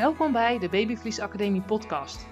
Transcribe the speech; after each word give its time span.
Welkom 0.00 0.32
bij 0.32 0.58
de 0.58 0.68
Babyverlies 0.68 1.20
Academie 1.20 1.60
podcast. 1.60 2.26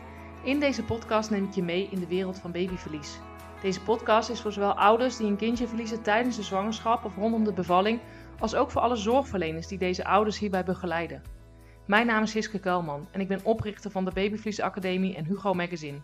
In 0.45 0.61
deze 0.61 0.85
podcast 0.85 1.31
neem 1.31 1.45
ik 1.45 1.53
je 1.53 1.63
mee 1.63 1.89
in 1.91 2.01
de 2.01 2.07
wereld 2.07 2.39
van 2.39 2.53
babyverlies. 2.53 3.19
Deze 3.63 3.83
podcast 3.83 4.31
is 4.31 4.41
voor 4.41 4.53
zowel 4.53 4.73
ouders 4.73 5.17
die 5.17 5.27
een 5.27 5.37
kindje 5.37 5.67
verliezen 5.67 6.03
tijdens 6.03 6.37
de 6.37 6.43
zwangerschap 6.43 7.05
of 7.05 7.17
rondom 7.17 7.45
de 7.45 7.53
bevalling, 7.53 8.01
als 8.39 8.55
ook 8.55 8.71
voor 8.71 8.81
alle 8.81 8.97
zorgverleners 8.97 9.67
die 9.67 9.79
deze 9.79 10.05
ouders 10.05 10.39
hierbij 10.39 10.65
begeleiden. 10.65 11.23
Mijn 11.87 12.07
naam 12.07 12.23
is 12.23 12.33
Hiske 12.33 12.59
Kuilman 12.59 13.09
en 13.11 13.21
ik 13.21 13.29
ben 13.29 13.45
oprichter 13.45 13.91
van 13.91 14.05
de 14.05 14.13
Babyverlies 14.13 14.61
Academie 14.61 15.17
en 15.17 15.25
Hugo 15.25 15.55
Magazine. 15.55 15.99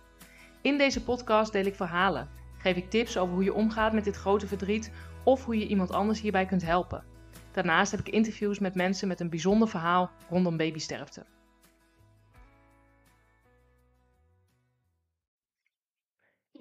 In 0.63 0.79
deze 0.79 1.05
podcast 1.05 1.53
deel 1.53 1.65
ik 1.67 1.75
verhalen, 1.75 2.29
geef 2.59 2.77
ik 2.77 2.91
tips 2.91 3.17
over 3.17 3.35
hoe 3.35 3.45
je 3.45 3.55
omgaat 3.55 3.93
met 3.93 4.05
dit 4.05 4.17
grote 4.17 4.47
verdriet 4.47 4.93
of 5.23 5.45
hoe 5.45 5.59
je 5.59 5.67
iemand 5.67 5.93
anders 5.93 6.21
hierbij 6.21 6.47
kunt 6.47 6.65
helpen. 6.65 7.05
Daarnaast 7.53 7.91
heb 7.91 8.01
ik 8.01 8.09
interviews 8.09 8.59
met 8.59 8.75
mensen 8.75 9.09
met 9.09 9.21
een 9.21 9.31
bijzonder 9.31 9.69
verhaal 9.69 10.11
rondom 10.29 10.57
babysterfte. 10.57 11.25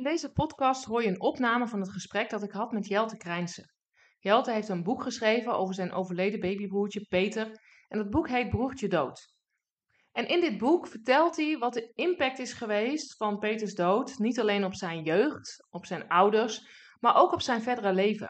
In 0.04 0.10
deze 0.10 0.32
podcast 0.32 0.86
hoor 0.86 1.04
je 1.04 1.10
een 1.10 1.22
opname 1.22 1.68
van 1.68 1.80
het 1.80 1.92
gesprek 1.92 2.30
dat 2.30 2.44
ik 2.44 2.52
had 2.52 2.72
met 2.72 2.88
Jelte 2.88 3.18
Krijnse. 3.18 3.74
Jelte 4.20 4.52
heeft 4.52 4.70
een 4.70 4.84
boek 4.84 5.04
geschreven 5.04 5.58
over 5.58 5.74
zijn 5.74 5.92
overleden 5.92 6.40
babybroertje 6.40 7.06
Peter 7.10 7.46
en 7.88 7.98
dat 7.98 8.10
boek 8.10 8.30
heet 8.30 8.50
Broertje 8.50 8.88
Dood. 8.88 9.34
En 10.12 10.28
in 10.28 10.40
dit 10.40 10.58
boek 10.58 10.88
vertelt 10.88 11.36
hij 11.36 11.58
wat 11.58 11.74
de 11.74 11.92
impact 11.94 12.40
is 12.40 12.54
geweest 12.54 13.16
van 13.16 13.40
Peters 13.40 13.74
dood, 13.74 14.18
niet 14.18 14.40
alleen 14.40 14.66
op 14.66 14.74
zijn 14.74 15.04
jeugd, 15.04 15.68
op 15.70 15.86
zijn 15.86 16.08
ouders, 16.08 16.68
maar 17.00 17.16
ook 17.16 17.34
op 17.34 17.42
zijn 17.42 17.62
verdere 17.62 17.94
leven. 17.94 18.30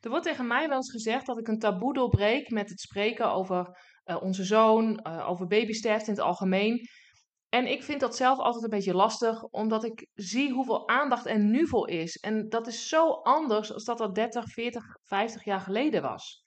Er 0.00 0.10
wordt 0.10 0.24
tegen 0.24 0.46
mij 0.46 0.68
wel 0.68 0.76
eens 0.76 0.90
gezegd 0.90 1.26
dat 1.26 1.38
ik 1.38 1.48
een 1.48 1.58
taboe 1.58 1.94
doorbreek 1.94 2.50
met 2.50 2.68
het 2.68 2.80
spreken 2.80 3.32
over 3.32 3.78
uh, 4.04 4.22
onze 4.22 4.44
zoon, 4.44 5.00
uh, 5.06 5.28
over 5.28 5.46
babysterfte 5.46 6.10
in 6.10 6.16
het 6.16 6.24
algemeen. 6.24 6.88
En 7.54 7.66
ik 7.66 7.82
vind 7.82 8.00
dat 8.00 8.16
zelf 8.16 8.38
altijd 8.38 8.64
een 8.64 8.70
beetje 8.70 8.94
lastig, 8.94 9.42
omdat 9.42 9.84
ik 9.84 10.06
zie 10.14 10.52
hoeveel 10.52 10.88
aandacht 10.88 11.26
er 11.26 11.38
nu 11.38 11.66
voor 11.66 11.88
is. 11.88 12.16
En 12.16 12.48
dat 12.48 12.66
is 12.66 12.88
zo 12.88 13.10
anders 13.10 13.72
als 13.72 13.84
dat 13.84 13.98
dat 13.98 14.14
30, 14.14 14.48
40, 14.48 14.96
50 15.02 15.44
jaar 15.44 15.60
geleden 15.60 16.02
was. 16.02 16.44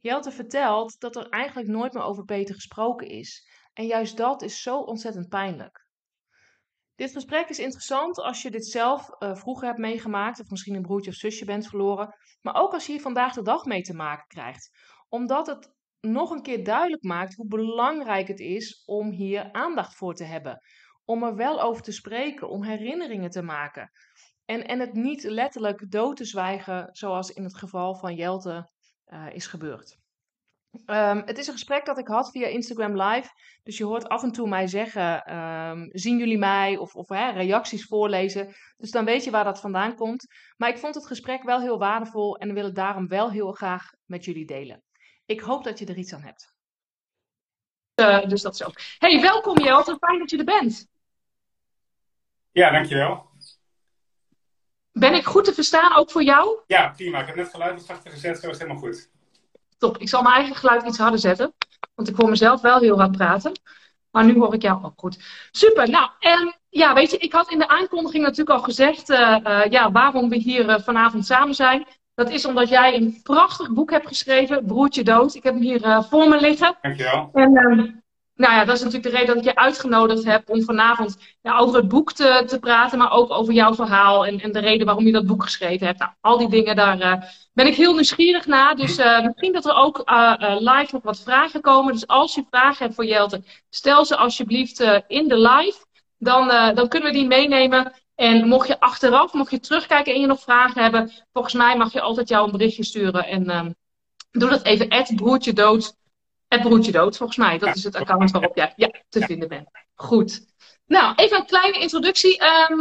Jelte 0.00 0.30
vertelt 0.30 1.00
dat 1.00 1.16
er 1.16 1.28
eigenlijk 1.28 1.68
nooit 1.68 1.92
meer 1.92 2.02
over 2.02 2.24
Peter 2.24 2.54
gesproken 2.54 3.06
is. 3.06 3.48
En 3.72 3.86
juist 3.86 4.16
dat 4.16 4.42
is 4.42 4.62
zo 4.62 4.78
ontzettend 4.78 5.28
pijnlijk. 5.28 5.86
Dit 6.94 7.12
gesprek 7.12 7.48
is 7.48 7.58
interessant 7.58 8.18
als 8.18 8.42
je 8.42 8.50
dit 8.50 8.66
zelf 8.66 9.10
uh, 9.18 9.34
vroeger 9.34 9.66
hebt 9.66 9.78
meegemaakt, 9.78 10.40
of 10.40 10.50
misschien 10.50 10.74
een 10.74 10.82
broertje 10.82 11.10
of 11.10 11.16
zusje 11.16 11.44
bent 11.44 11.68
verloren, 11.68 12.14
maar 12.40 12.54
ook 12.54 12.72
als 12.72 12.86
je 12.86 12.92
hier 12.92 13.00
vandaag 13.00 13.34
de 13.34 13.42
dag 13.42 13.64
mee 13.64 13.82
te 13.82 13.94
maken 13.94 14.26
krijgt. 14.26 14.70
Omdat 15.08 15.46
het 15.46 15.72
nog 16.06 16.30
een 16.30 16.42
keer 16.42 16.64
duidelijk 16.64 17.02
maakt 17.02 17.34
hoe 17.34 17.46
belangrijk 17.46 18.28
het 18.28 18.40
is 18.40 18.82
om 18.84 19.10
hier 19.10 19.52
aandacht 19.52 19.94
voor 19.94 20.14
te 20.14 20.24
hebben. 20.24 20.58
Om 21.04 21.22
er 21.22 21.36
wel 21.36 21.60
over 21.60 21.82
te 21.82 21.92
spreken, 21.92 22.48
om 22.48 22.62
herinneringen 22.62 23.30
te 23.30 23.42
maken. 23.42 23.90
En, 24.44 24.66
en 24.66 24.80
het 24.80 24.92
niet 24.92 25.22
letterlijk 25.22 25.90
dood 25.90 26.16
te 26.16 26.24
zwijgen, 26.24 26.88
zoals 26.90 27.30
in 27.30 27.44
het 27.44 27.56
geval 27.56 27.94
van 27.94 28.14
Jelte 28.14 28.70
uh, 29.06 29.26
is 29.32 29.46
gebeurd. 29.46 30.00
Um, 30.86 31.22
het 31.24 31.38
is 31.38 31.46
een 31.46 31.52
gesprek 31.52 31.84
dat 31.84 31.98
ik 31.98 32.06
had 32.06 32.30
via 32.30 32.46
Instagram 32.46 33.02
Live. 33.02 33.28
Dus 33.62 33.78
je 33.78 33.84
hoort 33.84 34.08
af 34.08 34.22
en 34.22 34.32
toe 34.32 34.48
mij 34.48 34.66
zeggen: 34.66 35.36
um, 35.36 35.88
zien 35.90 36.18
jullie 36.18 36.38
mij? 36.38 36.76
Of, 36.76 36.94
of 36.94 37.08
hè, 37.08 37.30
reacties 37.30 37.84
voorlezen. 37.84 38.54
Dus 38.76 38.90
dan 38.90 39.04
weet 39.04 39.24
je 39.24 39.30
waar 39.30 39.44
dat 39.44 39.60
vandaan 39.60 39.94
komt. 39.94 40.26
Maar 40.56 40.68
ik 40.68 40.78
vond 40.78 40.94
het 40.94 41.06
gesprek 41.06 41.42
wel 41.42 41.60
heel 41.60 41.78
waardevol 41.78 42.36
en 42.36 42.54
wil 42.54 42.64
het 42.64 42.74
daarom 42.74 43.08
wel 43.08 43.30
heel 43.30 43.52
graag 43.52 43.90
met 44.04 44.24
jullie 44.24 44.46
delen. 44.46 44.82
Ik 45.26 45.40
hoop 45.40 45.64
dat 45.64 45.78
je 45.78 45.86
er 45.86 45.96
iets 45.96 46.14
aan 46.14 46.22
hebt. 46.22 46.54
Uh, 47.94 48.28
dus 48.28 48.42
dat 48.42 48.54
is 48.54 48.64
ook. 48.64 48.80
Hey, 48.98 49.20
welkom 49.20 49.58
Jelte. 49.58 49.96
Fijn 50.00 50.18
dat 50.18 50.30
je 50.30 50.38
er 50.38 50.44
bent. 50.44 50.86
Ja, 52.52 52.70
dankjewel. 52.70 53.30
Ben 54.92 55.14
ik 55.14 55.24
goed 55.24 55.44
te 55.44 55.54
verstaan, 55.54 55.96
ook 55.96 56.10
voor 56.10 56.22
jou? 56.22 56.58
Ja, 56.66 56.88
prima. 56.88 57.20
Ik 57.20 57.26
heb 57.26 57.36
net 57.36 57.50
geluid 57.50 57.80
wat 57.80 57.96
achter 57.96 58.10
gezet, 58.10 58.38
zo 58.38 58.46
is 58.46 58.58
het 58.58 58.62
helemaal 58.62 58.82
goed. 58.82 59.10
Top. 59.78 59.98
Ik 59.98 60.08
zal 60.08 60.22
mijn 60.22 60.34
eigen 60.34 60.56
geluid 60.56 60.86
iets 60.86 60.98
harder 60.98 61.18
zetten. 61.18 61.54
Want 61.94 62.08
ik 62.08 62.16
hoor 62.16 62.28
mezelf 62.28 62.60
wel 62.60 62.78
heel 62.78 62.98
hard 62.98 63.16
praten. 63.16 63.52
Maar 64.10 64.24
nu 64.24 64.38
hoor 64.38 64.54
ik 64.54 64.62
jou 64.62 64.84
ook 64.84 65.00
goed. 65.00 65.18
Super. 65.50 65.90
Nou, 65.90 66.10
en 66.18 66.56
ja, 66.68 66.94
weet 66.94 67.10
je, 67.10 67.16
ik 67.16 67.32
had 67.32 67.50
in 67.50 67.58
de 67.58 67.68
aankondiging 67.68 68.22
natuurlijk 68.22 68.58
al 68.58 68.64
gezegd 68.64 69.10
uh, 69.10 69.38
uh, 69.44 69.64
ja, 69.66 69.92
waarom 69.92 70.28
we 70.28 70.36
hier 70.36 70.68
uh, 70.68 70.78
vanavond 70.78 71.26
samen 71.26 71.54
zijn. 71.54 71.86
Dat 72.22 72.32
is 72.32 72.46
omdat 72.46 72.68
jij 72.68 72.94
een 72.94 73.20
prachtig 73.22 73.70
boek 73.70 73.90
hebt 73.90 74.06
geschreven, 74.06 74.66
Broertje 74.66 75.02
Dood. 75.02 75.34
Ik 75.34 75.42
heb 75.42 75.54
hem 75.54 75.62
hier 75.62 76.04
voor 76.10 76.28
me 76.28 76.40
liggen. 76.40 76.76
Dankjewel. 76.80 77.30
En 77.32 77.56
ehm, 77.56 77.76
nou 78.34 78.54
ja, 78.54 78.64
dat 78.64 78.76
is 78.76 78.82
natuurlijk 78.82 79.12
de 79.12 79.18
reden 79.18 79.34
dat 79.34 79.44
ik 79.44 79.50
je 79.50 79.56
uitgenodigd 79.56 80.24
heb 80.24 80.50
om 80.50 80.62
vanavond 80.62 81.18
ja, 81.40 81.58
over 81.58 81.76
het 81.76 81.88
boek 81.88 82.12
te, 82.12 82.42
te 82.46 82.58
praten, 82.58 82.98
maar 82.98 83.12
ook 83.12 83.30
over 83.30 83.52
jouw 83.52 83.74
verhaal 83.74 84.26
en, 84.26 84.40
en 84.40 84.52
de 84.52 84.58
reden 84.58 84.86
waarom 84.86 85.06
je 85.06 85.12
dat 85.12 85.26
boek 85.26 85.42
geschreven 85.42 85.86
hebt. 85.86 85.98
Nou, 85.98 86.10
al 86.20 86.38
die 86.38 86.48
dingen, 86.48 86.76
daar 86.76 86.98
uh, 86.98 87.14
ben 87.52 87.66
ik 87.66 87.74
heel 87.74 87.92
nieuwsgierig 87.92 88.46
naar. 88.46 88.76
Dus 88.76 88.98
uh, 88.98 89.24
misschien 89.24 89.52
dat 89.52 89.66
er 89.66 89.74
ook 89.74 90.02
live 90.58 90.88
nog 90.90 91.02
wat 91.02 91.20
vragen 91.20 91.60
komen. 91.60 91.92
Dus 91.92 92.06
als 92.06 92.34
je 92.34 92.44
vragen 92.50 92.84
hebt 92.84 92.94
voor 92.94 93.06
Jelte, 93.06 93.42
stel 93.70 94.04
ze 94.04 94.16
alsjeblieft 94.16 94.80
in 95.06 95.28
de 95.28 95.38
live. 95.38 95.78
Dan, 96.18 96.48
dan 96.74 96.88
kunnen 96.88 97.12
we 97.12 97.18
die 97.18 97.26
meenemen. 97.26 97.92
En 98.14 98.48
mocht 98.48 98.68
je 98.68 98.80
achteraf, 98.80 99.32
mocht 99.32 99.50
je 99.50 99.60
terugkijken 99.60 100.14
en 100.14 100.20
je 100.20 100.26
nog 100.26 100.40
vragen 100.40 100.82
hebben, 100.82 101.12
volgens 101.32 101.54
mij 101.54 101.76
mag 101.76 101.92
je 101.92 102.00
altijd 102.00 102.28
jou 102.28 102.44
een 102.44 102.52
berichtje 102.52 102.84
sturen. 102.84 103.26
En 103.26 103.56
um, 103.56 103.74
doe 104.30 104.50
dat 104.50 104.64
even, 104.64 105.16
broertje 105.16 105.52
dood. 105.52 105.94
Het 106.48 106.62
broertje 106.62 106.92
dood, 106.92 107.16
volgens 107.16 107.38
mij. 107.38 107.58
Dat 107.58 107.76
is 107.76 107.84
het 107.84 107.96
account 107.96 108.30
waarop 108.30 108.56
jij 108.56 108.72
ja, 108.76 108.90
te 109.08 109.18
ja. 109.18 109.26
vinden 109.26 109.48
bent. 109.48 109.68
Goed. 109.94 110.46
Nou, 110.86 111.14
even 111.16 111.38
een 111.38 111.46
kleine 111.46 111.78
introductie. 111.78 112.42
Um, 112.70 112.80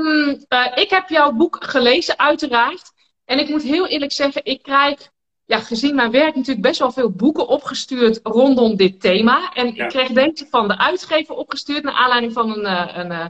uh, 0.49 0.71
ik 0.75 0.89
heb 0.89 1.09
jouw 1.09 1.31
boek 1.31 1.63
gelezen, 1.63 2.19
uiteraard. 2.19 2.91
En 3.25 3.39
ik 3.39 3.49
moet 3.49 3.63
heel 3.63 3.87
eerlijk 3.87 4.11
zeggen, 4.11 4.45
ik 4.45 4.61
krijg, 4.61 5.09
ja, 5.45 5.59
gezien 5.59 5.95
mijn 5.95 6.11
werk, 6.11 6.35
natuurlijk 6.35 6.67
best 6.67 6.79
wel 6.79 6.91
veel 6.91 7.11
boeken 7.11 7.47
opgestuurd 7.47 8.19
rondom 8.23 8.75
dit 8.75 9.01
thema. 9.01 9.53
En 9.53 9.75
ja. 9.75 9.83
ik 9.83 9.89
kreeg 9.89 10.07
deze 10.07 10.47
van 10.49 10.67
de 10.67 10.77
uitgever 10.77 11.35
opgestuurd, 11.35 11.83
naar 11.83 11.93
aanleiding 11.93 12.33
van 12.33 12.51
een, 12.51 12.63
uh, 12.63 12.97
een, 12.97 13.11
uh, 13.11 13.25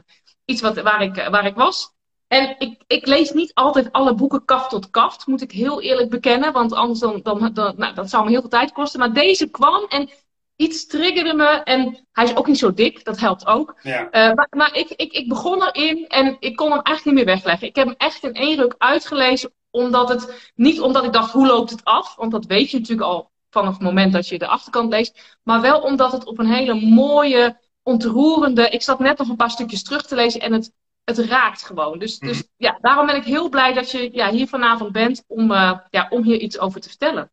iets 0.52 0.60
wat, 0.60 0.82
waar, 0.82 1.02
ik, 1.02 1.28
waar 1.30 1.46
ik 1.46 1.54
was. 1.54 1.92
En 2.26 2.54
ik, 2.58 2.82
ik, 2.86 3.06
lees 3.06 3.32
niet 3.32 3.54
altijd 3.54 3.92
alle 3.92 4.14
boeken 4.14 4.44
kaft 4.44 4.70
tot 4.70 4.90
kaft, 4.90 5.26
moet 5.26 5.42
ik 5.42 5.52
heel 5.52 5.80
eerlijk 5.80 6.10
bekennen. 6.10 6.52
Want 6.52 6.72
anders 6.72 7.00
dan, 7.00 7.20
dan, 7.22 7.50
dan 7.52 7.74
nou, 7.76 7.94
dat 7.94 8.10
zou 8.10 8.24
me 8.24 8.30
heel 8.30 8.40
veel 8.40 8.48
tijd 8.48 8.72
kosten. 8.72 9.00
Maar 9.00 9.12
deze 9.12 9.50
kwam 9.50 9.84
en 9.88 10.10
iets 10.56 10.86
triggerde 10.86 11.34
me. 11.34 11.48
En 11.48 12.06
hij 12.12 12.24
is 12.24 12.36
ook 12.36 12.46
niet 12.46 12.58
zo 12.58 12.74
dik, 12.74 13.04
dat 13.04 13.20
helpt 13.20 13.46
ook. 13.46 13.74
Ja. 13.82 14.00
Uh, 14.04 14.34
maar, 14.34 14.46
maar 14.50 14.76
ik, 14.76 14.88
ik, 14.88 15.12
ik 15.12 15.28
begon 15.28 15.62
erin 15.62 16.06
en 16.08 16.36
ik 16.40 16.56
kon 16.56 16.70
hem 16.70 16.80
eigenlijk 16.82 17.16
niet 17.16 17.26
meer 17.26 17.34
wegleggen. 17.34 17.68
Ik 17.68 17.76
heb 17.76 17.86
hem 17.86 17.94
echt 17.98 18.24
in 18.24 18.34
één 18.34 18.56
ruk 18.56 18.74
uitgelezen. 18.78 19.52
Omdat 19.70 20.08
het, 20.08 20.52
niet 20.54 20.80
omdat 20.80 21.04
ik 21.04 21.12
dacht, 21.12 21.32
hoe 21.32 21.46
loopt 21.46 21.70
het 21.70 21.84
af? 21.84 22.14
Want 22.16 22.32
dat 22.32 22.46
weet 22.46 22.70
je 22.70 22.78
natuurlijk 22.78 23.08
al 23.08 23.30
vanaf 23.50 23.72
het 23.72 23.82
moment 23.82 24.12
dat 24.12 24.28
je 24.28 24.38
de 24.38 24.46
achterkant 24.46 24.90
leest. 24.90 25.38
Maar 25.42 25.60
wel 25.60 25.80
omdat 25.80 26.12
het 26.12 26.24
op 26.24 26.38
een 26.38 26.52
hele 26.52 26.74
mooie, 26.74 27.58
ontroerende... 27.82 28.68
Ik 28.68 28.82
zat 28.82 28.98
net 28.98 29.18
nog 29.18 29.28
een 29.28 29.36
paar 29.36 29.50
stukjes 29.50 29.82
terug 29.82 30.06
te 30.06 30.14
lezen 30.14 30.40
en 30.40 30.52
het, 30.52 30.72
het 31.04 31.18
raakt 31.18 31.62
gewoon. 31.62 31.98
Dus, 31.98 32.20
mm. 32.20 32.28
dus 32.28 32.44
ja, 32.56 32.78
daarom 32.80 33.06
ben 33.06 33.16
ik 33.16 33.24
heel 33.24 33.48
blij 33.48 33.72
dat 33.72 33.90
je 33.90 34.12
ja, 34.12 34.30
hier 34.30 34.48
vanavond 34.48 34.92
bent 34.92 35.24
om, 35.26 35.50
uh, 35.50 35.78
ja, 35.90 36.06
om 36.10 36.22
hier 36.22 36.38
iets 36.38 36.58
over 36.58 36.80
te 36.80 36.88
vertellen. 36.88 37.30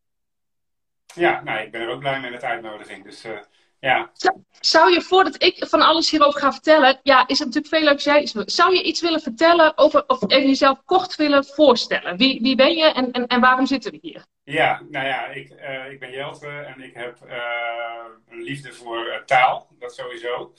Ja, 1.16 1.42
nou, 1.44 1.60
ik 1.60 1.72
ben 1.72 1.82
er 1.82 1.90
ook 1.90 2.00
blij 2.00 2.20
mee 2.20 2.32
met 2.32 2.42
de 2.42 2.48
uitnodiging. 2.48 3.04
Dus 3.04 3.26
uh, 3.26 3.40
ja. 3.80 4.10
Zou, 4.14 4.44
zou, 4.60 4.94
je 4.94 5.02
voordat 5.02 5.44
ik 5.44 5.66
van 5.68 5.82
alles 5.82 6.10
hierover 6.10 6.40
ga 6.40 6.52
vertellen, 6.52 7.00
ja, 7.04 7.28
is 7.28 7.40
het 7.40 7.48
natuurlijk 7.48 7.76
veel 7.76 7.84
leuk 7.84 8.00
jij 8.00 8.46
Zou 8.46 8.76
je 8.76 8.84
iets 8.84 9.02
willen 9.02 9.22
vertellen 9.22 9.78
over, 9.78 10.04
of 10.08 10.32
even 10.32 10.48
jezelf 10.48 10.84
kort 10.86 11.16
willen 11.16 11.46
voorstellen? 11.46 12.18
Wie, 12.18 12.42
wie 12.42 12.56
ben 12.56 12.76
je 12.76 12.86
en, 12.86 13.12
en, 13.12 13.28
en 13.28 13.40
waarom 13.40 13.66
zitten 13.66 13.92
we 13.92 13.98
hier? 14.02 14.26
Ja, 14.44 14.82
nou 14.90 15.06
ja, 15.06 15.26
ik, 15.26 15.50
uh, 15.50 15.92
ik 15.92 16.00
ben 16.00 16.12
Jelte 16.12 16.48
en 16.48 16.82
ik 16.82 16.94
heb 16.94 17.18
uh, 17.26 17.34
een 18.30 18.42
liefde 18.42 18.74
voor 18.74 19.24
taal, 19.26 19.68
dat 19.80 19.96
sowieso. 19.96 20.54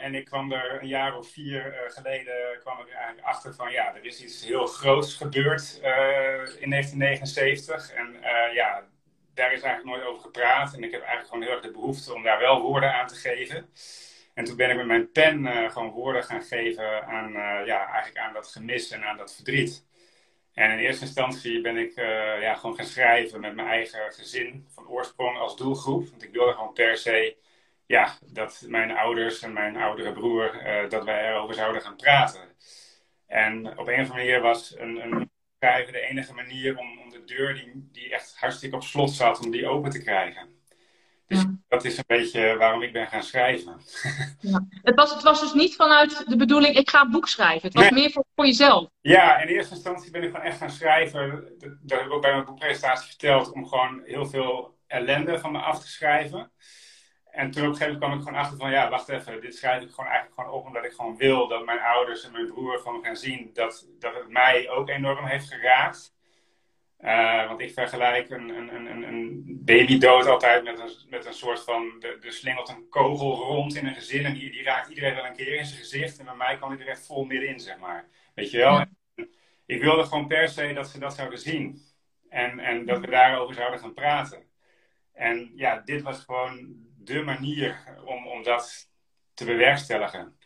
En 0.00 0.14
ik 0.14 0.24
kwam 0.24 0.52
er 0.52 0.82
een 0.82 0.88
jaar 0.88 1.16
of 1.16 1.28
vier 1.28 1.74
geleden 1.88 2.58
kwam 2.60 2.80
ik 2.80 2.90
eigenlijk 2.90 3.26
achter 3.26 3.54
van 3.54 3.70
ja, 3.70 3.94
er 3.94 4.04
is 4.04 4.22
iets 4.22 4.44
heel 4.44 4.66
groots 4.66 5.14
gebeurd 5.14 5.78
in 6.58 6.70
1979. 6.70 7.92
En 7.92 8.16
ja, 8.54 8.84
daar 9.40 9.52
is 9.52 9.62
eigenlijk 9.62 9.96
nooit 9.96 10.08
over 10.08 10.22
gepraat. 10.22 10.74
En 10.74 10.82
ik 10.82 10.90
heb 10.90 11.00
eigenlijk 11.00 11.28
gewoon 11.28 11.42
heel 11.42 11.52
erg 11.52 11.62
de 11.62 11.70
behoefte 11.70 12.14
om 12.14 12.22
daar 12.22 12.38
wel 12.38 12.60
woorden 12.60 12.94
aan 12.94 13.06
te 13.06 13.14
geven. 13.14 13.68
En 14.34 14.44
toen 14.44 14.56
ben 14.56 14.70
ik 14.70 14.76
met 14.76 14.86
mijn 14.86 15.10
pen 15.10 15.44
uh, 15.44 15.70
gewoon 15.70 15.90
woorden 15.90 16.24
gaan 16.24 16.42
geven 16.42 17.06
aan, 17.06 17.28
uh, 17.28 17.66
ja, 17.66 17.86
eigenlijk 17.86 18.18
aan 18.18 18.32
dat 18.32 18.48
gemis 18.48 18.90
en 18.90 19.04
aan 19.04 19.16
dat 19.16 19.34
verdriet. 19.34 19.86
En 20.54 20.70
in 20.70 20.78
eerste 20.78 21.04
instantie 21.04 21.60
ben 21.60 21.76
ik 21.76 21.96
uh, 21.96 22.40
ja, 22.40 22.54
gewoon 22.54 22.76
gaan 22.76 22.84
schrijven 22.84 23.40
met 23.40 23.54
mijn 23.54 23.68
eigen 23.68 24.12
gezin 24.12 24.66
van 24.74 24.88
oorsprong 24.88 25.38
als 25.38 25.56
doelgroep. 25.56 26.08
Want 26.10 26.22
ik 26.22 26.32
wilde 26.32 26.52
gewoon 26.52 26.72
per 26.72 26.96
se 26.96 27.36
ja, 27.86 28.18
dat 28.32 28.64
mijn 28.66 28.90
ouders 28.90 29.42
en 29.42 29.52
mijn 29.52 29.76
oudere 29.76 30.12
broer, 30.12 30.62
dat 30.88 31.04
wij 31.04 31.28
erover 31.28 31.54
zouden 31.54 31.82
gaan 31.82 31.96
praten. 31.96 32.40
En 33.26 33.78
op 33.78 33.88
een 33.88 34.00
of 34.00 34.10
andere 34.10 34.14
manier 34.14 34.40
was 34.40 34.74
een, 34.78 34.96
een 35.02 35.29
de 35.60 36.06
enige 36.10 36.34
manier 36.34 36.78
om, 36.78 36.98
om 36.98 37.10
de 37.10 37.24
deur 37.24 37.54
die, 37.54 37.88
die 37.92 38.12
echt 38.12 38.36
hartstikke 38.36 38.76
op 38.76 38.82
slot 38.82 39.10
zat, 39.10 39.44
om 39.44 39.50
die 39.50 39.68
open 39.68 39.90
te 39.90 40.02
krijgen. 40.02 40.48
Dus 41.26 41.44
dat 41.68 41.84
is 41.84 41.96
een 41.96 42.04
beetje 42.06 42.56
waarom 42.56 42.82
ik 42.82 42.92
ben 42.92 43.06
gaan 43.06 43.22
schrijven. 43.22 43.80
Ja. 44.40 44.66
Het, 44.82 44.94
was, 44.94 45.14
het 45.14 45.22
was 45.22 45.40
dus 45.40 45.52
niet 45.52 45.76
vanuit 45.76 46.24
de 46.26 46.36
bedoeling, 46.36 46.76
ik 46.76 46.90
ga 46.90 47.00
een 47.00 47.10
boek 47.10 47.28
schrijven. 47.28 47.68
Het 47.68 47.74
was 47.74 47.90
meer 47.90 48.10
voor, 48.10 48.24
voor 48.34 48.46
jezelf. 48.46 48.88
Ja, 49.00 49.38
in 49.38 49.48
eerste 49.48 49.74
instantie 49.74 50.10
ben 50.10 50.22
ik 50.22 50.30
gewoon 50.30 50.46
echt 50.46 50.58
gaan 50.58 50.70
schrijven. 50.70 51.52
Dat 51.58 51.98
heb 51.98 52.06
ik 52.06 52.12
ook 52.12 52.22
bij 52.22 52.32
mijn 52.32 52.44
boekpresentatie 52.44 53.08
verteld. 53.08 53.52
Om 53.52 53.66
gewoon 53.66 54.02
heel 54.04 54.26
veel 54.26 54.78
ellende 54.86 55.38
van 55.38 55.52
me 55.52 55.58
af 55.58 55.80
te 55.80 55.88
schrijven. 55.88 56.50
En 57.40 57.50
toen 57.50 57.62
op 57.62 57.68
een 57.68 57.76
gegeven 57.76 57.98
moment 57.98 58.00
kwam 58.00 58.18
ik 58.18 58.26
gewoon 58.26 58.38
achter 58.38 58.58
van, 58.58 58.70
ja, 58.70 58.90
wacht 58.90 59.08
even, 59.08 59.40
dit 59.40 59.56
schrijf 59.56 59.82
ik 59.82 59.90
gewoon 59.90 60.10
eigenlijk 60.10 60.40
gewoon 60.40 60.58
op 60.58 60.66
omdat 60.66 60.84
ik 60.84 60.92
gewoon 60.92 61.16
wil 61.16 61.48
dat 61.48 61.64
mijn 61.64 61.80
ouders 61.80 62.24
en 62.24 62.32
mijn 62.32 62.46
broer 62.46 62.80
van 62.80 63.04
gaan 63.04 63.16
zien 63.16 63.50
dat, 63.52 63.88
dat 63.98 64.14
het 64.14 64.28
mij 64.28 64.68
ook 64.68 64.88
enorm 64.88 65.24
heeft 65.24 65.48
geraakt. 65.48 66.14
Uh, 67.00 67.46
want 67.46 67.60
ik 67.60 67.72
vergelijk 67.72 68.30
een, 68.30 68.48
een, 68.48 68.74
een, 68.74 69.02
een 69.02 69.42
babydood 69.64 70.26
altijd 70.26 70.64
met 70.64 70.78
een, 70.78 70.90
met 71.08 71.26
een 71.26 71.32
soort 71.32 71.64
van. 71.64 72.04
Er 72.22 72.32
slingert 72.32 72.68
een 72.68 72.88
kogel 72.88 73.34
rond 73.34 73.74
in 73.76 73.86
een 73.86 73.94
gezin 73.94 74.24
en 74.24 74.34
die, 74.34 74.50
die 74.50 74.62
raakt 74.62 74.88
iedereen 74.88 75.14
wel 75.14 75.26
een 75.26 75.36
keer 75.36 75.54
in 75.54 75.64
zijn 75.64 75.78
gezicht. 75.78 76.18
En 76.18 76.24
bij 76.24 76.34
mij 76.34 76.56
kwam 76.56 76.70
hij 76.70 76.80
er 76.80 76.88
echt 76.88 77.06
vol 77.06 77.24
middenin, 77.24 77.60
zeg 77.60 77.78
maar. 77.78 78.08
Weet 78.34 78.50
je 78.50 78.58
wel? 78.58 78.84
ik 79.66 79.82
wilde 79.82 80.04
gewoon 80.04 80.26
per 80.26 80.48
se 80.48 80.72
dat 80.72 80.88
ze 80.88 80.98
dat 80.98 81.14
zouden 81.14 81.38
zien. 81.38 81.82
En, 82.28 82.58
en 82.58 82.86
dat 82.86 83.00
we 83.00 83.10
daarover 83.10 83.54
zouden 83.54 83.80
gaan 83.80 83.94
praten. 83.94 84.42
En 85.12 85.52
ja, 85.54 85.82
dit 85.84 86.02
was 86.02 86.24
gewoon 86.24 86.88
de 87.04 87.22
manier 87.22 87.84
om, 88.04 88.26
om 88.26 88.42
dat 88.42 88.90
te 89.34 89.44
bewerkstelligen. 89.44 90.38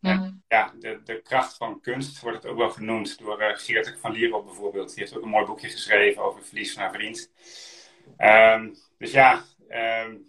Ja, 0.00 0.34
ja 0.48 0.72
de, 0.78 1.02
de 1.02 1.22
kracht 1.22 1.56
van 1.56 1.80
kunst 1.80 2.20
wordt 2.20 2.42
het 2.42 2.52
ook 2.52 2.58
wel 2.58 2.70
genoemd 2.70 3.18
door 3.18 3.42
uh, 3.42 3.56
Geert 3.56 3.98
van 4.00 4.12
Lierop 4.12 4.44
bijvoorbeeld. 4.44 4.88
Die 4.88 4.98
heeft 4.98 5.16
ook 5.16 5.22
een 5.22 5.28
mooi 5.28 5.46
boekje 5.46 5.68
geschreven 5.68 6.22
over 6.22 6.44
verlies 6.44 6.72
van 6.72 6.82
haar 6.82 6.92
vriend. 6.92 7.32
Um, 8.18 8.74
dus 8.98 9.12
ja, 9.12 9.42
um, 9.68 10.26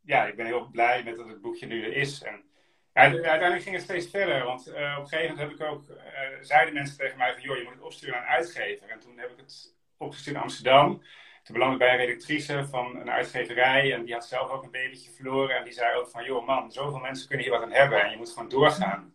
ja, 0.00 0.26
ik 0.26 0.36
ben 0.36 0.46
heel 0.46 0.68
blij 0.72 1.02
met 1.02 1.16
dat 1.16 1.28
het 1.28 1.40
boekje 1.40 1.66
nu 1.66 1.84
er 1.84 1.96
is. 1.96 2.22
En 2.22 2.44
ja, 2.92 3.00
uiteindelijk 3.02 3.62
ging 3.62 3.74
het 3.74 3.84
steeds 3.84 4.10
verder. 4.10 4.44
Want 4.44 4.68
uh, 4.68 4.74
op 4.74 5.02
een 5.02 5.08
gegeven 5.08 5.36
moment 5.36 5.38
heb 5.38 5.50
ik 5.50 5.72
ook, 5.72 5.88
uh, 5.88 5.96
zeiden 6.40 6.74
mensen 6.74 6.96
tegen 6.96 7.18
mij 7.18 7.32
van, 7.32 7.42
joh, 7.42 7.56
je 7.56 7.62
moet 7.62 7.72
het 7.72 7.82
opsturen 7.82 8.16
aan 8.16 8.22
een 8.22 8.28
uitgever. 8.28 8.88
En 8.88 9.00
toen 9.00 9.18
heb 9.18 9.30
ik 9.30 9.36
het 9.36 9.74
opgestuurd 9.96 10.36
in 10.36 10.42
Amsterdam. 10.42 11.02
Toen 11.44 11.54
belandde 11.54 11.78
bij 11.78 11.90
een 11.90 12.06
redactrice 12.06 12.66
van 12.70 12.96
een 12.96 13.10
uitgeverij 13.10 13.92
en 13.92 14.04
die 14.04 14.14
had 14.14 14.26
zelf 14.26 14.50
ook 14.50 14.62
een 14.62 14.70
babytje 14.70 15.10
verloren. 15.10 15.56
En 15.56 15.64
die 15.64 15.72
zei 15.72 15.96
ook 15.96 16.08
van, 16.08 16.24
joh 16.24 16.46
man, 16.46 16.72
zoveel 16.72 16.98
mensen 16.98 17.28
kunnen 17.28 17.46
hier 17.46 17.54
wat 17.54 17.64
aan 17.64 17.72
hebben 17.72 18.02
en 18.02 18.10
je 18.10 18.16
moet 18.16 18.30
gewoon 18.30 18.48
doorgaan. 18.48 19.14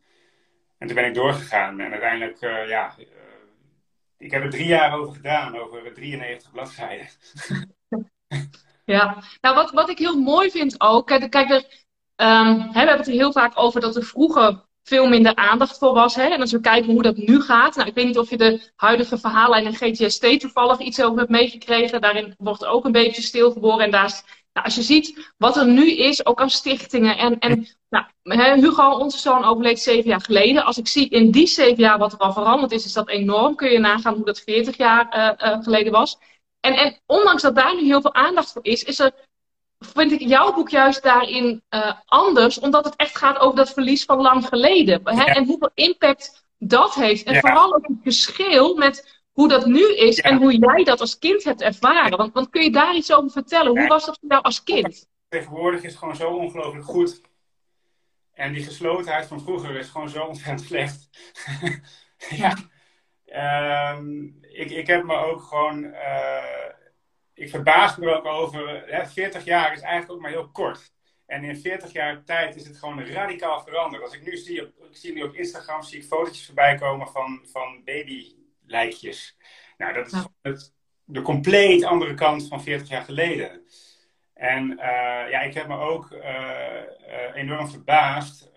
En 0.78 0.88
toen 0.88 0.96
ben 0.96 1.06
ik 1.06 1.14
doorgegaan 1.14 1.80
en 1.80 1.92
uiteindelijk, 1.92 2.42
uh, 2.42 2.68
ja, 2.68 2.96
uh, 3.00 3.06
ik 4.18 4.32
heb 4.32 4.44
er 4.44 4.50
drie 4.50 4.68
jaar 4.68 4.94
over 4.94 5.14
gedaan, 5.16 5.58
over 5.58 5.94
93 5.94 6.52
bladzijden. 6.52 7.08
Ja, 8.86 9.24
nou 9.42 9.56
wat, 9.56 9.72
wat 9.72 9.90
ik 9.90 9.98
heel 9.98 10.22
mooi 10.22 10.52
vind 10.52 10.82
ook, 10.82 11.08
kijk, 11.08 11.30
kijk 11.30 11.50
um, 11.50 11.58
hè, 12.16 12.72
we 12.72 12.78
hebben 12.78 12.98
het 12.98 13.08
er 13.08 13.14
heel 13.14 13.32
vaak 13.32 13.52
over 13.56 13.82
dat 13.82 13.96
er 13.96 14.04
vroeger 14.04 14.66
veel 14.84 15.08
minder 15.08 15.36
aandacht 15.36 15.78
voor 15.78 15.94
was. 15.94 16.16
Hè? 16.16 16.24
En 16.24 16.42
als 16.42 16.52
we 16.52 16.60
kijken 16.60 16.92
hoe 16.92 17.02
dat 17.02 17.18
nu 17.18 17.42
gaat. 17.42 17.76
Nou, 17.76 17.88
ik 17.88 17.94
weet 17.94 18.06
niet 18.06 18.18
of 18.18 18.30
je 18.30 18.38
de 18.38 18.72
huidige 18.76 19.18
verhaallijn 19.18 19.66
in 19.66 19.76
GTST 19.76 20.40
toevallig 20.40 20.80
iets 20.80 21.02
over 21.02 21.18
hebt 21.18 21.30
meegekregen. 21.30 22.02
Daarin 22.02 22.36
wordt 22.38 22.66
ook 22.66 22.86
een 22.86 22.92
beetje 22.92 23.22
stilgeboren. 23.22 23.86
En 23.86 23.92
daar 23.92 24.06
is, 24.06 24.24
nou, 24.54 24.66
als 24.66 24.76
je 24.76 24.82
ziet 24.82 25.34
wat 25.38 25.58
er 25.58 25.68
nu 25.68 25.92
is, 25.92 26.26
ook 26.26 26.42
aan 26.42 26.50
stichtingen. 26.50 27.18
En, 27.18 27.40
en 27.40 27.68
nou, 27.90 28.62
Hugo, 28.62 28.92
onze 28.92 29.18
zoon, 29.18 29.44
overleed 29.44 29.80
zeven 29.80 30.10
jaar 30.10 30.22
geleden. 30.22 30.66
Als 30.66 30.78
ik 30.78 30.88
zie 30.88 31.10
in 31.10 31.32
die 31.32 31.48
zeven 31.48 31.84
jaar 31.84 31.98
wat 31.98 32.14
er 32.14 32.20
al 32.20 32.34
veranderd 32.34 32.72
is, 32.72 32.86
is 32.86 32.94
dat 32.94 33.10
enorm. 33.10 33.56
Kun 33.56 33.72
je 33.72 33.80
nagaan 33.80 34.16
hoe 34.16 34.26
dat 34.26 34.40
veertig 34.40 34.78
jaar 34.78 35.38
uh, 35.40 35.52
uh, 35.52 35.64
geleden 35.64 35.92
was. 35.92 36.18
En, 36.60 36.74
en 36.74 37.00
ondanks 37.06 37.42
dat 37.42 37.56
daar 37.56 37.76
nu 37.76 37.86
heel 37.86 38.02
veel 38.02 38.14
aandacht 38.14 38.52
voor 38.52 38.66
is, 38.66 38.84
is 38.84 39.00
er 39.00 39.14
vind 39.80 40.12
ik 40.12 40.20
jouw 40.20 40.54
boek 40.54 40.70
juist 40.70 41.04
daarin 41.04 41.64
uh, 41.70 41.94
anders, 42.06 42.60
omdat 42.60 42.86
het 42.86 42.96
echt 42.96 43.18
gaat 43.18 43.40
over 43.40 43.56
dat 43.56 43.74
verlies 43.74 44.06
van 44.06 44.22
lang 44.22 44.46
geleden. 44.46 45.02
Hè? 45.04 45.24
En 45.24 45.46
hoeveel 45.46 45.72
impact 45.74 46.48
dat 46.58 46.94
heeft. 46.94 47.24
En 47.24 47.34
ja. 47.34 47.40
vooral 47.40 47.76
ook 47.76 47.88
het 47.88 47.98
verschil 48.04 48.76
met 48.76 49.22
hoe 49.32 49.48
dat 49.48 49.66
nu 49.66 49.96
is 49.96 50.16
ja. 50.16 50.24
en 50.24 50.38
hoe 50.38 50.58
jij 50.58 50.84
dat 50.84 51.00
als 51.00 51.20
kind 51.20 51.44
hebt 51.44 51.62
ervaren. 51.62 52.18
Want, 52.18 52.34
want 52.34 52.50
kun 52.50 52.64
je 52.64 52.72
daar 52.72 52.96
iets 52.96 53.14
over 53.14 53.32
vertellen? 53.32 53.80
Hoe 53.80 53.88
was 53.88 54.06
dat 54.06 54.18
voor 54.20 54.30
jou 54.30 54.44
als 54.44 54.64
kind? 54.64 55.08
Tegenwoordig 55.30 55.84
is 55.84 55.90
het 55.90 56.00
gewoon 56.00 56.16
zo 56.16 56.30
ongelooflijk 56.30 56.86
goed. 56.86 57.22
En 58.34 58.54
die 58.54 58.64
geslotenheid 58.64 59.26
van 59.26 59.42
vroeger 59.42 59.76
is 59.76 59.88
gewoon 59.88 60.10
zo 60.10 60.24
ontzettend 60.24 60.68
slecht. 60.68 61.10
ja. 62.44 62.58
Um, 63.96 64.38
ik, 64.42 64.72
ik 64.72 64.88
heb 64.88 65.04
me 65.04 65.16
ook 65.16 65.42
gewoon. 65.42 65.84
Uh, 65.84 66.44
ik 67.40 67.50
verbaas 67.50 67.98
me 67.98 68.06
er 68.06 68.18
ook 68.18 68.26
over. 68.26 68.84
Hè, 68.86 69.08
40 69.08 69.44
jaar 69.44 69.74
is 69.74 69.82
eigenlijk 69.82 70.12
ook 70.12 70.22
maar 70.22 70.32
heel 70.32 70.50
kort. 70.50 70.92
En 71.26 71.44
in 71.44 71.58
40 71.58 71.92
jaar 71.92 72.24
tijd 72.24 72.56
is 72.56 72.68
het 72.68 72.78
gewoon 72.78 73.06
radicaal 73.06 73.62
veranderd. 73.62 74.04
Als 74.04 74.14
ik 74.14 74.26
nu 74.26 74.38
zie, 74.38 74.62
ik 74.62 74.72
zie 74.92 75.14
nu 75.14 75.24
op 75.24 75.34
Instagram 75.34 75.84
zie 75.84 76.00
ik 76.00 76.06
fotootjes 76.06 76.46
voorbij 76.46 76.76
komen 76.76 77.08
van, 77.08 77.42
van 77.52 77.82
babylijkjes. 77.86 79.38
Nou, 79.78 79.94
dat 79.94 80.06
is 80.06 80.12
ja. 80.12 80.28
het, 80.42 80.74
de 81.04 81.22
compleet 81.22 81.84
andere 81.84 82.14
kant 82.14 82.48
van 82.48 82.64
40 82.64 82.90
jaar 82.90 83.04
geleden. 83.04 83.66
En 84.34 84.72
uh, 84.72 84.80
ja, 85.30 85.42
ik 85.42 85.54
heb 85.54 85.68
me 85.68 85.78
ook 85.78 86.12
uh, 86.12 86.20
uh, 86.22 87.36
enorm 87.36 87.70
verbaasd. 87.70 88.52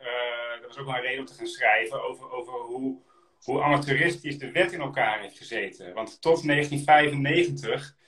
dat 0.60 0.66
was 0.66 0.78
ook 0.78 0.86
wel 0.86 0.94
een 0.94 1.00
reden 1.00 1.20
om 1.20 1.26
te 1.26 1.34
gaan 1.34 1.46
schrijven 1.46 2.02
over, 2.08 2.30
over 2.30 2.52
hoe, 2.52 3.02
hoe 3.42 3.62
amateuristisch 3.62 4.38
de 4.38 4.50
wet 4.50 4.72
in 4.72 4.80
elkaar 4.80 5.20
heeft 5.20 5.38
gezeten. 5.38 5.94
Want 5.94 6.20
tot 6.20 6.46
1995 6.46 8.00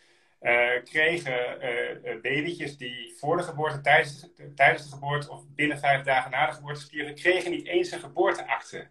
uh, 0.45 0.85
kregen 0.85 1.59
uh, 1.63 2.21
babytjes 2.23 2.77
die 2.77 3.15
voor 3.19 3.37
de 3.37 3.43
geboorte, 3.43 3.81
tijdens, 3.81 4.31
tijdens 4.55 4.85
de 4.85 4.95
geboorte 4.95 5.31
of 5.31 5.45
binnen 5.55 5.79
vijf 5.79 6.03
dagen 6.03 6.31
na 6.31 6.47
de 6.47 6.53
geboorte 6.53 6.81
stierven, 6.81 7.15
kregen 7.15 7.51
niet 7.51 7.67
eens 7.67 7.91
een 7.91 8.01
geboorteakte. 8.01 8.89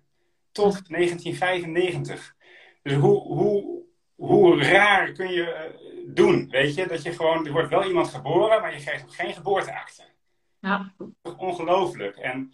Tot 0.51 0.89
1995. 0.89 2.35
Dus 2.81 2.93
hoe, 2.93 3.21
hoe, 3.21 3.83
hoe 4.15 4.63
raar 4.63 5.11
kun 5.11 5.31
je 5.31 5.71
doen, 6.07 6.49
weet 6.49 6.75
je? 6.75 6.87
Dat 6.87 7.03
je 7.03 7.11
gewoon, 7.11 7.45
er 7.45 7.51
wordt 7.51 7.69
wel 7.69 7.87
iemand 7.87 8.07
geboren, 8.07 8.61
maar 8.61 8.73
je 8.73 8.79
geeft 8.79 9.01
hem 9.01 9.09
geen 9.09 9.33
geboorteakte. 9.33 10.03
Ja. 10.59 10.93
Ongelooflijk. 11.37 12.17
En 12.17 12.53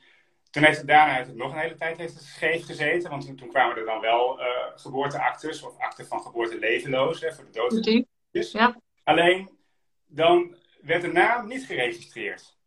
toen 0.49 0.63
heeft 0.63 0.77
het 0.77 0.87
daarna 0.87 1.13
heeft 1.13 1.27
het 1.27 1.37
nog 1.37 1.51
een 1.51 1.59
hele 1.59 1.75
tijd 1.75 1.97
heeft 1.97 2.13
het 2.13 2.23
scheef 2.23 2.65
gezeten, 2.65 3.09
want 3.09 3.25
toen, 3.25 3.35
toen 3.35 3.49
kwamen 3.49 3.77
er 3.77 3.85
dan 3.85 3.99
wel 4.01 4.39
uh, 4.39 4.45
geboorteactes 4.75 5.63
of 5.63 5.77
akten 5.77 6.07
van 6.07 6.21
geboorte 6.21 6.59
levenloos 6.59 7.21
hè, 7.21 7.33
voor 7.33 7.45
de 7.45 7.51
dood. 7.51 7.83
Ja. 8.51 8.75
Alleen 9.09 9.49
dan 10.07 10.55
werd 10.81 11.01
de 11.01 11.11
naam 11.11 11.47
niet 11.47 11.65
geregistreerd. 11.65 12.57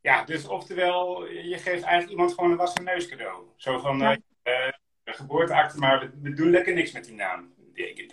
Ja, 0.00 0.24
dus 0.24 0.46
oftewel, 0.46 1.26
je 1.26 1.58
geeft 1.58 1.82
eigenlijk 1.82 2.10
iemand 2.10 2.32
gewoon 2.34 2.50
een 2.50 2.56
wassen 2.56 2.84
neus 2.84 3.08
cadeau. 3.08 3.46
Zo 3.56 3.78
van, 3.78 3.98
ja. 3.98 4.18
uh, 4.44 4.52
uh, 4.54 5.14
geboorteakte, 5.14 5.78
maar 5.78 6.00
we, 6.00 6.10
we, 6.22 6.32
doen 6.32 6.50
lekker 6.50 6.74
niks 6.74 6.92
met 6.92 7.04
die 7.04 7.14
naam. 7.14 7.54
Ik, 7.72 7.98
ik 7.98 8.10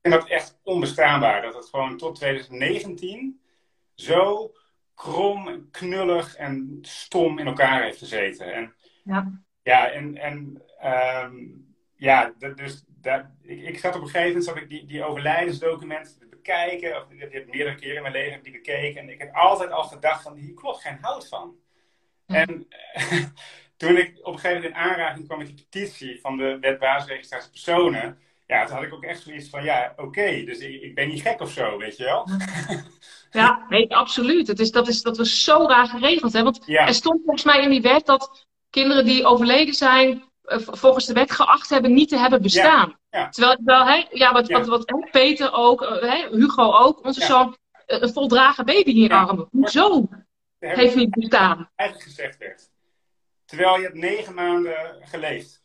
vind 0.00 0.14
dat 0.14 0.28
echt 0.28 0.58
onbestaanbaar. 0.62 1.42
Dat 1.42 1.54
het 1.54 1.68
gewoon 1.68 1.96
tot 1.96 2.14
2019 2.14 3.40
zo 3.94 4.52
krom, 4.94 5.70
knullig 5.70 6.36
en 6.36 6.78
stom 6.82 7.38
in 7.38 7.46
elkaar 7.46 7.82
heeft 7.82 7.98
gezeten. 7.98 8.52
En, 8.52 8.74
ja. 9.04 9.42
Ja, 9.62 9.90
en, 9.90 10.16
en 10.16 10.62
um, 11.24 11.74
ja, 11.96 12.34
dus 12.54 12.84
dat, 12.86 13.24
ik, 13.42 13.62
ik 13.62 13.78
zat 13.78 13.94
op 13.94 14.00
een 14.00 14.06
gegeven 14.06 14.28
moment, 14.28 14.44
zat 14.44 14.56
ik 14.56 14.68
die, 14.68 14.86
die 14.86 15.04
overlijdensdocumenten 15.04 16.18
te 16.18 16.33
bekijken. 16.44 16.96
Of, 16.96 17.10
ik 17.10 17.32
heb 17.32 17.46
meerdere 17.46 17.74
keren 17.74 17.96
in 17.96 18.02
mijn 18.02 18.14
leven 18.14 18.42
die 18.42 18.52
bekeken. 18.52 19.00
En 19.00 19.08
ik 19.08 19.18
heb 19.18 19.34
altijd 19.34 19.70
al 19.70 19.84
gedacht 19.84 20.22
van, 20.22 20.36
hier 20.36 20.54
klopt 20.54 20.80
geen 20.80 20.98
hout 21.00 21.28
van. 21.28 21.56
Ja. 22.26 22.34
En 22.34 22.68
toen 23.76 23.96
ik 23.96 24.18
op 24.22 24.32
een 24.32 24.40
gegeven 24.40 24.62
moment 24.62 24.64
in 24.64 24.80
aanraking 24.80 25.26
kwam 25.26 25.38
met 25.38 25.46
die 25.46 25.66
petitie 25.70 26.20
van 26.20 26.36
de 26.36 26.58
wet 26.60 26.78
basisregistratie 26.78 27.50
personen. 27.50 28.18
Ja, 28.46 28.64
toen 28.64 28.74
had 28.74 28.84
ik 28.84 28.94
ook 28.94 29.04
echt 29.04 29.22
zoiets 29.22 29.48
van, 29.48 29.64
ja, 29.64 29.92
oké, 29.96 30.02
okay, 30.02 30.44
dus 30.44 30.58
ik, 30.58 30.82
ik, 30.82 30.94
ben 30.94 31.08
niet 31.08 31.22
gek 31.22 31.40
of 31.40 31.50
zo, 31.50 31.78
weet 31.78 31.96
je 31.96 32.04
wel. 32.04 32.28
Ja, 33.30 33.66
nee, 33.68 33.94
absoluut. 33.94 34.46
Het 34.46 34.60
is, 34.60 34.70
dat, 34.70 34.88
is, 34.88 35.02
dat 35.02 35.16
was 35.16 35.42
zo 35.42 35.66
raar 35.68 35.86
geregeld. 35.86 36.32
Hè? 36.32 36.42
Want 36.42 36.62
ja. 36.66 36.86
er 36.86 36.94
stond 36.94 37.20
volgens 37.24 37.44
mij 37.44 37.62
in 37.62 37.70
die 37.70 37.80
wet 37.80 38.06
dat 38.06 38.46
kinderen 38.70 39.04
die 39.04 39.26
overleden 39.26 39.74
zijn, 39.74 40.24
volgens 40.52 41.06
de 41.06 41.12
wet 41.12 41.30
geacht 41.30 41.70
hebben 41.70 41.94
niet 41.94 42.08
te 42.08 42.18
hebben 42.18 42.42
bestaan. 42.42 42.98
Ja, 43.10 43.18
ja. 43.18 43.28
Terwijl, 43.28 43.56
terwijl 43.56 43.84
hij, 43.84 44.08
ja, 44.10 44.32
wat, 44.32 44.48
wat, 44.48 44.66
wat, 44.66 44.90
wat 44.90 45.10
Peter 45.10 45.52
ook, 45.52 45.80
hè, 45.80 46.28
Hugo 46.30 46.72
ook, 46.72 47.04
onze 47.04 47.20
zoon, 47.20 47.56
een 47.86 48.12
voldragen 48.12 48.64
baby 48.64 48.90
in 48.90 48.96
je 48.96 49.10
armen. 49.10 49.48
Hoezo 49.50 50.08
heeft 50.58 50.94
niet 50.94 51.10
bestaan? 51.10 51.70
Eigenlijk 51.74 52.10
gezegd 52.10 52.38
werd. 52.38 52.70
Terwijl 53.44 53.76
je 53.76 53.82
hebt 53.82 53.94
negen 53.94 54.34
maanden 54.34 54.96
geleefd. 55.00 55.62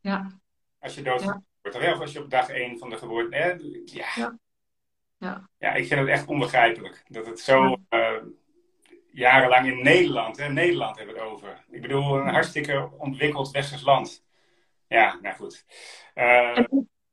Ja. 0.00 0.40
Als 0.78 0.94
je 0.94 1.02
dood 1.02 1.22
wordt. 1.22 1.38
Of 1.62 2.00
als 2.00 2.12
je 2.12 2.22
op 2.22 2.30
dag 2.30 2.48
één 2.48 2.78
van 2.78 2.90
de 2.90 2.96
geboorte. 2.96 3.36
Hè, 3.36 3.54
ja. 3.84 4.38
Ja. 5.18 5.48
ja, 5.58 5.72
ik 5.74 5.86
vind 5.86 6.00
het 6.00 6.08
echt 6.08 6.26
onbegrijpelijk. 6.26 7.02
Dat 7.08 7.26
het 7.26 7.40
zo 7.40 7.76
uh, 7.90 8.16
jarenlang 9.12 9.66
in 9.66 9.82
Nederland, 9.82 10.36
hè, 10.36 10.48
Nederland 10.48 10.96
hebben 10.96 11.14
we 11.14 11.20
het 11.20 11.30
over. 11.30 11.64
Ik 11.70 11.82
bedoel, 11.82 12.16
een 12.16 12.28
hartstikke 12.28 12.90
ontwikkeld 12.98 13.50
westers 13.50 13.82
land. 13.82 14.24
Ja, 14.88 15.18
nou 15.22 15.36
goed. 15.36 15.64
Uh, 16.14 16.56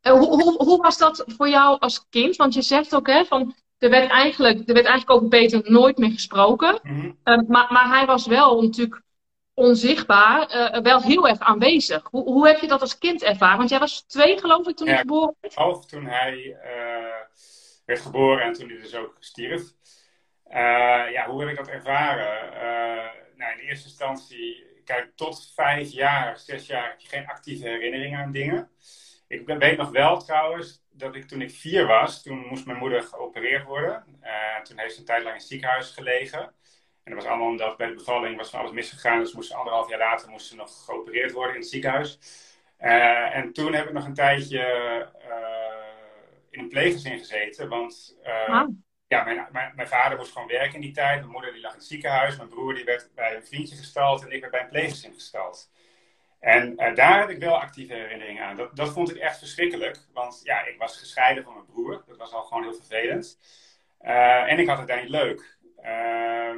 hoe, 0.01 0.42
hoe, 0.42 0.63
hoe, 0.63 0.82
was 0.82 0.98
dat 0.98 1.24
voor 1.27 1.50
jou 1.50 1.80
als 1.80 2.06
kind? 2.10 2.36
Want 2.36 2.54
je 2.54 2.62
zegt 2.62 2.96
ook, 2.96 3.08
hè, 3.08 3.25
van 3.25 3.56
er 3.77 3.89
werd 3.89 4.10
eigenlijk, 4.10 4.58
er 4.58 4.74
werd 4.74 4.86
eigenlijk 4.86 5.12
over 5.12 5.27
Peter 5.27 5.72
nooit 5.72 5.98
meer 5.98 6.12
gesproken. 6.12 6.80
Mhm. 6.84 7.12
Ehm, 7.24 7.44
maar, 7.48 7.68
maar 7.74 7.88
hij 7.88 8.06
was 8.06 8.27
wel 8.27 8.62
natuurlijk 8.62 9.01
onzichtbaar, 9.54 10.48
eh, 10.48 10.82
wel 10.82 11.01
heel 11.01 11.27
erg 11.27 11.39
aanwezig. 11.39 12.08
Hoe, 12.12 12.24
hoe 12.24 12.48
heb 12.48 12.60
je 12.60 12.68
dat 12.68 12.82
als 12.82 12.98
kind 12.98 13.24
ervaren? 13.24 13.58
Want 13.58 13.70
jij 13.70 13.80
was 13.80 14.01
twee, 14.01 14.39
geloof 14.39 14.68
ik, 14.68 14.75
toen 14.75 14.88
Ja. 14.88 14.94
hij 14.94 15.01
geboren 15.01 15.36
werd. 15.39 15.58
Of 15.58 15.86
toen 15.86 16.06
hij 16.06 16.58
eh, 16.62 17.42
werd 17.86 18.00
geboren 18.01 18.44
en 18.44 18.54
toen 18.54 18.70
hij 18.70 18.77
dus 18.77 18.96
ook 18.96 19.16
stierf. 19.20 19.62
Eh, 20.50 21.12
ja, 21.12 21.25
hoe 21.30 21.39
heb 21.39 21.50
ik 21.50 21.56
dat 21.56 21.68
ervaren? 21.68 22.54
Eh, 22.54 23.12
nou, 23.36 23.51
in 23.60 23.68
eerste 23.68 23.88
instantie, 23.88 24.66
kijk, 24.86 25.12
tot 25.16 25.51
vijf 25.56 25.92
jaar, 25.92 26.38
zes 26.38 26.68
jaar 26.68 26.89
heb 26.89 27.00
je 27.00 27.08
geen 27.08 27.27
actieve 27.27 27.68
herinneringen 27.68 28.20
aan 28.20 28.32
dingen. 28.32 28.70
Ik 29.27 29.48
weet 29.48 29.77
nog 29.77 29.89
wel 29.89 30.24
trouwens 30.24 30.86
dat 30.92 31.16
ik 31.16 31.27
toen 31.27 31.42
ik 31.42 31.51
vier 31.51 31.88
was, 31.88 32.24
toen 32.24 32.46
moest 32.50 32.66
mijn 32.66 32.77
moeder 32.77 33.04
geopereerd 33.04 33.63
worden. 33.63 34.06
Eh, 34.22 34.62
toen 34.63 34.80
heeft 34.80 34.94
ze 34.94 35.00
een 35.00 35.06
tijd 35.06 35.24
lang 35.24 35.34
in 35.34 35.39
het 35.39 35.50
ziekenhuis 35.50 35.92
gelegen. 35.92 36.39
En 37.04 37.13
dat 37.13 37.24
was 37.24 37.25
allemaal 37.25 37.48
omdat 37.48 37.77
bij 37.77 37.88
de 37.88 37.94
bevalling 37.94 38.38
was 38.38 38.50
van 38.50 38.60
alles 38.60 38.72
misgegaan. 38.72 39.20
Dus 39.20 39.34
moest 39.34 39.54
anderhalf 39.54 39.89
jaar 39.89 40.00
later 40.00 40.30
moest 40.30 40.48
ze 40.48 40.56
nog 40.56 40.86
geopereerd 40.86 41.32
worden 41.32 41.54
in 41.54 41.60
het 41.60 41.70
ziekenhuis. 41.70 42.20
En 42.77 43.54
toen 43.54 43.74
heb 43.74 43.88
ik 43.88 43.94
nog 43.94 44.06
een 44.06 44.13
tijdje 44.13 45.08
in 46.50 46.60
een 46.60 46.70
pleeggezin 46.70 47.18
gezeten. 47.18 47.70
Want 47.70 48.18
Ah. 48.48 48.68
Ja, 49.08 49.24
mijn, 49.24 49.72
mijn, 49.76 49.88
vader 49.88 50.18
moest 50.18 50.32
gewoon 50.32 50.48
werken 50.48 50.76
in 50.76 50.82
die 50.82 50.92
tijd. 50.92 51.20
Mijn 51.20 51.32
moeder 51.32 51.54
die 51.54 51.62
lag 51.62 51.72
in 51.72 51.78
het 51.78 51.88
ziekenhuis. 51.88 52.38
Mijn 52.38 52.50
broer 52.50 52.74
die 52.74 52.84
werd 52.84 53.10
bij 53.16 53.36
een 53.36 53.46
vriendje 53.46 53.76
gestald. 53.76 54.24
En 54.24 54.32
ik 54.32 54.40
werd 54.40 54.52
bij 54.52 54.62
een 54.62 54.70
pleeggezin 54.70 55.14
gestald. 55.14 55.72
En 56.40 56.78
eh, 56.78 56.96
daar 56.96 57.20
heb 57.20 57.30
ik 57.30 57.40
wel 57.40 57.60
actieve 57.60 57.94
herinneringen 57.94 58.44
aan. 58.44 58.56
Dat, 58.56 58.76
dat 58.76 58.90
vond 58.90 59.10
ik 59.10 59.18
echt 59.18 59.38
verschrikkelijk. 59.38 60.00
Want 60.14 60.40
ja, 60.44 60.66
ik 60.66 60.78
was 60.78 60.98
gescheiden 60.98 61.44
van 61.44 61.54
mijn 61.54 61.66
broer. 61.66 62.04
Dat 62.08 62.18
was 62.18 62.34
al 62.34 62.44
gewoon 62.44 62.64
heel 62.64 62.74
vervelend. 62.74 63.40
Eh, 64.00 64.52
en 64.52 64.60
ik 64.60 64.68
had 64.68 64.78
het 64.78 64.88
daar 64.88 65.02
niet 65.02 65.10
leuk. 65.10 65.58
Ehm, 65.82 66.58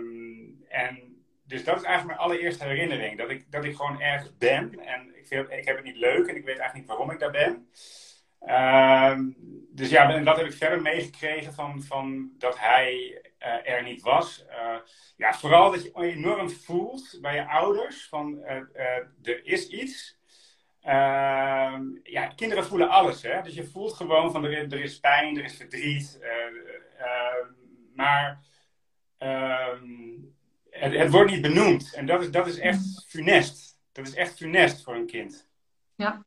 en 0.68 1.24
dus 1.44 1.64
dat 1.64 1.78
is 1.78 1.84
eigenlijk 1.84 2.06
mijn 2.06 2.30
allereerste 2.30 2.66
herinnering. 2.66 3.18
Dat 3.18 3.30
ik, 3.30 3.52
dat 3.52 3.64
ik 3.64 3.76
gewoon 3.76 4.02
ergens 4.02 4.38
ben. 4.38 4.80
En 4.80 5.18
ik, 5.18 5.28
vind, 5.28 5.52
ik 5.52 5.66
heb 5.66 5.76
het 5.76 5.86
niet 5.86 5.98
leuk. 5.98 6.28
En 6.28 6.36
ik 6.36 6.46
weet 6.46 6.58
eigenlijk 6.58 6.74
niet 6.74 6.88
waarom 6.88 7.12
ik 7.12 7.20
daar 7.20 7.32
ben. 7.32 7.70
Ehm, 8.40 9.22
dus 9.80 9.90
ja, 9.90 10.14
en 10.14 10.24
dat 10.24 10.38
heb 10.38 10.46
ik 10.46 10.54
verder 10.54 10.82
meegekregen 10.82 11.54
van, 11.54 11.84
van 11.84 12.32
dat 12.38 12.60
hij 12.60 13.22
eh, 13.38 13.70
er 13.74 13.84
niet 13.84 14.02
was. 14.02 14.46
Eh, 14.48 14.76
ja, 15.18 15.34
vooral 15.34 15.72
dat 15.72 15.84
je 15.84 15.92
enorm 15.96 16.50
voelt 16.50 17.18
bij 17.22 17.36
je 17.36 17.48
ouders 17.48 18.08
van 18.08 18.44
eh, 18.44 18.56
er 19.24 19.46
is 19.46 19.68
iets. 19.68 20.18
Ja, 22.04 22.28
kinderen 22.36 22.66
voelen 22.66 22.90
alles. 22.90 23.22
Hè? 23.22 23.42
Dus 23.42 23.54
je 23.54 23.64
voelt 23.64 23.94
gewoon 23.94 24.32
van 24.32 24.46
er, 24.46 24.74
is- 24.74 25.00
pijn, 25.00 25.38
er 25.38 25.44
is 25.44 25.56
verdriet. 25.58 26.20
maar 27.96 28.44
ehm, 29.18 30.18
het, 30.70 30.94
het 30.94 31.12
wordt 31.12 31.32
niet 31.32 31.42
benoemd. 31.42 31.94
En 31.94 32.06
dat 32.06 32.22
is, 32.22 32.32
dat 32.32 32.48
is 32.48 32.58
echt 32.60 33.06
funest. 33.08 33.80
Dat 33.92 34.08
is 34.08 34.14
echt 34.14 34.38
funest 34.38 34.84
voor 34.84 34.96
een 34.96 35.08
kind. 35.08 35.50
Ja. 35.96 36.26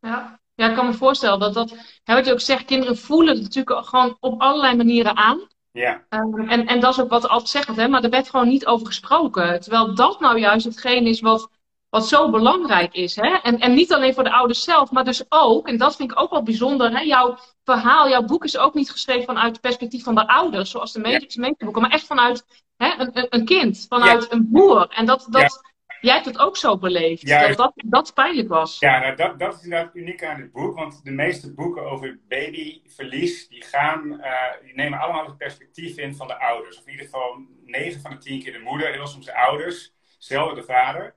Ja. 0.00 0.40
Ja, 0.54 0.68
ik 0.68 0.74
kan 0.74 0.86
me 0.86 0.92
voorstellen 0.92 1.38
dat 1.40 1.54
dat, 1.54 1.74
hè, 2.04 2.14
wat 2.14 2.26
je 2.26 2.32
ook 2.32 2.40
zegt, 2.40 2.64
kinderen 2.64 2.96
voelen 2.98 3.34
het 3.34 3.42
natuurlijk 3.42 3.86
gewoon 3.86 4.16
op 4.20 4.40
allerlei 4.40 4.76
manieren 4.76 5.16
aan. 5.16 5.40
Ja, 5.72 6.04
Ehm, 6.08 6.48
en, 6.48 6.66
en 6.66 6.80
dat 6.80 6.92
is 6.92 7.00
ook 7.00 7.10
wat 7.10 7.28
altijd 7.28 7.48
zegt, 7.50 7.76
hè, 7.76 7.88
maar 7.88 8.02
er 8.04 8.10
werd 8.10 8.30
gewoon 8.30 8.48
niet 8.48 8.66
over 8.66 8.86
gesproken. 8.86 9.60
Terwijl 9.60 9.94
dat 9.94 10.20
nou 10.20 10.38
juist 10.38 10.64
hetgeen 10.64 11.06
is 11.06 11.20
wat, 11.20 11.48
wat 11.88 12.08
zo 12.08 12.30
belangrijk 12.30 12.94
is. 12.94 13.16
Hè? 13.16 13.36
En, 13.42 13.60
en 13.60 13.74
niet 13.74 13.92
alleen 13.92 14.14
voor 14.14 14.24
de 14.24 14.32
ouders 14.32 14.62
zelf, 14.64 14.90
maar 14.90 15.04
dus 15.04 15.24
ook, 15.28 15.68
en 15.68 15.76
dat 15.76 15.96
vind 15.96 16.10
ik 16.10 16.20
ook 16.20 16.30
wel 16.30 16.42
bijzonder, 16.42 16.90
hè, 16.90 17.00
jouw 17.00 17.36
verhaal, 17.64 18.08
jouw 18.08 18.22
boek 18.22 18.44
is 18.44 18.56
ook 18.56 18.74
niet 18.74 18.90
geschreven 18.90 19.24
vanuit 19.24 19.52
het 19.52 19.60
perspectief 19.60 20.04
van 20.04 20.14
de 20.14 20.28
ouders, 20.28 20.70
zoals 20.70 20.92
de 20.92 21.00
meeste 21.00 21.40
meeste 21.40 21.64
boeken, 21.64 21.82
maar 21.82 21.90
echt 21.90 22.06
vanuit 22.06 22.44
hè, 22.76 22.94
een, 22.98 23.10
een- 23.12 23.26
een 23.30 23.44
kind, 23.44 23.86
vanuit 23.88 24.32
een 24.32 24.48
boer. 24.50 24.86
En 24.88 25.06
dat, 25.06 25.26
dat, 25.30 25.60
jij 26.04 26.14
hebt 26.14 26.26
het 26.26 26.38
ook 26.38 26.56
zo 26.56 26.78
beleefd, 26.78 27.28
Ja, 27.28 27.46
dat, 27.48 27.56
dat 27.56 27.72
dat 27.84 28.14
pijnlijk 28.14 28.48
was. 28.48 28.78
ja 28.78 28.98
nou, 28.98 29.16
dat, 29.16 29.38
dat 29.38 29.54
is 29.54 29.62
inderdaad 29.62 29.94
uniek 29.94 30.24
aan 30.24 30.40
dit 30.40 30.52
boek. 30.52 30.76
Want 30.76 31.04
de 31.04 31.10
meeste 31.10 31.54
boeken 31.54 31.90
over 31.90 32.18
babyverlies, 32.28 33.48
die, 33.48 33.62
gaan, 33.64 34.20
eh, 34.20 34.32
die 34.64 34.74
nemen 34.74 34.98
allemaal 34.98 35.26
het 35.26 35.36
perspectief 35.36 35.96
in 35.98 36.14
van 36.14 36.26
de 36.26 36.38
ouders. 36.40 36.78
Of 36.78 36.84
in 36.86 36.90
ieder 36.90 37.06
geval 37.06 37.36
9 37.64 38.00
van 38.00 38.10
de 38.10 38.18
10 38.18 38.42
keer 38.42 38.52
de 38.52 38.58
moeder, 38.58 38.92
heel 38.92 39.06
soms 39.06 39.26
de 39.26 39.36
ouders, 39.36 39.92
zelden 40.18 40.54
de 40.54 40.62
vader. 40.62 41.14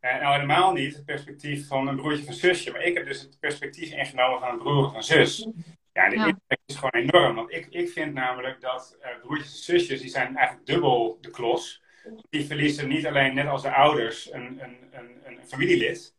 En 0.00 0.20
nou 0.20 0.34
helemaal 0.34 0.72
niet 0.72 0.94
het 0.94 1.04
perspectief 1.04 1.66
van 1.66 1.88
een 1.88 1.96
broertje 1.96 2.22
of 2.22 2.28
een 2.28 2.34
zusje. 2.34 2.70
Maar 2.70 2.82
ik 2.82 2.96
heb 2.96 3.06
dus 3.06 3.20
het 3.20 3.36
perspectief 3.40 3.92
ingenomen 3.92 4.40
van 4.40 4.48
een 4.48 4.58
broer 4.58 4.84
of 4.86 4.94
een 4.94 5.02
zus. 5.02 5.48
Ja, 5.92 6.04
en 6.04 6.10
de 6.10 6.16
Ja. 6.16 6.26
impact 6.26 6.60
is 6.66 6.74
gewoon 6.76 6.90
enorm. 7.02 7.34
Want 7.34 7.52
ik, 7.52 7.66
ik 7.70 7.88
vind 7.88 8.14
namelijk 8.14 8.60
dat 8.60 8.98
eh, 9.00 9.10
broertjes 9.22 9.52
en 9.56 9.62
zusjes, 9.78 10.00
die 10.00 10.10
zijn 10.10 10.36
eigenlijk 10.36 10.66
dubbel 10.66 11.18
de 11.20 11.30
klos. 11.30 11.82
Die 12.30 12.46
verliezen 12.46 12.88
niet 12.88 13.06
alleen, 13.06 13.34
net 13.34 13.46
als 13.46 13.62
de 13.62 13.74
ouders, 13.74 14.32
een, 14.32 14.62
een, 14.62 14.76
een, 14.92 15.10
een 15.24 15.38
familielid. 15.46 16.14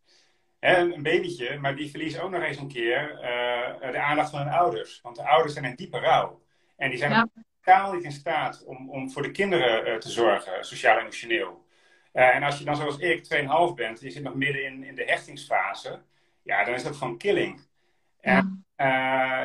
Hè, 0.59 0.77
een, 0.77 1.03
babytje, 1.03 1.57
maar 1.59 1.75
die 1.75 1.89
verliezen 1.89 2.21
ook 2.23 2.31
nog 2.31 2.43
eens 2.43 2.57
een 2.57 2.67
keer 2.67 3.19
eh, 3.19 3.91
de 3.91 3.99
aandacht 3.99 4.29
van 4.29 4.39
hun 4.39 4.53
ouders. 4.53 4.99
Want 5.01 5.15
de 5.15 5.27
ouders 5.27 5.53
zijn 5.53 5.65
in 5.65 5.75
diepe 5.75 5.99
rouw. 5.99 6.41
En 6.77 6.89
die 6.89 6.97
zijn 6.97 7.11
Ja. 7.11 7.27
totaal 7.61 7.93
niet 7.93 8.03
in 8.03 8.11
staat 8.11 8.63
om, 8.65 8.89
om 8.89 9.11
voor 9.11 9.21
de 9.21 9.31
kinderen 9.31 9.85
eh, 9.85 9.95
te 9.97 10.09
zorgen, 10.09 10.65
sociaal 10.65 10.95
en 10.95 11.01
emotioneel. 11.01 11.65
Eh, 12.11 12.35
en 12.35 12.43
als 12.43 12.57
je 12.57 12.65
dan 12.65 12.75
zoals 12.75 12.97
ik 12.97 13.23
2,5 13.23 13.73
bent, 13.75 14.01
je 14.01 14.09
zit 14.09 14.23
nog 14.23 14.35
midden 14.35 14.65
in, 14.65 14.83
in 14.83 14.95
de 14.95 15.03
hechtingsfase, 15.03 16.01
ja, 16.43 16.63
dan 16.63 16.73
is 16.73 16.83
dat 16.83 16.95
gewoon 16.95 17.17
killing. 17.17 17.61
En, 18.19 18.65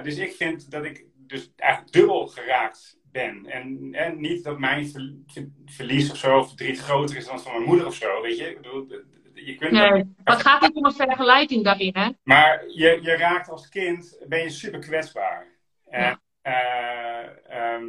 dus 0.02 0.16
ik 0.16 0.32
vind 0.32 0.70
dat 0.70 0.84
ik 0.84 1.04
dus 1.30 1.50
eigenlijk 1.56 1.92
dubbel 1.92 2.26
geraakt 2.26 2.98
ben. 3.04 3.46
En, 3.46 3.88
en 3.92 4.20
niet 4.20 4.44
dat 4.44 4.58
mijn 4.58 4.86
ver- 4.88 5.14
ver- 5.26 5.48
verlies 5.66 6.10
of 6.10 6.16
zo, 6.16 6.38
of 6.38 6.48
verdriet 6.48 6.78
groter 6.80 7.16
is 7.16 7.24
dan 7.24 7.34
dat 7.34 7.44
van 7.44 7.52
mijn 7.52 7.64
moeder 7.64 7.86
of 7.86 7.94
zo, 7.94 8.22
weet 8.22 8.38
je. 8.38 8.48
Ik 8.50 8.56
bedoel, 8.56 8.86
je 9.34 9.54
kunt 9.54 9.72
dat- 9.74 9.90
Nee, 9.90 10.14
maar 10.24 10.34
het 10.36 10.46
gaat 10.46 10.60
niet 10.60 10.74
om 10.74 10.84
een 10.84 10.92
vergelijking 10.92 11.64
daarin, 11.64 11.94
hè? 11.96 12.10
maar 12.22 12.64
je, 12.68 12.98
je 13.02 13.16
raakt 13.16 13.48
als 13.48 13.68
kind, 13.68 14.18
ben 14.28 14.42
je 14.42 14.50
super 14.50 14.78
kwetsbaar. 14.80 15.46
En, 15.88 16.20
eh, 16.42 17.26
ehm, 17.48 17.84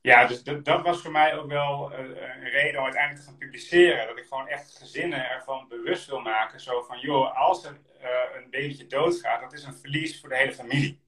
ja, 0.00 0.26
dus 0.26 0.42
dat, 0.42 0.64
dat 0.64 0.82
was 0.82 1.00
voor 1.00 1.10
mij 1.10 1.36
ook 1.38 1.48
wel 1.48 1.92
eh, 1.92 1.98
een 1.98 2.50
reden 2.50 2.78
om 2.78 2.84
uiteindelijk 2.84 3.24
te 3.24 3.30
gaan 3.30 3.38
publiceren. 3.38 4.06
Dat 4.06 4.18
ik 4.18 4.24
gewoon 4.28 4.48
echt 4.48 4.76
gezinnen 4.78 5.30
ervan 5.30 5.68
bewust 5.68 6.06
wil 6.06 6.20
maken. 6.20 6.60
Zo 6.60 6.82
van, 6.82 6.98
joh, 7.00 7.36
als 7.48 7.64
er 7.64 7.78
eh, 8.00 8.08
een 8.36 8.50
babytje 8.50 8.86
doodgaat, 8.86 9.40
dat 9.40 9.52
is 9.52 9.64
een 9.64 9.74
verlies 9.74 10.20
voor 10.20 10.28
de 10.28 10.36
hele 10.36 10.52
familie. 10.54 11.00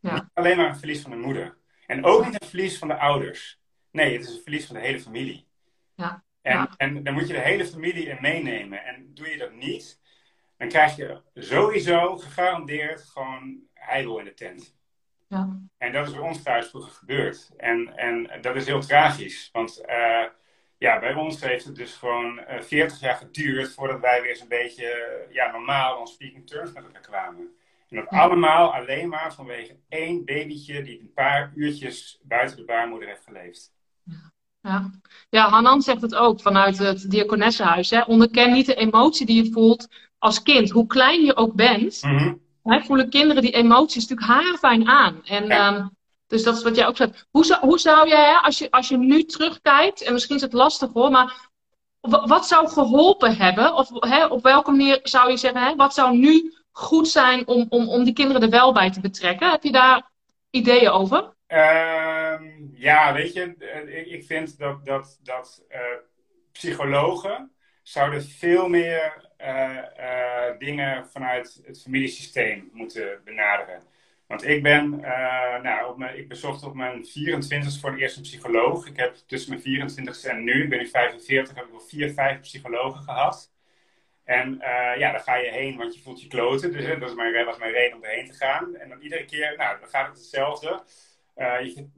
Ja. 0.00 0.14
Niet 0.14 0.24
alleen 0.34 0.56
maar 0.56 0.68
een 0.68 0.76
verlies 0.76 1.02
van 1.02 1.10
de 1.10 1.16
moeder. 1.16 1.56
En 1.86 2.04
ook 2.04 2.24
niet 2.24 2.42
een 2.42 2.48
verlies 2.48 2.78
van 2.78 2.88
de 2.88 2.98
ouders. 2.98 3.60
Nee, 3.90 4.12
het 4.12 4.28
is 4.28 4.34
een 4.34 4.42
verlies 4.42 4.66
van 4.66 4.74
de 4.76 4.80
hele 4.82 5.00
familie. 5.00 5.46
Ja. 5.94 6.24
En, 6.42 6.52
Ja. 6.56 6.74
en 6.76 7.02
dan 7.02 7.14
moet 7.14 7.26
je 7.26 7.32
de 7.32 7.40
hele 7.40 7.66
familie 7.66 8.06
in 8.06 8.18
meenemen. 8.20 8.84
En 8.84 9.14
doe 9.14 9.28
je 9.30 9.36
dat 9.36 9.52
niet, 9.52 10.00
dan 10.56 10.68
krijg 10.68 10.96
je 10.96 11.20
sowieso 11.34 12.16
gegarandeerd 12.16 13.02
gewoon 13.02 13.60
heidel 13.74 14.18
in 14.18 14.24
de 14.24 14.34
tent. 14.34 14.74
Ja. 15.28 15.58
En 15.78 15.92
dat 15.92 16.06
is 16.06 16.12
bij 16.12 16.22
ons 16.22 16.42
thuis 16.42 16.68
vroeger 16.68 16.92
gebeurd. 16.92 17.50
En, 17.56 17.96
en 17.96 18.30
dat 18.40 18.56
is 18.56 18.66
heel 18.66 18.80
tragisch. 18.80 19.48
Want 19.52 19.80
eh, 19.84 20.24
ja, 20.78 20.98
bij 20.98 21.14
ons 21.14 21.40
heeft 21.40 21.64
het 21.64 21.74
dus 21.76 21.94
gewoon 21.94 22.38
eh 22.38 22.60
40 22.60 23.00
jaar 23.00 23.16
geduurd 23.16 23.74
voordat 23.74 24.00
wij 24.00 24.20
weer 24.20 24.30
eens 24.30 24.40
een 24.40 24.48
beetje 24.48 24.86
eh, 24.86 25.34
ja, 25.34 25.50
normaal 25.50 25.98
on 25.98 26.06
speaking 26.06 26.46
terms 26.46 26.72
met 26.72 26.84
elkaar 26.84 27.02
kwamen. 27.02 27.54
En 27.90 27.96
dat 27.96 28.08
allemaal 28.08 28.74
alleen 28.74 29.08
maar 29.08 29.34
vanwege 29.34 29.76
één 29.88 30.24
babytje 30.24 30.82
die 30.82 31.00
een 31.00 31.12
paar 31.14 31.52
uurtjes 31.54 32.20
buiten 32.22 32.56
de 32.56 32.64
baarmoeder 32.64 33.08
heeft 33.08 33.24
geleefd. 33.24 33.72
Ja. 34.62 34.90
ja, 35.30 35.48
Hanan 35.48 35.82
zegt 35.82 36.02
het 36.02 36.14
ook 36.14 36.40
vanuit 36.40 36.78
het 36.78 37.10
diakonessenhuis. 37.10 37.90
Hè? 37.90 38.00
Onderken 38.02 38.52
niet 38.52 38.66
de 38.66 38.74
emotie 38.74 39.26
die 39.26 39.44
je 39.44 39.52
voelt 39.52 39.88
als 40.18 40.42
kind. 40.42 40.70
Hoe 40.70 40.86
klein 40.86 41.24
je 41.24 41.36
ook 41.36 41.54
bent, 41.54 42.02
Mhm. 42.02 42.34
hè, 42.62 42.80
voelen 42.80 43.10
kinderen 43.10 43.42
die 43.42 43.50
emoties 43.52 44.06
natuurlijk 44.08 44.40
haarfijn 44.42 44.88
aan. 44.88 45.20
En, 45.24 45.46
Ja. 45.46 45.74
ehm, 45.74 45.86
dus 46.26 46.42
dat 46.42 46.56
is 46.56 46.62
wat 46.62 46.76
jij 46.76 46.86
ook 46.86 46.96
zegt. 46.96 47.26
Hoe 47.30 47.44
zou, 47.44 47.60
hoe 47.66 47.78
zou 47.78 48.08
jij, 48.08 48.28
hè, 48.30 48.36
als, 48.36 48.58
je, 48.58 48.70
als 48.70 48.88
je 48.88 48.96
nu 48.96 49.24
terugkijkt, 49.24 50.02
en 50.02 50.12
misschien 50.12 50.36
is 50.36 50.42
het 50.42 50.52
lastig 50.52 50.92
hoor, 50.92 51.10
maar 51.10 51.48
wa- 52.00 52.26
wat 52.26 52.46
zou 52.46 52.68
geholpen 52.68 53.36
hebben? 53.36 53.74
Of 53.74 53.88
hè, 53.92 54.26
op 54.26 54.42
welke 54.42 54.70
manier 54.70 55.00
zou 55.02 55.30
je 55.30 55.36
zeggen, 55.36 55.62
hè, 55.62 55.74
wat 55.76 55.94
zou 55.94 56.16
nu 56.16 56.54
goed 56.72 57.08
zijn 57.08 57.46
om, 57.46 57.66
om, 57.68 57.88
om 57.88 58.04
die 58.04 58.12
kinderen 58.12 58.42
er 58.42 58.50
wel 58.50 58.72
bij 58.72 58.90
te 58.90 59.00
betrekken? 59.00 59.50
Heb 59.50 59.62
je 59.62 59.72
daar 59.72 60.10
ideeën 60.50 60.90
over? 60.90 61.34
Ehm, 61.46 62.44
ja, 62.72 63.12
weet 63.12 63.32
je, 63.32 63.54
eh, 63.58 63.98
ik, 63.98 64.06
ik 64.06 64.24
vind 64.24 64.58
dat, 64.58 64.84
dat, 64.86 65.18
dat 65.22 65.64
eh, 65.68 65.80
psychologen 66.52 67.52
zouden 67.82 68.22
veel 68.22 68.68
meer 68.68 69.28
eh, 69.36 70.58
dingen 70.58 71.06
vanuit 71.06 71.60
het 71.64 71.82
familiesysteem 71.82 72.70
moeten 72.72 73.20
benaderen. 73.24 73.82
Want 74.26 74.44
ik 74.44 74.62
ben, 74.62 74.90
nou, 75.62 75.90
op 75.90 75.98
mijn, 75.98 76.18
ik 76.18 76.28
bezocht 76.28 76.62
op 76.62 76.74
mijn 76.74 77.06
24 77.06 77.80
voor 77.80 77.90
het 77.90 78.00
eerst 78.00 78.16
een 78.16 78.22
psycholoog. 78.22 78.86
Ik 78.86 78.96
heb 78.96 79.14
tussen 79.26 79.50
mijn 79.50 79.62
24 79.62 80.24
en 80.24 80.44
nu, 80.44 80.62
ik 80.62 80.68
ben 80.68 80.78
nu 80.78 80.88
45, 80.88 81.54
heb 81.54 81.64
ik 81.64 81.70
wel 81.70 81.80
vier, 81.80 82.12
vijf 82.12 82.40
psychologen 82.40 83.02
gehad. 83.02 83.50
En 84.30 84.60
eh, 84.60 84.98
ja, 84.98 85.10
daar 85.10 85.20
ga 85.20 85.36
je 85.36 85.50
heen, 85.50 85.76
want 85.76 85.94
je 85.94 86.00
voelt 86.00 86.20
je 86.20 86.28
kloten. 86.28 86.72
Dus 86.72 86.84
hè, 86.84 86.98
dat 86.98 87.08
is 87.08 87.14
mijn, 87.14 87.44
was 87.44 87.58
mijn 87.58 87.72
reden 87.72 87.96
om 87.96 88.04
erheen 88.04 88.26
te 88.26 88.32
gaan. 88.36 88.76
En 88.76 88.88
dan 88.88 89.00
iedere 89.00 89.24
keer, 89.24 89.54
nou, 89.56 89.80
dan 89.80 89.88
gaat 89.88 90.06
het 90.06 90.16
hetzelfde. 90.16 90.82
Uh, 91.36 91.60
je, 91.60 91.88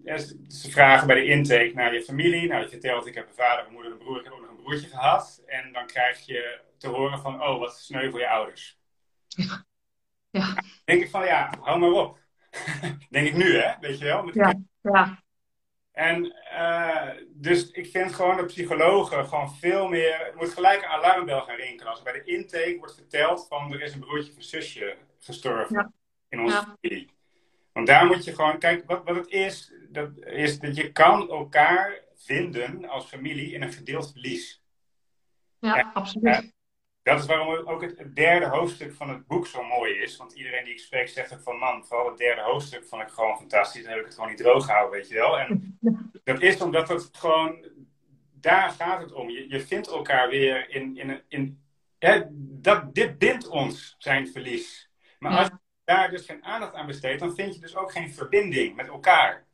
ze 0.48 0.70
vragen 0.70 1.06
bij 1.06 1.16
de 1.16 1.24
intake 1.24 1.72
naar 1.74 1.94
je 1.94 2.02
familie. 2.02 2.48
Nou, 2.48 2.62
je 2.62 2.68
vertelt, 2.68 3.06
ik 3.06 3.14
heb 3.14 3.28
een 3.28 3.34
vader, 3.34 3.66
een 3.66 3.72
moeder, 3.72 3.92
een 3.92 3.98
broer. 3.98 4.18
Ik 4.18 4.24
heb 4.24 4.32
ook 4.32 4.40
nog 4.40 4.50
een 4.50 4.62
broertje 4.62 4.88
gehad. 4.88 5.42
En 5.46 5.72
dan 5.72 5.86
krijg 5.86 6.26
je 6.26 6.60
te 6.78 6.88
horen 6.88 7.18
van, 7.18 7.42
oh, 7.42 7.58
wat 7.58 7.78
sneu 7.78 8.10
voor 8.10 8.20
je 8.20 8.28
ouders. 8.28 8.78
Ja. 9.26 9.64
ja. 10.30 10.62
denk 10.84 11.02
ik 11.02 11.10
van, 11.10 11.24
ja, 11.24 11.52
hou 11.60 11.78
maar 11.78 11.90
op. 11.90 12.18
denk 13.10 13.26
ik 13.26 13.34
nu, 13.34 13.56
hè? 13.56 13.74
Weet 13.80 13.98
je 13.98 14.04
wel? 14.04 14.22
Met 14.22 14.34
ja. 14.34 14.54
ja. 14.80 15.21
En 15.92 16.24
uh, 16.52 17.10
dus 17.28 17.70
ik 17.70 17.86
vind 17.90 18.14
gewoon 18.14 18.36
dat 18.36 18.46
psychologen 18.46 19.26
gewoon 19.26 19.54
veel 19.54 19.88
meer... 19.88 20.18
Het 20.24 20.34
moet 20.34 20.52
gelijk 20.52 20.82
een 20.82 20.88
alarmbel 20.88 21.40
gaan 21.40 21.56
rinkelen. 21.56 21.90
Als 21.90 21.98
er 21.98 22.04
bij 22.04 22.22
de 22.22 22.24
intake 22.24 22.76
wordt 22.78 22.94
verteld 22.94 23.46
van... 23.48 23.72
er 23.72 23.82
is 23.82 23.94
een 23.94 24.00
broertje 24.00 24.30
of 24.30 24.36
een 24.36 24.42
zusje 24.42 24.96
gestorven 25.18 25.94
in 26.28 26.40
onze 26.40 26.76
familie. 26.80 27.10
Want 27.72 27.86
daar 27.86 28.06
moet 28.06 28.24
je 28.24 28.34
gewoon... 28.34 28.58
Kijk, 28.58 28.82
wat, 28.86 29.04
wat 29.04 29.16
het 29.16 29.28
is, 29.28 29.72
dat 29.88 30.10
is 30.18 30.58
dat 30.58 30.76
je 30.76 30.92
kan 30.92 31.30
elkaar 31.30 32.00
vinden 32.14 32.88
als 32.88 33.06
familie 33.06 33.52
in 33.52 33.62
een 33.62 33.72
gedeeld 33.72 34.12
verlies. 34.12 34.62
Ja, 35.58 35.90
absoluut. 35.94 36.52
Dat 37.02 37.18
is 37.20 37.26
waarom 37.26 37.68
ook 37.68 37.82
het, 37.82 38.14
derde 38.14 38.46
hoofdstuk 38.46 38.92
van 38.92 39.08
het 39.08 39.26
boek 39.26 39.46
zo 39.46 39.62
mooi 39.62 39.94
is. 39.94 40.16
Want 40.16 40.32
iedereen 40.32 40.64
die 40.64 40.72
ik 40.72 40.78
spreek 40.78 41.08
zegt 41.08 41.34
ook 41.34 41.40
van 41.40 41.58
man, 41.58 41.86
vooral 41.86 42.08
het 42.08 42.18
derde 42.18 42.42
hoofdstuk 42.42 42.84
vond 42.84 43.02
ik 43.02 43.08
gewoon 43.08 43.36
fantastisch. 43.36 43.82
Dan 43.82 43.90
heb 43.90 44.00
ik 44.00 44.06
het 44.06 44.14
gewoon 44.14 44.28
niet 44.28 44.38
droog 44.38 44.64
gehouden, 44.64 44.98
weet 44.98 45.08
je 45.08 45.14
wel. 45.14 45.38
En 45.38 45.78
dat 46.24 46.42
is 46.42 46.60
omdat 46.60 46.88
het 46.88 47.08
gewoon, 47.12 47.64
daar 48.32 48.70
gaat 48.70 49.00
het 49.00 49.12
om. 49.12 49.30
Je, 49.30 49.48
je 49.48 49.60
vindt 49.60 49.88
elkaar 49.88 50.28
weer 50.28 50.70
in, 50.70 50.96
in, 50.96 51.22
in 51.28 51.62
hè, 51.98 52.22
dat, 52.60 52.94
dit 52.94 53.18
bindt 53.18 53.48
ons, 53.48 53.94
zijn 53.98 54.28
verlies. 54.28 54.90
Maar 55.18 55.38
als 55.38 55.46
je 55.48 55.58
daar 55.84 56.10
dus 56.10 56.26
geen 56.26 56.44
aandacht 56.44 56.74
aan 56.74 56.86
besteedt, 56.86 57.20
dan 57.20 57.34
vind 57.34 57.54
je 57.54 57.60
dus 57.60 57.76
ook 57.76 57.92
geen 57.92 58.14
verbinding 58.14 58.76
met 58.76 58.88
elkaar. 58.88 59.46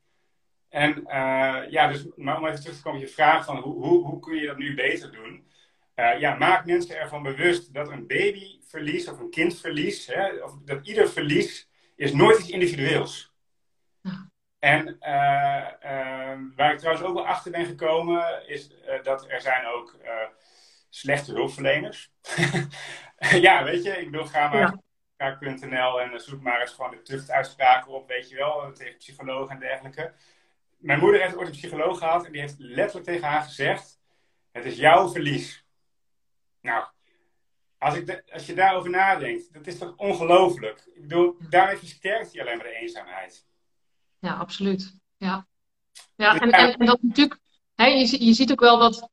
En 0.68 0.98
uh, 0.98 1.70
ja, 1.70 1.86
dus, 1.86 2.06
maar 2.16 2.38
om 2.38 2.46
even 2.46 2.60
terug 2.60 2.76
te 2.76 2.82
komen 2.82 3.00
op 3.00 3.06
je 3.06 3.12
vraag 3.12 3.44
van 3.44 3.56
hoe, 3.56 3.74
hoe, 3.74 4.04
hoe 4.04 4.20
kun 4.20 4.36
je 4.36 4.46
dat 4.46 4.58
nu 4.58 4.74
beter 4.74 5.12
doen? 5.12 5.46
Uh, 5.98 6.20
ja, 6.20 6.34
maak 6.34 6.64
mensen 6.64 6.98
ervan 6.98 7.22
bewust 7.22 7.74
dat 7.74 7.88
een 7.88 8.06
babyverlies 8.06 9.08
of 9.08 9.18
een 9.18 9.30
kindverlies, 9.30 10.06
hè, 10.06 10.32
of 10.32 10.58
dat 10.64 10.86
ieder 10.86 11.08
verlies 11.08 11.68
is 11.96 12.12
nooit 12.12 12.38
iets 12.38 12.50
individueels. 12.50 13.32
En 14.58 14.96
uh, 15.00 15.66
uh, 15.84 16.38
waar 16.56 16.72
ik 16.72 16.78
trouwens 16.78 17.06
ook 17.06 17.14
wel 17.14 17.26
achter 17.26 17.50
ben 17.50 17.64
gekomen, 17.64 18.48
is 18.48 18.70
dat 19.02 19.30
er 19.30 19.40
zijn 19.40 19.66
ook 19.66 19.96
slechte 20.88 21.32
hulpverleners. 21.32 22.12
ja, 23.46 23.64
weet 23.64 23.84
je, 23.84 23.90
ik 23.90 24.10
bedoel, 24.10 24.26
ga 24.26 24.48
maar 24.48 24.80
ja. 25.16 25.38
En 26.00 26.20
zoek 26.20 26.42
maar 26.42 26.60
eens 26.60 26.72
gewoon 26.72 26.90
de 26.90 27.02
tuchtuitspraken 27.02 27.92
op, 27.92 28.08
weet 28.08 28.28
je 28.28 28.36
wel, 28.36 28.72
tegen 28.72 28.96
psychologen 28.96 29.54
en 29.54 29.60
dergelijke. 29.60 30.12
Mijn 30.76 30.98
moeder 30.98 31.20
heeft 31.20 31.36
ooit 31.36 31.46
een 31.46 31.52
psycholoog 31.52 31.98
gehad 31.98 32.26
en 32.26 32.32
die 32.32 32.40
heeft 32.40 32.58
letterlijk 32.58 33.06
tegen 33.06 33.28
haar 33.28 33.42
gezegd: 33.42 34.00
Het 34.52 34.64
is 34.64 34.76
jouw 34.76 35.08
verlies. 35.08 35.66
Nou, 36.60 36.84
als, 37.78 37.94
ik 37.94 38.22
als 38.32 38.46
je 38.46 38.54
daarover 38.54 38.90
nadenkt, 38.90 39.52
dat 39.52 39.66
is 39.66 39.78
toch 39.78 39.96
ongelooflijk? 39.96 40.82
Ik 40.94 41.02
bedoel, 41.02 41.36
daarmee 41.48 41.76
versterkt 41.76 42.32
hij 42.32 42.42
alleen 42.42 42.56
maar 42.56 42.66
de 42.66 42.78
eenzaamheid. 42.80 43.46
Ja, 44.18 44.34
absoluut. 44.34 44.94
Ja, 45.16 45.46
ja 46.16 46.40
en, 46.40 46.50
en, 46.50 46.86
dat 46.86 47.02
natuurlijk, 47.02 47.40
hè, 47.74 47.86
je, 47.86 48.24
je 48.24 48.32
ziet 48.32 48.50
ook 48.50 48.60
wel 48.60 48.78
dat 48.78 49.08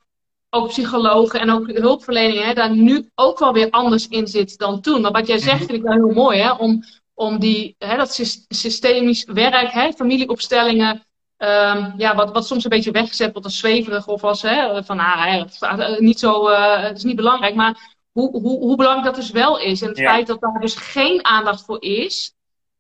ook 0.50 0.68
psychologen 0.68 1.40
en 1.40 1.50
ook 1.50 1.72
hulpverlening 1.72 2.44
hè, 2.44 2.54
daar 2.54 2.76
nu 2.76 3.10
ook 3.16 3.40
wel 3.40 3.54
weer 3.54 3.70
anders 3.70 4.08
in 4.08 4.28
zit 4.28 4.58
dan 4.58 4.82
toen. 4.82 5.02
Maar 5.02 5.12
wat 5.12 5.28
jij 5.28 5.38
zegt 5.38 5.60
mhm. 5.60 5.66
vind 5.66 5.78
ik 5.78 5.84
wel 5.84 5.94
heel 5.94 6.14
mooi, 6.14 6.40
hè, 6.40 6.52
om, 6.52 6.84
om 7.14 7.40
die, 7.40 7.76
hè, 7.78 7.98
dat 7.98 8.14
systemisch 8.48 9.24
werk, 9.24 9.72
hè, 9.72 9.94
familieopstellingen, 9.94 11.05
Um, 11.38 11.94
ja, 11.98 12.16
wat, 12.16 12.32
wat 12.32 12.48
soms 12.48 12.64
een 12.64 12.70
beetje 12.70 12.92
weggezet 12.92 13.32
wordt 13.32 13.46
als 13.46 13.58
zweverig 13.58 14.08
of 14.08 14.24
als 14.24 14.42
hè, 14.42 14.84
van 14.84 15.00
ah, 15.00 15.46
hè, 15.60 16.00
niet 16.00 16.20
zo, 16.20 16.50
uh, 16.50 16.82
het 16.82 16.98
is 16.98 17.04
niet 17.04 17.16
belangrijk. 17.16 17.56
Maar 17.56 17.96
hoe, 18.12 18.40
hoe, 18.40 18.60
hoe 18.60 18.76
belangrijk 18.76 19.06
dat 19.06 19.16
dus 19.16 19.32
wel 19.32 19.60
is. 19.60 19.82
En 19.82 19.88
het 19.88 20.00
feit 20.00 20.28
dat 20.28 20.42
daar 20.42 20.60
dus 20.60 20.76
geen 20.76 21.26
aandacht 21.26 21.66
voor 21.66 21.82
is. 21.82 22.34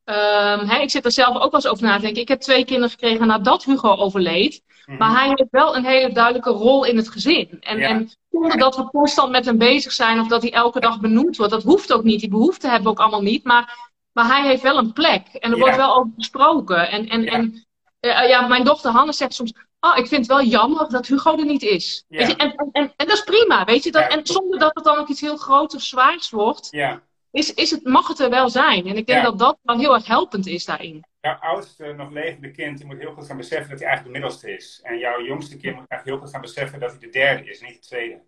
Um, 0.05 0.59
hè, 0.59 0.79
ik 0.79 0.89
zit 0.89 1.05
er 1.05 1.11
zelf 1.11 1.35
ook 1.35 1.51
wel 1.51 1.51
eens 1.53 1.67
over 1.67 1.83
na 1.83 1.95
te 1.95 2.01
denken. 2.01 2.21
Ik 2.21 2.27
heb 2.27 2.39
twee 2.39 2.65
kinderen 2.65 2.89
gekregen 2.89 3.27
nadat 3.27 3.63
Hugo 3.63 3.95
overleed. 3.95 4.61
Mhm. 4.85 4.97
Maar 4.97 5.11
hij 5.11 5.27
heeft 5.27 5.51
wel 5.51 5.75
een 5.75 5.85
hele 5.85 6.13
duidelijke 6.13 6.49
rol 6.49 6.85
in 6.85 6.97
het 6.97 7.09
gezin. 7.09 7.57
En, 7.59 7.79
en 7.79 8.09
zonder 8.29 8.57
dat 8.57 8.75
we 8.75 8.83
constant 8.83 9.31
met 9.31 9.45
hem 9.45 9.57
bezig 9.57 9.91
zijn 9.91 10.19
of 10.19 10.27
dat 10.27 10.41
hij 10.41 10.51
elke 10.51 10.79
dag 10.79 10.99
benoemd 10.99 11.37
wordt. 11.37 11.51
Dat 11.51 11.63
hoeft 11.63 11.93
ook 11.93 12.03
niet. 12.03 12.19
Die 12.19 12.29
behoeften 12.29 12.69
hebben 12.69 12.87
we 12.87 12.93
ook 12.93 13.03
allemaal 13.03 13.21
niet. 13.21 13.43
Maar, 13.43 13.89
maar 14.11 14.27
hij 14.27 14.47
heeft 14.47 14.61
wel 14.61 14.77
een 14.77 14.93
plek. 14.93 15.27
En 15.27 15.51
er 15.51 15.59
wordt 15.59 15.75
wel 15.75 15.95
over 15.95 16.11
gesproken. 16.17 16.89
En, 16.89 17.07
en, 17.07 17.25
en 17.25 17.65
uh, 18.05 18.27
ja, 18.27 18.47
mijn 18.47 18.63
dochter 18.63 18.91
Hanne 18.91 19.13
zegt 19.13 19.33
soms: 19.33 19.53
Oh, 19.79 19.97
ik 19.97 20.07
vind 20.07 20.27
het 20.27 20.37
wel 20.37 20.43
jammer 20.43 20.89
dat 20.89 21.07
Hugo 21.07 21.37
er 21.37 21.45
niet 21.45 21.61
is. 21.61 22.05
Weet 22.07 22.27
je? 22.27 22.35
En, 22.35 22.55
en, 22.55 22.69
en, 22.71 22.93
en, 22.95 23.07
dat 23.07 23.17
is 23.17 23.23
prima, 23.23 23.65
weet 23.65 23.83
je. 23.83 23.91
Dat, 23.91 24.11
En 24.11 24.25
zonder 24.25 24.59
dat 24.59 24.75
het 24.75 24.83
dan 24.83 24.97
ook 24.97 25.07
iets 25.07 25.21
heel 25.21 25.37
groots 25.37 25.75
of 25.75 25.81
zwaars 25.81 26.29
wordt, 26.29 26.67
ja. 26.71 27.01
is, 27.31 27.53
is 27.53 27.71
het, 27.71 27.83
mag 27.83 28.07
het 28.07 28.19
er 28.19 28.29
wel 28.29 28.49
zijn. 28.49 28.87
En 28.87 28.97
ik 28.97 29.07
denk 29.07 29.23
dat 29.23 29.39
dat 29.39 29.57
wel 29.61 29.79
heel 29.79 29.93
erg 29.93 30.07
helpend 30.07 30.47
is 30.47 30.65
daarin. 30.65 31.05
Jouw 31.21 31.35
oudste, 31.35 31.93
nog 31.93 32.11
levende 32.11 32.51
kind, 32.51 32.77
die 32.77 32.85
moet 32.85 32.99
heel 32.99 33.13
goed 33.13 33.25
gaan 33.25 33.37
beseffen 33.37 33.69
dat 33.69 33.79
hij 33.79 33.87
eigenlijk 33.87 34.15
de 34.15 34.21
middelste 34.21 34.55
is. 34.55 34.79
En 34.83 34.97
jouw 34.97 35.23
jongste 35.23 35.57
kind 35.57 35.75
moet 35.75 35.87
eigenlijk 35.87 36.05
heel 36.05 36.17
goed 36.17 36.29
gaan 36.29 36.41
beseffen 36.41 36.79
dat 36.79 36.91
hij 36.91 36.99
de 36.99 37.09
derde 37.09 37.49
is, 37.49 37.61
niet 37.61 37.73
de 37.73 37.79
tweede. 37.79 38.21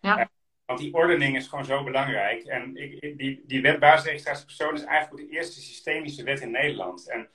Ja. 0.00 0.30
want 0.66 0.78
die 0.78 0.94
ordening 0.94 1.36
is 1.36 1.46
gewoon 1.46 1.64
zo 1.64 1.84
belangrijk. 1.84 2.44
En 2.44 2.76
ik, 2.76 3.18
die, 3.18 3.42
die 3.46 3.62
wet 3.62 3.78
basisregistratiepersoon 3.78 4.74
is 4.74 4.84
eigenlijk 4.84 5.28
de 5.28 5.36
eerste 5.36 5.60
systemische 5.60 6.22
wet 6.22 6.40
in 6.40 6.50
Nederland. 6.50 7.10
En 7.10 7.28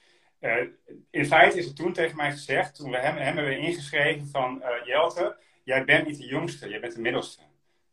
uh, 0.44 0.68
in 1.10 1.26
feite 1.26 1.58
is 1.58 1.66
het 1.66 1.76
toen 1.76 1.94
tegen 1.94 2.16
mij 2.16 2.32
gezegd, 2.32 2.76
toen 2.76 2.92
we 2.92 2.98
hem, 2.98 3.16
hem 3.16 3.36
hebben 3.36 3.58
ingeschreven 3.58 4.28
van 4.28 4.62
uh, 4.62 4.86
Jelte, 4.86 5.38
jij 5.64 5.86
bent 5.86 6.08
niet 6.08 6.18
de 6.18 6.26
jongste, 6.26 6.70
jij 6.70 6.80
bent 6.80 6.96
de 6.96 7.02
middelste. 7.02 7.42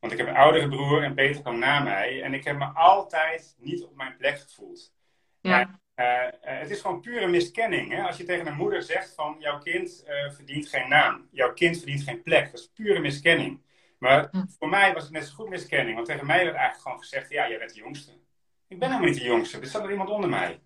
Want 0.00 0.12
ik 0.12 0.18
heb 0.18 0.28
een 0.28 0.36
oudere 0.36 0.68
broer 0.68 1.02
en 1.02 1.14
Peter 1.14 1.42
kwam 1.42 1.58
na 1.58 1.80
mij. 1.80 2.22
En 2.22 2.34
ik 2.34 2.44
heb 2.44 2.56
me 2.56 2.64
altijd 2.64 3.54
niet 3.58 3.84
op 3.84 3.96
mijn 3.96 4.16
plek 4.16 4.38
gevoeld. 4.38 4.92
Ja. 5.40 5.80
Uh, 5.96 6.26
het 6.40 6.70
is 6.70 6.80
gewoon 6.80 7.00
pure 7.00 7.26
miskenning. 7.26 7.92
Hè? 7.92 8.02
Als 8.02 8.16
je 8.16 8.24
tegen 8.24 8.46
een 8.46 8.56
moeder 8.56 8.82
zegt 8.82 9.14
van 9.14 9.36
jouw 9.38 9.58
kind 9.58 10.04
verdient 10.34 10.68
geen 10.68 10.88
naam. 10.88 11.28
Jouw 11.30 11.52
kind 11.52 11.76
verdient 11.76 12.02
geen 12.02 12.22
plek. 12.22 12.44
Dat 12.44 12.60
is 12.60 12.70
pure 12.74 13.00
miskenning. 13.00 13.62
Maar 13.98 14.30
voor 14.58 14.68
mij 14.68 14.92
was 14.94 15.02
het 15.02 15.12
net 15.12 15.26
zo 15.26 15.34
goed 15.34 15.48
miskenning. 15.48 15.94
Want 15.94 16.06
tegen 16.06 16.26
mij 16.26 16.44
werd 16.44 16.56
eigenlijk 16.56 16.82
gewoon 16.82 16.98
gezegd, 16.98 17.30
ja, 17.30 17.48
jij 17.48 17.58
bent 17.58 17.74
de 17.74 17.80
jongste. 17.80 18.12
Ik 18.68 18.78
ben 18.78 18.88
helemaal 18.88 19.10
niet 19.10 19.18
de 19.18 19.24
jongste. 19.24 19.60
Er 19.60 19.66
staat 19.66 19.84
er 19.84 19.90
iemand 19.90 20.10
onder 20.10 20.30
mij. 20.30 20.60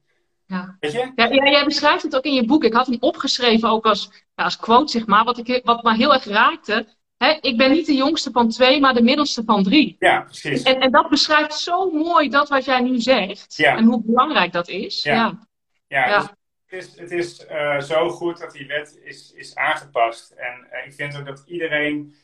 Ja. 0.47 0.77
Ja, 0.81 1.13
ja, 1.15 1.51
jij 1.51 1.65
beschrijft 1.65 2.03
het 2.03 2.17
ook 2.17 2.25
in 2.25 2.35
je 2.35 2.45
boek. 2.45 2.65
Ik 2.65 2.73
had 2.73 2.87
hem 2.87 2.97
opgeschreven 3.01 3.69
ook 3.69 3.87
als, 3.87 4.11
ja, 4.35 4.45
als 4.45 4.57
quote, 4.57 4.91
zeg 4.91 5.07
maar. 5.07 5.25
Wat, 5.25 5.39
ik, 5.39 5.65
wat 5.65 5.83
me 5.83 5.95
heel 5.95 6.13
erg 6.13 6.25
raakte. 6.25 6.87
Hè, 7.17 7.39
ik 7.41 7.57
ben 7.57 7.71
niet 7.71 7.87
de 7.87 7.95
jongste 7.95 8.31
van 8.31 8.49
twee, 8.49 8.81
maar 8.81 8.95
de 8.95 9.03
middelste 9.03 9.43
van 9.45 9.63
drie. 9.63 9.97
Ja, 9.99 10.21
precies. 10.21 10.63
En, 10.63 10.81
en 10.81 10.91
dat 10.91 11.09
beschrijft 11.09 11.55
zo 11.55 11.91
mooi 11.91 12.29
dat 12.29 12.49
wat 12.49 12.65
jij 12.65 12.81
nu 12.81 13.01
zegt. 13.01 13.57
Ja. 13.57 13.77
En 13.77 13.85
hoe 13.85 14.03
belangrijk 14.05 14.53
dat 14.53 14.69
is. 14.69 15.03
Ja, 15.03 15.39
ja. 15.87 16.19
Dus 16.19 16.29
het 16.67 16.73
is, 16.83 16.99
het 16.99 17.11
is 17.11 17.47
uh, 17.51 17.81
zo 17.81 18.09
goed 18.09 18.39
dat 18.39 18.53
die 18.53 18.67
wet 18.67 19.01
is, 19.05 19.33
is 19.33 19.55
aangepast. 19.55 20.31
En 20.31 20.67
uh, 20.73 20.87
ik 20.87 20.93
vind 20.93 21.17
ook 21.17 21.27
dat 21.27 21.43
iedereen 21.47 22.15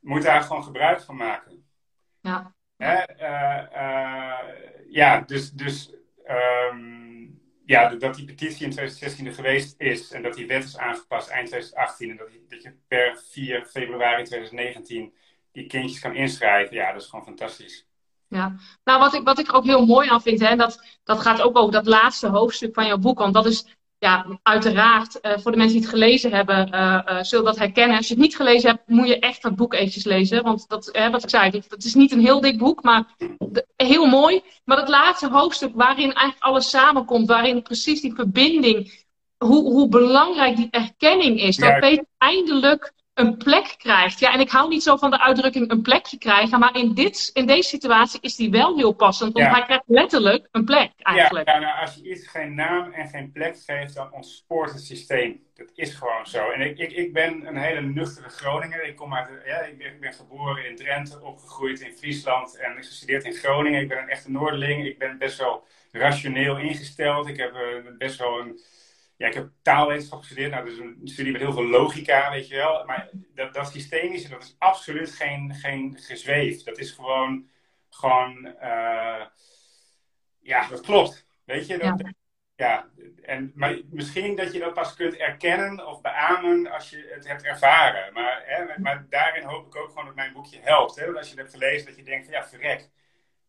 moet 0.00 0.22
daar 0.22 0.42
gewoon 0.42 0.64
gebruik 0.64 1.02
van 1.02 1.16
maken. 1.16 1.64
Ja. 2.20 2.54
Hè? 2.76 3.02
Uh, 3.20 4.38
ja, 4.90 5.20
dus... 5.20 5.50
dus 5.50 5.92
um, 6.72 7.39
ja, 7.70 7.88
dat 7.88 8.14
die 8.14 8.24
petitie 8.24 8.64
in 8.64 8.70
2016 8.70 9.26
er 9.26 9.34
geweest 9.34 9.74
is 9.78 10.10
en 10.10 10.22
dat 10.22 10.34
die 10.34 10.46
wet 10.46 10.64
is 10.64 10.78
aangepast 10.78 11.28
eind 11.28 11.48
2018 11.48 12.10
en 12.10 12.16
dat, 12.16 12.28
dat 12.48 12.62
je 12.62 12.72
per 12.88 13.22
4 13.30 13.66
februari 13.66 14.24
2019 14.24 15.14
die 15.52 15.66
kindjes 15.66 16.00
kan 16.00 16.14
inschrijven, 16.14 16.76
ja, 16.76 16.92
dat 16.92 17.02
is 17.02 17.08
gewoon 17.08 17.24
fantastisch. 17.24 17.86
Ja, 18.28 18.54
nou 18.84 18.98
wat 18.98 19.14
ik, 19.14 19.24
wat 19.24 19.38
ik 19.38 19.54
ook 19.54 19.64
heel 19.64 19.86
mooi 19.86 20.08
aan 20.08 20.22
vind, 20.22 20.40
hè, 20.40 20.56
dat, 20.56 20.98
dat 21.04 21.20
gaat 21.20 21.40
ook 21.40 21.58
over 21.58 21.72
dat 21.72 21.86
laatste 21.86 22.28
hoofdstuk 22.28 22.74
van 22.74 22.86
jouw 22.86 22.98
boek, 22.98 23.18
want 23.18 23.34
dat 23.34 23.46
is 23.46 23.66
ja, 24.00 24.26
uiteraard, 24.42 25.18
uh, 25.22 25.32
voor 25.38 25.50
de 25.50 25.56
mensen 25.56 25.76
die 25.76 25.86
het 25.86 25.94
gelezen 25.94 26.32
hebben, 26.32 26.74
uh, 26.74 27.00
uh, 27.08 27.22
zullen 27.22 27.44
dat 27.44 27.58
herkennen. 27.58 27.96
Als 27.96 28.08
je 28.08 28.14
het 28.14 28.22
niet 28.22 28.36
gelezen 28.36 28.70
hebt, 28.70 28.88
moet 28.88 29.08
je 29.08 29.18
echt 29.18 29.42
dat 29.42 29.56
boek 29.56 29.74
eventjes 29.74 30.04
lezen. 30.04 30.42
Want 30.42 30.68
dat, 30.68 30.90
wat 31.10 31.22
ik 31.22 31.28
zei, 31.28 31.50
dat, 31.68 31.84
is 31.84 31.94
niet 31.94 32.12
een 32.12 32.20
heel 32.20 32.40
dik 32.40 32.58
boek, 32.58 32.82
maar 32.82 33.04
heel 33.76 34.06
mooi. 34.06 34.42
Maar 34.64 34.76
het 34.76 34.88
laatste 34.88 35.28
hoofdstuk 35.28 35.70
waarin 35.74 36.12
eigenlijk 36.12 36.42
alles 36.44 36.70
samenkomt, 36.70 37.28
waarin 37.28 37.62
precies 37.62 38.00
die 38.00 38.14
verbinding, 38.14 39.04
hoe, 39.38 39.62
hoe 39.72 39.88
belangrijk 39.88 40.56
die 40.56 40.68
erkenning 40.70 41.40
is. 41.40 41.56
Dat 41.56 41.80
Peter 41.80 42.04
eindelijk 42.18 42.92
een 43.14 43.36
plek 43.36 43.74
krijgt. 43.78 44.18
Ja, 44.18 44.32
en 44.32 44.40
ik 44.40 44.50
hou 44.50 44.68
niet 44.68 44.82
zo 44.82 44.96
van 44.96 45.10
de 45.10 45.20
uitdrukking 45.20 45.70
een 45.70 45.82
plekje 45.82 46.18
krijgen, 46.18 46.58
maar 46.58 46.76
in, 46.76 46.94
dit, 46.94 47.30
in 47.32 47.46
deze 47.46 47.68
situatie 47.68 48.20
is 48.20 48.36
die 48.36 48.50
wel 48.50 48.76
heel 48.76 48.92
passend, 48.92 49.32
want 49.32 49.50
hij 49.50 49.62
krijgt 49.62 49.84
letterlijk 49.86 50.48
een 50.50 50.64
plek 50.64 50.92
eigenlijk. 50.96 51.48
Ja, 51.48 51.58
nou, 51.58 51.80
als 51.80 51.94
je 51.94 52.10
iets 52.10 52.26
geen 52.26 52.54
naam 52.54 52.92
en 52.92 53.08
geen 53.08 53.32
plek 53.32 53.58
geeft, 53.66 53.94
dan 53.94 54.12
ontspoort 54.12 54.72
het 54.72 54.82
systeem. 54.82 55.48
Dat 55.54 55.70
is 55.74 55.94
gewoon 55.94 56.26
zo. 56.26 56.50
En 56.50 56.60
ik, 56.60 56.78
ik, 56.78 56.92
ik 56.92 57.12
ben 57.12 57.46
een 57.46 57.56
hele 57.56 57.80
nuchtere 57.80 58.28
Groninger. 58.28 58.84
Ik, 58.84 58.96
kom 58.96 59.14
uit, 59.14 59.28
ja, 59.44 59.60
ik, 59.60 59.78
ben, 59.78 59.86
ik 59.86 60.00
ben 60.00 60.12
geboren 60.12 60.68
in 60.68 60.76
Drenthe, 60.76 61.20
opgegroeid 61.22 61.80
in 61.80 61.92
Friesland 61.92 62.56
en 62.56 62.76
gestudeerd 62.76 63.24
in 63.24 63.32
Groningen. 63.32 63.80
Ik 63.80 63.88
ben 63.88 63.98
een 63.98 64.08
echte 64.08 64.30
Noorderling. 64.30 64.86
Ik 64.86 64.98
ben 64.98 65.18
best 65.18 65.38
wel 65.38 65.64
rationeel 65.92 66.58
ingesteld. 66.58 67.28
Ik 67.28 67.36
heb 67.36 67.54
uh, 67.54 67.96
best 67.98 68.18
wel 68.18 68.40
een 68.40 68.60
ja, 69.20 69.26
ik 69.26 69.34
heb 69.34 69.50
taalwetenschap 69.62 70.18
gestudeerd. 70.18 70.50
Nou, 70.50 70.64
dat 70.64 70.72
is 70.72 70.78
een 70.78 71.00
studie 71.04 71.32
met 71.32 71.40
heel 71.40 71.52
veel 71.52 71.66
logica, 71.66 72.30
weet 72.30 72.48
je 72.48 72.56
wel. 72.56 72.84
Maar 72.84 73.10
dat, 73.34 73.54
dat 73.54 73.70
systemische, 73.70 74.28
dat 74.28 74.42
is 74.42 74.54
absoluut 74.58 75.10
geen, 75.10 75.54
geen 75.54 75.98
gezweef. 75.98 76.62
Dat 76.62 76.78
is 76.78 76.90
gewoon, 76.90 77.48
gewoon 77.88 78.46
uh, 78.46 79.24
ja, 80.40 80.68
dat 80.68 80.80
klopt. 80.80 81.26
Weet 81.44 81.66
je, 81.66 81.78
dat, 81.78 81.98
ja. 81.98 82.12
ja. 82.56 82.88
En, 83.22 83.52
maar 83.54 83.80
misschien 83.90 84.36
dat 84.36 84.52
je 84.52 84.58
dat 84.58 84.74
pas 84.74 84.94
kunt 84.94 85.16
erkennen 85.16 85.86
of 85.86 86.00
beamen 86.00 86.70
als 86.70 86.90
je 86.90 87.10
het 87.14 87.28
hebt 87.28 87.42
ervaren. 87.42 88.12
Maar, 88.12 88.42
hè, 88.46 88.78
maar 88.78 89.06
daarin 89.08 89.44
hoop 89.44 89.66
ik 89.66 89.76
ook 89.76 89.88
gewoon 89.88 90.06
dat 90.06 90.14
mijn 90.14 90.32
boekje 90.32 90.58
helpt. 90.62 90.96
Hè? 90.96 91.06
als 91.06 91.30
je 91.30 91.30
het 91.30 91.40
hebt 91.40 91.50
gelezen, 91.50 91.86
dat 91.86 91.96
je 91.96 92.02
denkt 92.02 92.24
van 92.24 92.34
ja, 92.34 92.48
verrek. 92.48 92.90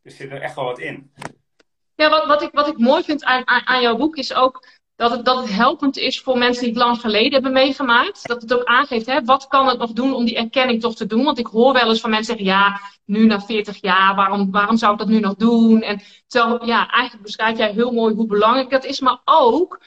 Er 0.03 0.11
zit 0.11 0.31
er 0.31 0.41
echt 0.41 0.55
wel 0.55 0.65
wat 0.65 0.79
in. 0.79 1.13
Ja, 1.95 2.09
wat, 2.09 2.27
wat, 2.27 2.41
ik, 2.41 2.51
wat 2.51 2.67
ik 2.67 2.77
mooi 2.77 3.03
vind 3.03 3.23
aan, 3.23 3.47
aan, 3.47 3.67
aan 3.67 3.81
jouw 3.81 3.97
boek 3.97 4.15
is 4.15 4.33
ook 4.33 4.79
dat 5.01 5.11
het, 5.11 5.25
dat 5.25 5.37
het 5.37 5.51
helpend 5.51 5.97
is 5.97 6.21
voor 6.21 6.37
mensen 6.37 6.63
die 6.63 6.73
het 6.73 6.81
lang 6.81 6.99
geleden 6.99 7.31
hebben 7.31 7.51
meegemaakt. 7.51 8.27
Dat 8.27 8.41
het 8.41 8.53
ook 8.53 8.63
aangeeft, 8.63 9.05
hè, 9.05 9.23
wat 9.23 9.47
kan 9.47 9.67
het 9.67 9.77
nog 9.77 9.91
doen 9.91 10.13
om 10.13 10.25
die 10.25 10.35
erkenning 10.35 10.81
toch 10.81 10.95
te 10.95 11.05
doen? 11.05 11.23
Want 11.23 11.39
ik 11.39 11.47
hoor 11.47 11.73
wel 11.73 11.89
eens 11.89 11.99
van 11.99 12.09
mensen 12.09 12.37
zeggen, 12.37 12.45
ja, 12.45 12.79
nu 13.05 13.25
na 13.25 13.41
40 13.41 13.81
jaar, 13.81 14.15
waarom, 14.15 14.51
waarom 14.51 14.77
zou 14.77 14.93
ik 14.93 14.99
dat 14.99 15.07
nu 15.07 15.19
nog 15.19 15.35
doen? 15.35 15.81
En 15.81 16.01
terwijl, 16.27 16.65
ja, 16.65 16.89
eigenlijk 16.89 17.23
beschrijf 17.23 17.57
jij 17.57 17.71
heel 17.71 17.91
mooi 17.91 18.15
hoe 18.15 18.25
belangrijk 18.25 18.69
dat 18.69 18.85
is, 18.85 18.99
maar 18.99 19.21
ook 19.25 19.81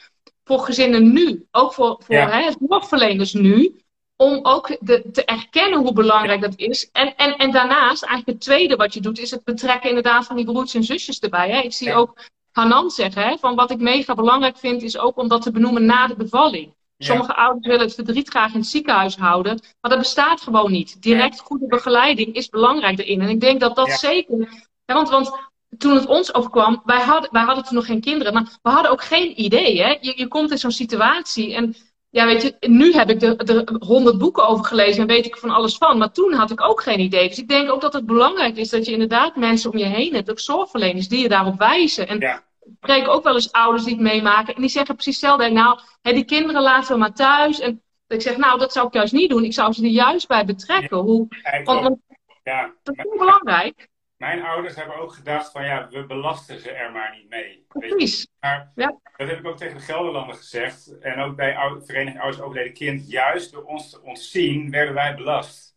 voor 0.45 0.59
gezinnen 0.59 1.13
nu. 1.13 1.47
Ook 1.51 1.73
voor, 1.73 2.01
voor 2.05 2.15
ja. 2.15 2.29
hè, 2.31 2.51
zorgverleners 2.67 3.33
nu. 3.33 3.79
Om 4.17 4.39
ook 4.43 4.77
de, 4.81 5.11
te 5.13 5.25
erkennen 5.25 5.79
hoe 5.79 5.93
belangrijk 5.93 6.41
dat 6.41 6.57
is. 6.57 6.89
En, 6.93 7.17
en, 7.17 7.37
en 7.37 7.51
daarnaast, 7.51 8.03
eigenlijk 8.03 8.39
het 8.39 8.41
tweede 8.41 8.77
wat 8.77 8.95
je 8.95 9.01
doet, 9.01 9.19
is 9.19 9.31
het 9.31 9.45
betrekken 9.45 9.89
inderdaad 9.89 10.27
van 10.27 10.37
die 10.37 10.45
broertjes 10.45 10.75
en 10.75 10.85
zusjes 10.85 11.19
erbij. 11.19 11.51
Hè? 11.51 11.61
Ik 11.61 11.73
zie 11.73 11.95
ook 11.95 12.19
Hanan 12.55 12.91
zeggen, 12.91 13.23
hè, 13.23 13.37
van 13.39 13.55
wat 13.55 13.71
ik 13.71 13.79
mega 13.79 14.15
belangrijk 14.15 14.57
vind, 14.57 14.83
is 14.83 14.99
ook 14.99 15.17
om 15.17 15.29
dat 15.29 15.43
te 15.43 15.51
benoemen 15.51 15.85
na 15.85 16.07
de 16.07 16.17
bevalling. 16.17 16.75
Sommige 16.99 17.35
ouders 17.35 17.67
willen 17.67 17.87
het 17.87 17.95
verdriet 17.95 18.29
graag 18.29 18.53
in 18.53 18.59
het 18.59 18.69
ziekenhuis 18.69 19.17
houden, 19.17 19.61
maar 19.81 19.91
dat 19.91 19.99
bestaat 19.99 20.41
gewoon 20.41 20.71
niet. 20.71 21.03
Direct 21.03 21.41
goede 21.41 21.67
begeleiding 21.67 22.35
is 22.35 22.49
belangrijk 22.49 22.99
erin. 22.99 23.21
En 23.21 23.29
ik 23.29 23.41
denk 23.41 23.61
dat 23.61 23.77
dat 23.77 23.91
zeker. 23.91 24.67
want, 24.85 25.09
want 25.09 25.31
toen 25.79 25.95
het 25.95 26.07
ons 26.07 26.35
overkwam, 26.35 26.83
wij 26.85 27.01
hadden, 27.01 27.31
wij 27.33 27.43
hadden 27.43 27.65
toen 27.65 27.75
nog 27.75 27.87
geen 27.87 28.01
kinderen, 28.01 28.33
maar 28.33 28.59
we 28.63 28.71
hadden 28.71 28.91
ook 28.91 29.05
geen 29.05 29.41
idee. 29.41 29.83
Hè? 29.83 29.97
Je, 30.01 30.13
je 30.17 30.29
komt 30.29 30.51
in 30.51 30.59
zo'n 30.59 30.71
situatie 30.71 31.55
en 31.55 31.77
ja, 32.15 32.27
weet 32.27 32.43
je, 32.43 32.69
nu 32.69 32.93
heb 32.93 33.11
ik 33.11 33.23
er 33.23 33.77
honderd 33.79 34.19
boeken 34.19 34.47
over 34.47 34.65
gelezen 34.65 35.01
en 35.01 35.07
weet 35.07 35.27
ik 35.27 35.37
van 35.37 35.51
alles 35.51 35.77
van. 35.77 35.99
Maar 35.99 36.13
toen 36.13 36.33
had 36.33 36.51
ik 36.51 36.61
ook 36.61 36.83
geen 36.83 37.01
idee. 37.01 37.29
Dus 37.29 37.39
ik 37.39 37.49
denk 37.49 37.71
ook 37.71 37.81
dat 37.81 37.93
het 37.93 38.07
belangrijk 38.07 38.57
is 38.57 38.71
dat 38.71 38.87
je 38.87 38.93
inderdaad 38.93 39.37
mensen 39.37 39.71
om 39.73 39.79
je 39.79 39.85
heen 39.85 40.15
hebt, 40.15 40.31
ook 40.31 40.39
zorgverleners, 40.39 41.09
die 41.09 41.23
je 41.23 41.29
daarop 41.29 41.59
wijzen. 41.59 42.09
En 42.09 42.19
ja. 42.19 42.37
ik 42.61 42.73
spreek 42.77 43.09
ook 43.09 43.25
wel 43.25 43.35
eens 43.35 43.53
ouders 43.53 43.85
die 43.85 43.95
het 43.95 44.03
meemaken 44.03 44.55
en 44.55 44.61
die 44.61 44.71
zeggen 44.71 44.95
precies 44.95 45.21
hetzelfde. 45.21 45.51
Nou, 45.51 45.79
hè, 46.03 46.13
die 46.13 46.25
kinderen 46.25 46.63
laten 46.63 46.93
we 46.93 46.99
maar 46.99 47.15
thuis. 47.15 47.61
En 47.61 47.83
ik 48.09 48.23
zeg, 48.23 48.37
nou, 48.37 48.59
dat 48.59 48.73
zou 48.73 48.87
ik 48.87 48.93
juist 48.93 49.13
niet 49.13 49.31
doen. 49.31 49.45
Ik 49.45 49.53
zou 49.53 49.73
ze 49.73 49.83
er 49.83 49.89
juist 49.89 50.29
bij 50.29 50.45
betrekken. 50.45 50.99
Hoe, 50.99 51.29
want, 51.65 51.99
ja. 52.43 52.73
dat 52.83 52.97
is 52.97 53.19
belangrijk. 53.19 53.89
Mijn 54.25 54.43
ouders 54.43 54.75
hebben 54.75 54.97
ook 54.97 55.13
gedacht 55.13 55.53
van 55.53 55.65
ja, 55.65 55.89
we 55.89 56.07
belasten 56.07 56.61
ze 56.61 56.71
er 56.71 56.93
maar 56.93 57.17
niet 57.17 57.29
mee. 57.29 57.65
Precies. 57.69 58.29
Maar 58.41 58.73
ja. 58.75 58.99
dat 59.17 59.29
heb 59.29 59.39
ik 59.39 59.47
ook 59.47 59.57
tegen 59.57 59.77
de 59.77 59.83
Gelderlander 59.83 60.37
gezegd. 60.37 60.99
En 61.01 61.21
ook 61.21 61.37
bij 61.37 61.55
Vereniging 61.85 62.21
Ouders 62.21 62.43
Overleden 62.43 62.73
Kind. 62.73 63.11
Juist 63.11 63.53
door 63.53 63.65
ons 63.65 63.91
te 63.91 64.03
ontzien 64.03 64.71
werden 64.71 64.95
wij 64.95 65.15
belast. 65.15 65.77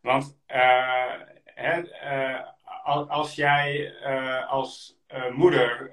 Want 0.00 0.38
uh, 0.48 1.12
hè, 1.44 1.82
uh, 2.04 3.08
als 3.08 3.34
jij 3.34 3.94
uh, 4.02 4.50
als 4.50 4.98
moeder 5.32 5.90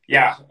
ja, 0.00 0.46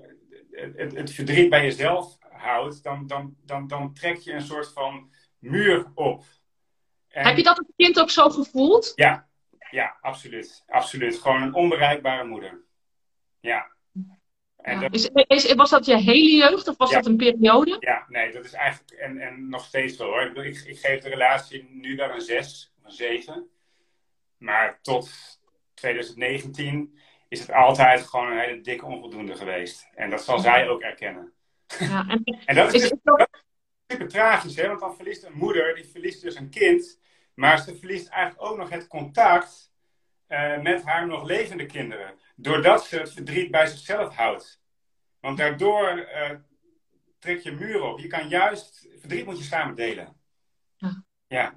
het, 0.52 0.96
het, 0.96 1.12
verdriet 1.12 1.50
bij 1.50 1.64
jezelf 1.64 2.18
houdt, 2.30 2.84
dan, 2.84 3.08
dan, 3.08 3.36
dan, 3.46 3.68
dan 3.68 3.94
trek 3.94 4.18
je 4.18 4.34
een 4.34 4.42
soort 4.42 4.74
van 4.74 5.12
muur 5.40 5.92
op. 5.96 6.24
En... 7.10 7.26
Heb 7.26 7.38
je 7.38 7.44
dat 7.44 7.58
als 7.58 7.68
kind 7.76 8.00
ook 8.00 8.10
zo 8.10 8.30
gevoeld? 8.30 8.92
Ja, 8.96 9.29
ja, 9.72 9.98
absoluut. 10.02 10.64
Absoluut. 10.68 11.18
Gewoon 11.18 11.42
een 11.42 11.54
onbereikbare 11.54 12.24
moeder. 12.24 12.62
Ja. 13.40 13.72
En 14.58 14.80
Dat... 14.80 14.94
Is, 14.94 15.10
is, 15.28 15.54
was 15.54 15.70
dat 15.70 15.86
je 15.86 15.98
hele 15.98 16.36
jeugd 16.36 16.68
of 16.68 16.78
was 16.78 16.92
dat 16.92 17.06
een 17.06 17.18
periode? 17.18 17.78
Ja, 17.80 18.06
nee, 18.08 18.32
dat 18.32 18.46
is 18.46 18.54
eigenlijk 18.54 18.92
en, 18.92 19.20
en 19.20 19.50
nog 19.50 19.66
steeds 19.66 19.98
wel 19.98 20.08
hoor. 20.08 20.22
Ik, 20.22 20.38
ik, 20.38 20.64
ik 20.66 20.80
geef 20.80 21.02
de 21.02 21.10
relatie 21.10 21.70
nu 21.72 21.96
wel 21.96 22.10
een 22.10 22.22
6 22.22 22.74
of 22.78 22.86
een 22.86 22.92
7. 22.92 23.50
Maar 24.38 24.80
tot 24.82 25.10
2019 25.74 27.00
is 27.28 27.40
het 27.40 27.52
altijd 27.52 28.02
gewoon 28.02 28.32
een 28.32 28.40
hele 28.40 28.62
dikke 28.62 28.86
onvoldoende 28.86 29.36
geweest. 29.36 29.88
En 29.96 30.10
dat 30.10 30.24
zal 30.24 30.40
zij 30.40 30.70
ook 30.70 30.82
erkennen. 30.82 31.34
Ja, 31.80 32.06
en, 32.08 32.24
en 32.46 32.56
dat 32.56 32.74
is, 32.74 32.84
is 32.84 32.90
dus, 32.90 33.00
super 33.88 34.08
tragisch, 34.08 34.56
hè? 34.56 34.68
want 34.68 34.80
dan 34.80 34.96
verliest 34.96 35.24
een 35.24 35.38
moeder, 35.38 35.76
die 35.76 35.86
verliest 35.86 36.22
dus 36.22 36.36
een 36.36 36.50
kind 36.50 37.00
maar 37.40 37.60
ze 37.60 37.76
verliest 37.76 38.08
eigenlijk 38.08 38.52
ook 38.52 38.58
nog 38.58 38.70
het 38.70 38.88
contact 38.88 39.72
uh, 40.28 40.62
met 40.62 40.84
haar 40.84 41.08
nog 41.08 41.24
levende 41.24 41.66
kinderen. 41.66 42.14
Doordat 42.36 42.86
ze 42.86 42.98
het 42.98 43.12
verdriet 43.12 43.52
bij 43.52 43.68
zichzelf 43.68 44.16
houdt. 44.16 44.62
Want 45.20 45.38
daardoor 45.38 45.98
uh, 45.98 46.32
trek 47.20 47.40
je 47.40 47.52
muren 47.52 47.92
op. 47.92 48.00
Je 48.00 48.08
kan 48.08 48.28
juist, 48.28 48.88
verdriet 49.00 49.26
moet 49.26 49.38
je 49.38 49.44
samen 49.44 49.76
delen. 49.76 50.16
Ja. 50.76 51.04
ja. 51.28 51.56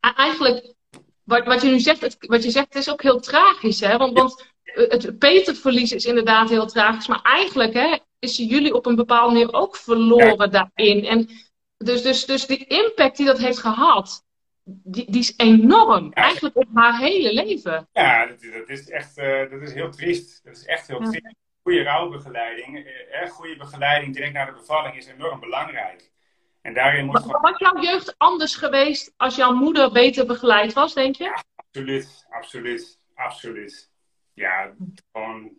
Eigenlijk, 0.00 0.74
wat, 1.22 1.44
wat 1.44 1.62
je 1.62 1.68
nu 1.68 1.80
zegt, 1.80 2.00
het, 2.00 2.16
wat 2.20 2.42
je 2.42 2.50
zegt 2.50 2.74
is 2.74 2.90
ook 2.90 3.02
heel 3.02 3.20
tragisch. 3.20 3.80
Hè? 3.80 3.96
Want, 3.96 4.18
want 4.18 4.46
het 4.64 5.18
Peterverlies 5.18 5.92
is 5.92 6.04
inderdaad 6.04 6.48
heel 6.48 6.66
tragisch. 6.66 7.06
Maar 7.06 7.22
eigenlijk 7.22 7.72
hè, 7.72 7.98
is 8.18 8.36
jullie 8.36 8.74
op 8.74 8.86
een 8.86 8.96
bepaalde 8.96 9.32
manier 9.32 9.52
ook 9.52 9.76
verloren 9.76 10.50
daarin. 10.50 11.04
En 11.04 11.28
dus, 11.76 12.02
dus, 12.02 12.26
dus 12.26 12.46
die 12.46 12.66
impact 12.66 13.16
die 13.16 13.26
dat 13.26 13.38
heeft 13.38 13.58
gehad, 13.58 14.23
die, 14.64 15.10
die 15.10 15.20
is 15.20 15.34
enorm. 15.36 16.12
Eigenlijk 16.12 16.56
op 16.56 16.68
haar 16.74 16.98
hele 16.98 17.32
leven. 17.32 17.88
Ja, 17.92 18.26
dat, 18.26 18.42
dat 18.52 18.68
is 18.68 18.90
echt 18.90 19.18
uh, 19.18 19.50
dat 19.50 19.62
is 19.62 19.72
heel 19.72 19.90
triest. 19.90 20.44
Dat 20.44 20.56
is 20.56 20.64
echt 20.64 20.86
heel 20.86 21.00
triest. 21.00 21.34
Goede 21.62 21.82
rouwbegeleiding, 21.82 22.86
eh, 22.86 23.30
goede 23.30 23.56
begeleiding 23.56 24.14
direct 24.14 24.32
na 24.32 24.44
de 24.44 24.52
bevalling 24.52 24.96
is 24.96 25.06
enorm 25.06 25.40
belangrijk. 25.40 26.12
En 26.60 26.74
daarin 26.74 27.04
moet 27.04 27.18
gewoon... 27.18 27.40
Was 27.40 27.58
jouw 27.58 27.82
jeugd 27.82 28.14
anders 28.18 28.56
geweest 28.56 29.14
als 29.16 29.36
jouw 29.36 29.52
moeder 29.52 29.92
beter 29.92 30.26
begeleid 30.26 30.72
was, 30.72 30.94
denk 30.94 31.16
je? 31.16 31.24
Ja, 31.24 31.44
absoluut, 31.56 32.26
absoluut, 32.30 33.00
absoluut. 33.14 33.90
Ja, 34.32 34.74
gewoon 35.12 35.52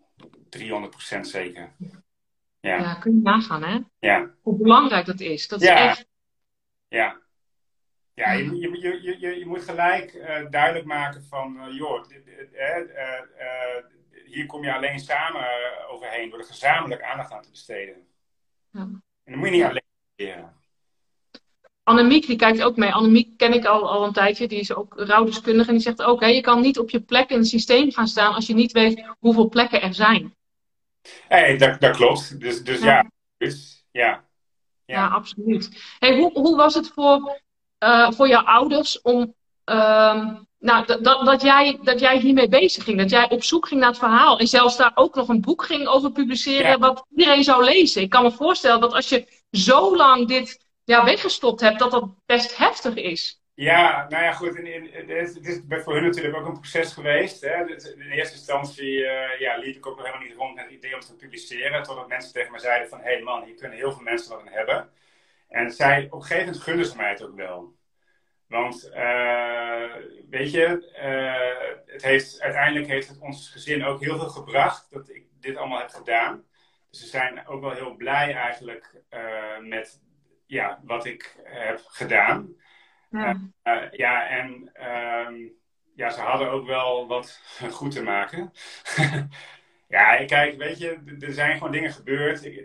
300% 0.57 1.19
zeker. 1.19 1.75
Ja. 2.59 2.77
ja, 2.77 2.93
kun 2.93 3.15
je 3.15 3.21
nagaan, 3.21 3.63
hè? 3.63 3.79
Ja. 3.99 4.31
Hoe 4.41 4.57
belangrijk 4.57 5.05
dat 5.05 5.19
is. 5.19 5.47
Dat 5.47 5.61
is 5.61 5.67
ja. 5.67 5.89
echt... 5.89 6.07
Ja, 6.87 7.19
ja, 8.15 8.31
je, 8.31 8.59
je, 8.59 9.01
je, 9.01 9.19
je, 9.19 9.39
je 9.39 9.45
moet 9.45 9.63
gelijk 9.63 10.13
uh, 10.13 10.49
duidelijk 10.49 10.85
maken 10.85 11.23
van, 11.23 11.57
uh, 11.57 11.77
joh, 11.77 12.05
uh, 12.09 12.77
hier 14.25 14.45
kom 14.45 14.63
je 14.63 14.73
alleen 14.73 14.99
samen 14.99 15.45
overheen 15.89 16.29
door 16.29 16.39
er 16.39 16.45
gezamenlijk 16.45 17.01
aandacht 17.01 17.31
aan 17.31 17.41
te 17.41 17.49
besteden. 17.49 18.07
Ja. 18.71 18.81
En 18.81 19.03
dan 19.23 19.37
moet 19.37 19.47
je 19.47 19.53
niet 19.53 19.63
alleen 19.63 19.83
leren. 20.15 20.53
Annemiek, 21.83 22.25
die 22.27 22.35
kijkt 22.35 22.61
ook 22.61 22.75
mee. 22.75 22.91
Annemiek 22.91 23.37
ken 23.37 23.53
ik 23.53 23.65
al, 23.65 23.89
al 23.89 24.05
een 24.05 24.13
tijdje, 24.13 24.47
die 24.47 24.59
is 24.59 24.73
ook 24.73 24.93
rouwdeskundige. 24.97 25.67
En 25.67 25.75
die 25.75 25.83
zegt 25.83 26.03
ook, 26.03 26.21
hè, 26.21 26.27
je 26.27 26.41
kan 26.41 26.61
niet 26.61 26.79
op 26.79 26.89
je 26.89 27.01
plek 27.01 27.29
in 27.29 27.37
het 27.37 27.47
systeem 27.47 27.91
gaan 27.91 28.07
staan 28.07 28.33
als 28.33 28.47
je 28.47 28.53
niet 28.53 28.71
weet 28.71 29.05
hoeveel 29.19 29.49
plekken 29.49 29.81
er 29.81 29.93
zijn. 29.93 30.35
Hey, 31.27 31.57
dat, 31.57 31.79
dat 31.81 31.95
klopt. 31.95 32.39
Dus, 32.39 32.63
dus 32.63 32.79
ja. 32.79 32.85
ja. 32.85 33.11
Dus, 33.37 33.85
ja. 33.91 34.07
Ja. 34.85 34.95
ja, 34.95 35.07
absoluut. 35.07 35.95
Hey, 35.99 36.17
hoe, 36.17 36.31
hoe 36.31 36.55
was 36.55 36.73
het 36.73 36.87
voor 36.87 37.41
uh, 37.79 38.11
voor 38.11 38.27
jouw 38.27 38.43
ouders 38.43 39.01
om. 39.01 39.35
Uh, 39.65 40.33
nou, 40.59 40.85
dat, 40.85 41.03
dat, 41.03 41.41
jij, 41.41 41.79
dat 41.83 41.99
jij 41.99 42.17
hiermee 42.17 42.47
bezig 42.47 42.83
ging. 42.83 42.97
Dat 42.97 43.09
jij 43.09 43.29
op 43.29 43.43
zoek 43.43 43.67
ging 43.67 43.79
naar 43.79 43.89
het 43.89 43.99
verhaal. 43.99 44.39
En 44.39 44.47
zelfs 44.47 44.77
daar 44.77 44.91
ook 44.95 45.15
nog 45.15 45.27
een 45.27 45.41
boek 45.41 45.63
ging 45.65 45.87
over 45.87 46.11
publiceren. 46.11 46.79
Wat 46.79 47.05
iedereen 47.15 47.43
zou 47.43 47.63
lezen. 47.63 48.01
Ik 48.01 48.09
kan 48.09 48.23
me 48.23 48.31
voorstellen 48.31 48.81
dat 48.81 48.93
als 48.93 49.09
je 49.09 49.27
zo 49.51 49.95
lang 49.95 50.27
dit 50.27 50.65
ja, 50.83 51.03
weggestopt 51.03 51.61
hebt. 51.61 51.79
Dat 51.79 51.91
dat 51.91 52.09
best 52.25 52.57
heftig 52.57 52.95
is. 52.95 53.41
Ja, 53.53 54.05
nou 54.09 54.23
ja, 54.23 54.31
goed. 54.31 54.57
Het, 54.57 55.09
is, 55.09 55.59
voor 55.69 55.93
hun 55.93 56.03
natuurlijk 56.03 56.35
ook 56.35 56.45
een 56.45 56.59
proces 56.59 56.93
geweest. 56.93 57.41
Hè. 57.41 57.69
In 57.69 58.11
eerste 58.11 58.35
instantie 58.35 58.97
uh, 58.97 59.39
ja, 59.39 59.57
liep 59.57 59.75
ik 59.75 59.85
ook 59.85 59.97
nog 59.97 60.05
helemaal 60.05 60.27
niet 60.27 60.37
rond 60.37 60.55
met 60.55 60.63
het 60.63 60.73
idee 60.73 60.93
om 60.93 60.99
te 60.99 61.15
publiceren. 61.15 61.83
Totdat 61.83 62.07
mensen 62.07 62.33
tegen 62.33 62.51
me 62.51 62.59
zeiden 62.59 62.89
van... 62.89 62.99
Hé 62.99 63.13
hey 63.13 63.21
man, 63.21 63.43
hier 63.43 63.55
kunnen 63.55 63.77
heel 63.77 63.91
veel 63.91 64.03
mensen 64.03 64.29
wat 64.29 64.39
aan 64.39 64.47
hebben. 64.47 64.89
En 65.55 65.71
zij, 65.71 66.05
op 66.05 66.13
een 66.13 66.21
gegeven 66.21 66.45
moment 66.45 66.63
gunnen 66.63 66.85
ze 66.85 66.95
mij 66.95 67.09
het 67.09 67.23
ook 67.23 67.35
wel. 67.35 67.75
Want, 68.47 68.89
uh, 68.93 69.93
weet 70.29 70.51
je, 70.51 70.93
uh, 70.97 71.93
het 71.93 72.03
heeft, 72.03 72.41
uiteindelijk 72.41 72.87
heeft 72.87 73.07
het 73.07 73.19
ons 73.19 73.49
gezin 73.49 73.83
ook 73.83 74.01
heel 74.01 74.17
veel 74.17 74.29
gebracht 74.29 74.91
dat 74.91 75.09
ik 75.09 75.25
dit 75.39 75.57
allemaal 75.57 75.79
heb 75.79 75.89
gedaan. 75.89 76.43
Dus 76.89 76.99
ze 76.99 77.07
zijn 77.07 77.47
ook 77.47 77.61
wel 77.61 77.71
heel 77.71 77.95
blij 77.95 78.33
eigenlijk 78.33 79.01
uh, 79.09 79.59
met 79.59 80.01
ja, 80.45 80.81
wat 80.83 81.05
ik 81.05 81.35
heb 81.43 81.81
gedaan. 81.85 82.55
Ja, 83.09 83.39
ja 83.91 84.27
en 84.27 84.71
um, 85.27 85.53
ja, 85.95 86.09
ze 86.09 86.21
hadden 86.21 86.51
ook 86.51 86.65
wel 86.65 87.07
wat 87.07 87.41
goed 87.77 87.91
te 87.91 88.03
maken. 88.03 88.51
Ja, 89.87 90.25
kijk, 90.25 90.57
weet 90.57 90.79
je, 90.79 91.17
er 91.19 91.33
zijn 91.33 91.57
gewoon 91.57 91.71
dingen 91.71 91.91
gebeurd. 91.91 92.45
Ik, 92.45 92.55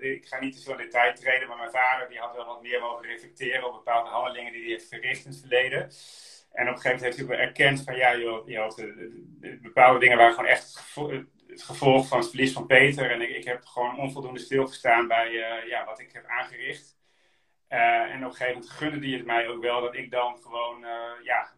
ik 0.00 0.26
ga 0.26 0.40
niet 0.40 0.56
te 0.56 0.62
veel 0.62 0.72
in 0.72 0.84
detail 0.84 1.14
treden, 1.14 1.48
maar 1.48 1.56
mijn 1.56 1.70
vader 1.70 2.08
die 2.08 2.18
had 2.18 2.34
wel 2.34 2.46
wat 2.46 2.62
meer 2.62 2.80
mogen 2.80 3.06
reflecteren 3.06 3.66
op 3.66 3.72
bepaalde 3.72 4.10
handelingen 4.10 4.52
die 4.52 4.62
hij 4.62 4.70
heeft 4.70 4.88
verricht 4.88 5.24
in 5.24 5.30
het 5.30 5.40
verleden. 5.40 5.80
En 6.52 6.68
op 6.68 6.74
een 6.74 6.80
gegeven 6.80 6.82
moment 6.82 7.02
heeft 7.02 7.16
hij 7.16 7.24
ook 7.24 7.30
wel 7.30 7.38
erkend 7.38 7.82
van 7.82 7.96
ja, 7.96 8.16
joh, 8.16 8.48
joh 8.48 8.76
bepaalde 9.62 9.98
dingen 9.98 10.16
waren 10.16 10.34
gewoon 10.34 10.50
echt 10.50 10.94
het 11.46 11.62
gevolg 11.62 12.08
van 12.08 12.18
het 12.18 12.28
verlies 12.28 12.52
van 12.52 12.66
Peter. 12.66 13.10
En 13.10 13.20
ik, 13.20 13.30
ik 13.30 13.44
heb 13.44 13.64
gewoon 13.64 13.98
onvoldoende 13.98 14.40
stilgestaan 14.40 15.08
bij 15.08 15.30
uh, 15.30 15.68
ja, 15.68 15.84
wat 15.84 16.00
ik 16.00 16.12
heb 16.12 16.24
aangericht. 16.26 16.96
En 17.68 18.24
op 18.24 18.30
een 18.30 18.36
gegeven 18.36 18.52
moment 18.52 18.70
gunde 18.70 18.98
die 18.98 19.16
het 19.16 19.26
mij 19.26 19.48
ook 19.48 19.62
wel 19.62 19.80
dat 19.80 19.94
ik 19.94 20.10
dan 20.10 20.38
gewoon 20.42 20.80
ja, 21.22 21.52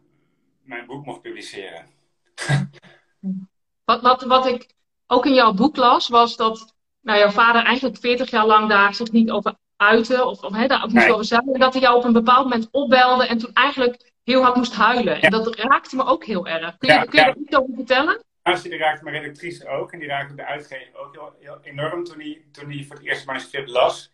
mijn 0.63 0.85
boek 0.85 1.05
mocht 1.05 1.21
publiceren. 1.21 1.87
wat, 3.89 4.01
wat, 4.01 4.23
wat 4.23 4.45
ik 4.45 4.73
ook 5.07 5.25
in 5.25 5.33
jouw 5.33 5.53
boek 5.53 5.75
las, 5.75 6.07
was 6.07 6.35
dat 6.35 6.75
nou, 7.01 7.19
jouw 7.19 7.29
vader 7.29 7.63
eigenlijk 7.63 7.97
40 7.97 8.29
jaar 8.29 8.45
lang 8.45 8.69
daar 8.69 8.93
zich 8.93 9.11
niet 9.11 9.31
over 9.31 9.53
uitte, 9.75 10.25
of, 10.25 10.43
of 10.43 10.55
hè, 10.55 10.67
daar 10.67 10.83
ook 10.83 10.91
niet 10.91 10.95
nee. 10.95 11.11
over 11.11 11.25
zei, 11.25 11.41
dat 11.53 11.73
hij 11.73 11.81
jou 11.81 11.97
op 11.97 12.03
een 12.03 12.13
bepaald 12.13 12.43
moment 12.43 12.67
opbelde 12.71 13.27
en 13.27 13.37
toen 13.37 13.53
eigenlijk 13.53 14.11
heel 14.23 14.41
hard 14.41 14.55
moest 14.55 14.75
huilen. 14.75 15.15
Ja. 15.15 15.21
En 15.21 15.31
dat 15.31 15.55
raakte 15.55 15.95
me 15.95 16.05
ook 16.05 16.25
heel 16.25 16.47
erg. 16.47 16.77
Kun 16.77 16.87
je, 16.87 16.93
ja, 16.93 17.03
kun 17.03 17.19
je 17.19 17.25
ja. 17.25 17.35
iets 17.35 17.55
over 17.55 17.75
vertellen? 17.75 18.23
die 18.43 18.77
raakte 18.77 19.03
mijn 19.03 19.21
redactrice 19.21 19.67
ook. 19.67 19.91
En 19.91 19.99
die 19.99 20.07
raakte 20.07 20.35
de 20.35 20.45
uitgever 20.45 20.99
ook 20.99 21.13
heel, 21.13 21.35
heel 21.39 21.59
enorm 21.61 22.03
toen 22.03 22.19
hij, 22.19 22.45
toen 22.51 22.71
hij 22.71 22.83
voor 22.83 22.95
het 22.95 23.05
eerst 23.05 23.25
manuscript 23.25 23.69
las. 23.69 24.11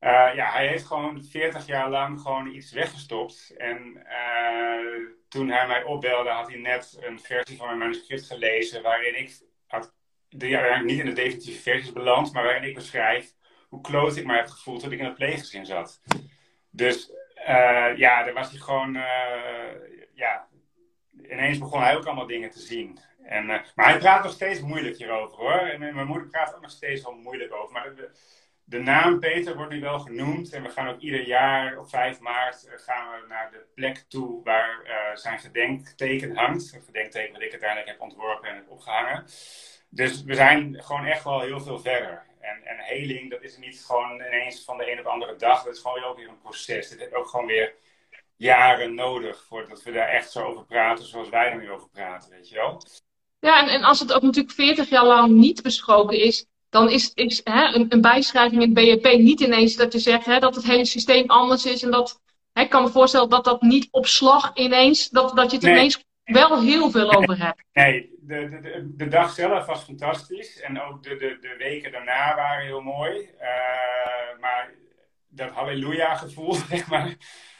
Uh, 0.00 0.34
ja, 0.34 0.50
hij 0.50 0.66
heeft 0.68 0.86
gewoon 0.86 1.24
40 1.24 1.66
jaar 1.66 1.90
lang 1.90 2.20
gewoon 2.20 2.46
iets 2.46 2.72
weggestopt. 2.72 3.54
En 3.56 3.78
uh, 3.96 5.08
toen 5.28 5.48
hij 5.48 5.66
mij 5.66 5.82
opbelde, 5.82 6.30
had 6.30 6.48
hij 6.48 6.58
net 6.58 6.98
een 7.00 7.20
versie 7.20 7.56
van 7.56 7.66
mijn 7.66 7.78
manuscript 7.78 8.26
gelezen. 8.26 8.82
Waarin 8.82 9.18
ik 9.18 9.40
had, 9.66 9.94
die 10.28 10.56
niet 10.58 10.98
in 10.98 11.06
de 11.06 11.12
definitieve 11.12 11.62
versies 11.62 11.92
beland, 11.92 12.32
maar 12.32 12.44
waarin 12.44 12.68
ik 12.68 12.74
beschrijf 12.74 13.34
hoe 13.68 13.80
kloot 13.80 14.16
ik 14.16 14.26
me 14.26 14.36
heb 14.36 14.48
gevoeld 14.48 14.80
toen 14.80 14.92
ik 14.92 14.98
in 14.98 15.04
het 15.04 15.14
pleeggezin 15.14 15.66
zat. 15.66 16.00
Dus 16.70 17.10
uh, 17.48 17.96
ja, 17.96 18.22
daar 18.22 18.32
was 18.32 18.50
hij 18.50 18.60
gewoon. 18.60 18.92
ja, 20.14 20.48
ineens 21.30 21.58
begon 21.58 21.80
hij 21.80 21.96
ook 21.96 22.06
allemaal 22.06 22.26
dingen 22.26 22.50
te 22.50 22.60
zien. 22.60 22.98
En, 23.22 23.42
uh, 23.42 23.58
maar 23.74 23.88
hij 23.88 23.98
praat 23.98 24.22
nog 24.22 24.32
steeds 24.32 24.60
moeilijk 24.60 24.96
hierover 24.96 25.38
hoor. 25.38 25.58
En 25.58 25.78
mijn 25.78 26.06
moeder 26.06 26.28
praat 26.28 26.54
ook 26.54 26.60
nog 26.60 26.70
steeds 26.70 27.02
wel 27.02 27.14
moeilijk 27.14 27.54
over. 27.54 27.72
Maar 27.72 27.92
de, 28.68 28.78
naam 28.78 29.20
Peter 29.20 29.56
wordt 29.56 29.72
nu 29.72 29.80
wel 29.80 29.98
genoemd. 29.98 30.52
En 30.52 30.62
we 30.62 30.68
gaan 30.68 30.88
ook 30.88 31.00
ieder 31.00 31.26
jaar 31.26 31.78
op 31.78 31.88
5 31.88 32.20
maart 32.20 32.66
uh, 32.66 32.72
gaan 32.76 33.10
we 33.10 33.26
naar 33.28 33.50
de 33.50 33.64
plek 33.74 34.04
toe 34.08 34.42
waar 34.44 34.82
uh, 34.84 35.16
zijn 35.16 35.38
gedenkteken 35.38 36.36
hangt. 36.36 36.72
Een 36.72 36.82
gedenkteken 36.82 37.32
dat 37.32 37.42
ik 37.42 37.50
uiteindelijk 37.50 37.90
heb 37.90 38.00
ontworpen 38.00 38.48
en 38.48 38.54
heb 38.54 38.70
opgehangen. 38.70 39.24
Dus 39.88 40.24
we 40.24 40.34
zijn 40.34 40.82
gewoon 40.82 41.04
echt 41.04 41.24
wel 41.24 41.40
heel 41.40 41.60
veel 41.60 41.78
verder. 41.78 42.26
En, 42.40 42.64
en 42.64 42.78
heling, 42.78 43.30
dat 43.30 43.42
is 43.42 43.56
niet 43.56 43.84
gewoon 43.86 44.14
ineens 44.14 44.64
van 44.64 44.76
de 44.76 44.90
een 44.90 44.98
op 44.98 45.04
de 45.04 45.10
andere 45.10 45.36
dag. 45.36 45.64
Dat 45.64 45.74
is 45.74 45.80
gewoon 45.80 46.04
ook 46.04 46.16
weer 46.16 46.28
een 46.28 46.40
proces. 46.40 46.90
Het 46.90 47.00
heeft 47.00 47.14
ook 47.14 47.28
gewoon 47.28 47.46
weer 47.46 47.74
jaren 48.36 48.94
nodig 48.94 49.44
voordat 49.48 49.82
we 49.82 49.92
daar 49.92 50.08
echt 50.08 50.30
zo 50.30 50.44
over 50.44 50.64
praten 50.64 51.04
zoals 51.04 51.28
wij 51.28 51.50
er 51.50 51.58
nu 51.58 51.70
over 51.70 51.88
praten, 51.88 52.30
weet 52.30 52.48
je 52.48 52.54
wel. 52.54 52.82
Ja, 53.40 53.60
en, 53.60 53.68
en 53.68 53.82
als 53.82 54.00
het 54.00 54.12
ook 54.12 54.22
natuurlijk 54.22 54.54
40 54.54 54.88
jaar 54.88 55.04
lang 55.04 55.30
niet 55.30 55.62
besproken 55.62 56.18
is, 56.18 56.46
dan 56.70 56.90
is, 56.90 57.12
is 57.14 57.40
hè, 57.44 57.74
een, 57.74 57.86
een, 57.88 58.00
bijschrijving 58.00 58.62
in 58.62 58.74
het 58.74 59.02
BEP 59.02 59.18
niet 59.18 59.40
ineens 59.40 59.76
dat 59.76 59.92
je 59.92 59.98
zegt 59.98 60.26
hè, 60.26 60.38
dat 60.38 60.54
het 60.54 60.64
hele 60.64 60.84
systeem 60.84 61.26
anders 61.26 61.66
is. 61.66 61.82
En 61.82 61.90
dat, 61.90 62.20
hè, 62.52 62.62
ik 62.62 62.70
kan 62.70 62.82
me 62.82 62.88
voorstellen 62.88 63.28
dat 63.28 63.44
dat 63.44 63.62
niet 63.62 63.88
op 63.90 64.06
slag 64.06 64.50
ineens, 64.54 65.08
dat, 65.08 65.36
dat 65.36 65.50
je 65.50 65.56
het 65.56 65.66
ineens 65.66 66.04
wel 66.24 66.62
heel 66.62 66.90
veel 66.90 67.14
over 67.14 67.38
hebt. 67.38 67.62
Nee, 67.72 68.10
de, 68.20 68.48
de, 68.48 68.92
de, 68.96 69.08
dag 69.08 69.30
zelf 69.30 69.66
was 69.66 69.82
fantastisch. 69.82 70.60
En 70.60 70.80
ook 70.82 71.02
de, 71.02 71.16
de, 71.16 71.38
de 71.40 71.54
weken 71.58 71.92
daarna 71.92 72.34
waren 72.34 72.66
heel 72.66 72.80
mooi. 72.80 73.18
Uh, 73.18 74.40
maar 74.40 74.70
dat 75.28 75.50
halleluja 75.50 76.14
gevoel, 76.14 76.54
zeg 76.70 76.88
maar 76.88 77.16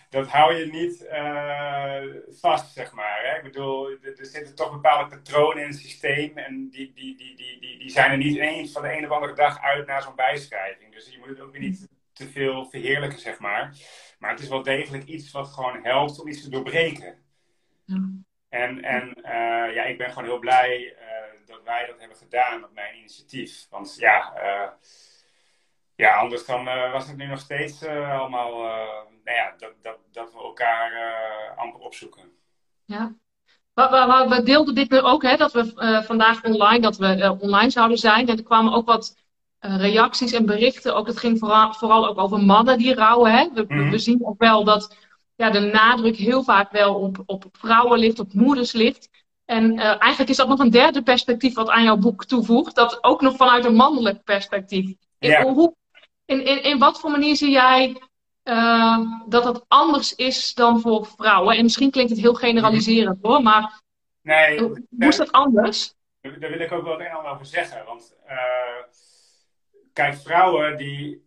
dat 0.09 0.29
hou 0.29 0.55
je 0.55 0.66
niet 0.66 1.07
uh, 1.12 2.03
vast, 2.29 2.75
zeg 2.75 2.92
maar. 2.92 3.21
Hè? 3.23 3.37
Ik 3.37 3.42
bedoel, 3.42 3.90
er, 3.90 4.27
zitten 4.27 4.55
toch 4.55 4.73
bepaalde 4.73 5.16
patronen 5.16 5.62
in 5.62 5.68
het 5.68 5.79
systeem 5.79 6.38
en 6.38 6.68
die, 6.71 6.92
die, 6.92 7.16
die, 7.16 7.37
die, 7.37 7.61
die, 7.61 7.79
die 7.79 7.90
zijn 7.90 8.11
er 8.11 8.16
niet 8.16 8.37
ineens 8.37 8.73
van 8.73 8.83
de 8.83 8.97
een 8.97 9.05
of 9.05 9.11
andere 9.11 9.35
dag 9.35 9.62
uit 9.62 9.87
naar 9.87 10.03
zo'n 10.03 10.14
bijschrijving. 10.14 10.92
Dus 10.92 11.11
je 11.11 11.18
moet 11.18 11.29
het 11.29 11.40
ook 11.40 11.53
weer 11.53 11.61
niet 11.61 11.88
te 12.12 12.29
veel 12.29 12.64
verheerlijken, 12.64 13.18
zeg 13.18 13.38
maar. 13.38 13.77
Maar 14.18 14.31
het 14.31 14.40
is 14.40 14.49
wel 14.49 14.62
degelijk 14.62 15.05
iets 15.05 15.31
wat 15.31 15.49
gewoon 15.49 15.83
helpt 15.83 16.21
om 16.21 16.29
iets 16.29 16.42
te 16.42 16.51
doorbreken. 16.51 17.18
Ja. 17.85 18.11
En, 18.49 18.83
en 18.83 19.12
uh, 19.16 19.75
ja, 19.75 19.85
ik 19.85 19.99
ben 19.99 20.09
gewoon 20.09 20.29
heel 20.29 20.38
blij 20.38 20.81
uh, 20.81 21.47
dat 21.47 21.62
wij 21.64 21.87
dat 21.87 21.99
hebben 21.99 22.16
gedaan 22.16 22.64
op 22.64 22.73
mijn 22.73 22.97
initiatief. 22.97 23.66
Want 23.71 23.97
ja, 23.99 24.35
ja 25.94 26.16
anders 26.16 26.47
dan 26.47 26.64
was 26.64 27.09
het 27.09 27.16
nu 27.16 27.27
nog 27.27 27.40
steeds 27.40 27.85
allemaal 27.85 29.07
nou 29.28 29.40
ja, 29.40 29.54
dat, 29.58 29.72
dat, 29.82 29.98
dat 30.12 30.32
we 30.32 30.38
elkaar 30.38 30.92
uh, 30.92 31.58
amper 31.58 31.80
opzoeken. 31.80 32.22
Ja. 32.84 33.14
We, 33.74 33.88
we, 33.88 34.36
we, 34.36 34.42
deelden 34.42 34.74
dit 34.74 34.90
nu 34.90 35.00
ook, 35.00 35.22
hè, 35.22 35.36
dat 35.36 35.52
we 35.52 35.72
uh, 35.76 36.02
vandaag 36.02 36.44
online, 36.44 36.80
dat 36.80 36.96
we 36.96 37.16
uh, 37.16 37.32
online 37.40 37.70
zouden 37.70 37.98
zijn. 37.98 38.28
En 38.28 38.36
er 38.36 38.42
kwamen 38.42 38.72
ook 38.72 38.86
wat 38.86 39.16
reacties 39.58 40.32
en 40.32 40.46
berichten. 40.46 40.94
Ook, 40.94 41.06
het 41.06 41.18
ging 41.18 41.38
vooral, 41.38 41.72
vooral 41.72 42.08
ook 42.08 42.18
over 42.18 42.40
mannen 42.44 42.78
die 42.78 42.94
rouwen. 42.94 43.32
Hè. 43.32 43.48
We, 43.52 43.64
mm. 43.68 43.90
we 43.90 43.98
zien 43.98 44.26
ook 44.26 44.38
wel 44.38 44.64
dat 44.64 44.96
ja, 45.36 45.50
de 45.50 45.60
nadruk 45.60 46.16
heel 46.16 46.42
vaak 46.42 46.70
wel 46.70 46.94
op, 46.94 47.22
op 47.26 47.44
vrouwen 47.52 47.98
ligt, 47.98 48.18
op 48.18 48.32
moeders 48.32 48.72
ligt. 48.72 49.08
En 49.44 49.78
eigenlijk 49.78 50.30
is 50.30 50.36
dat 50.36 50.48
nog 50.48 50.58
een 50.58 50.70
derde 50.70 51.02
perspectief 51.02 51.54
wat 51.54 51.68
aan 51.68 51.84
jouw 51.84 51.96
boek 51.96 52.24
toevoegt. 52.24 52.74
Dat 52.74 53.04
ook 53.04 53.20
nog 53.20 53.36
vanuit 53.36 53.64
een 53.64 53.74
mannelijk 53.74 54.24
perspectief. 54.24 54.94
In, 55.18 55.42
hoe, 55.42 55.74
in, 56.24 56.44
in, 56.44 56.62
in 56.62 56.78
wat 56.78 57.00
voor 57.00 57.10
manier 57.10 57.36
zie 57.36 57.50
jij 57.50 58.08
uh, 58.48 58.98
dat 59.26 59.44
het 59.44 59.64
anders 59.68 60.14
is 60.14 60.54
dan 60.54 60.80
voor 60.80 61.06
vrouwen. 61.06 61.56
En 61.56 61.62
misschien 61.62 61.90
klinkt 61.90 62.11
het 62.11 62.20
heel 62.20 62.34
generaliserend 62.34 63.18
hoor, 63.22 63.42
maar 63.42 63.80
nee, 64.22 64.58
hoe 64.58 64.84
is 64.98 65.16
dat 65.16 65.32
anders? 65.32 65.94
Daar 66.20 66.50
wil 66.50 66.61
ik 66.61 66.72
ook 66.72 66.82
wel 66.82 66.92
het 66.92 67.00
een 67.00 67.06
en 67.06 67.16
ander 67.16 67.32
over 67.32 67.46
zeggen. 67.46 67.84
Want 67.84 68.16
uh, 68.26 68.82
kijk, 69.92 70.14
vrouwen 70.14 70.76
die 70.76 71.26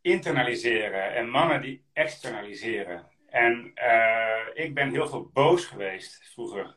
internaliseren 0.00 1.14
en 1.14 1.28
mannen 1.28 1.60
die 1.60 1.84
externaliseren. 1.92 3.06
En 3.28 3.72
uh, 3.74 4.64
ik 4.64 4.74
ben 4.74 4.90
heel 4.90 5.08
veel 5.08 5.30
boos 5.32 5.64
geweest 5.64 6.30
vroeger. 6.32 6.76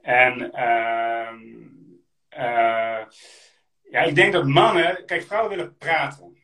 En 0.00 0.52
ehm, 0.52 1.38
ja, 3.90 4.02
ik 4.02 4.14
denk 4.14 4.32
dat 4.32 4.46
mannen, 4.46 5.04
kijk, 5.06 5.22
vrouwen 5.22 5.50
willen 5.50 5.76
praten. 5.76 6.38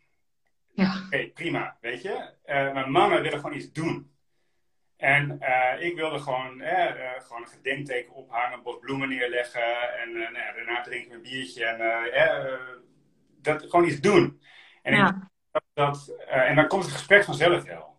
Ja. 0.75 1.03
Oké, 1.07 1.27
prima, 1.27 1.77
weet 1.81 2.03
je. 2.03 2.34
Uh, 2.47 2.73
maar 2.73 2.91
mannen 2.91 3.23
willen 3.23 3.41
gewoon 3.41 3.57
iets 3.57 3.73
doen. 3.73 4.13
En 4.97 5.39
uh, 5.41 5.87
ik 5.87 5.97
wilde 5.97 6.19
gewoon, 6.19 6.61
uh, 6.61 6.91
gewoon 7.19 7.43
een 7.43 7.49
gedenkteken 7.49 8.13
ophangen, 8.13 8.53
een 8.53 8.63
bos 8.63 8.79
bloemen 8.81 9.09
neerleggen. 9.09 9.99
En 10.01 10.13
nou 10.13 10.35
ja, 10.35 10.53
daarna 10.53 10.83
drinken 10.83 11.11
we 11.11 11.17
een 11.17 11.23
biertje. 11.23 11.65
En 11.65 11.79
dat, 13.43 13.63
gewoon 13.63 13.87
iets 13.87 14.01
doen. 14.01 14.41
En, 14.83 14.95
ja. 14.95 15.31
dat, 15.51 15.63
dat 15.73 16.15
en 16.27 16.57
dan 16.57 16.69
komt 16.69 16.85
het 16.85 16.93
gesprek 16.93 17.25
vanzelf 17.25 17.65
wel. 17.65 17.93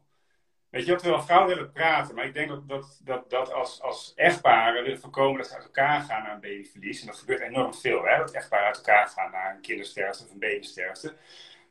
Weet 0.69 0.85
je, 0.85 0.91
dat 0.91 1.01
we 1.01 1.09
wel 1.09 1.23
vrouwen 1.23 1.55
willen 1.55 1.71
praten. 1.71 2.15
Maar 2.15 2.25
ik 2.25 2.33
denk 2.33 2.49
dat, 2.49 2.67
dat, 2.67 2.99
dat, 3.03 3.29
dat 3.29 3.53
als, 3.53 3.81
als 3.81 4.13
echtparen 4.15 4.83
willen 4.83 4.99
voorkomen 4.99 5.37
dat 5.37 5.47
ze 5.47 5.55
uit 5.55 5.63
elkaar 5.63 6.01
gaan 6.01 6.23
naar 6.23 6.33
een 6.33 6.39
babyverlies. 6.39 7.01
En 7.01 7.07
dat 7.07 7.17
gebeurt 7.17 7.41
enorm 7.41 7.73
veel, 7.73 8.05
hè. 8.05 8.17
Dat 8.17 8.31
echtparen 8.31 8.65
uit 8.65 8.77
elkaar 8.77 9.07
gaan 9.07 9.31
naar 9.31 9.55
een 9.55 9.61
kindersterfte 9.61 10.23
of 10.23 10.31
een 10.31 10.39
babysterfte 10.39 11.15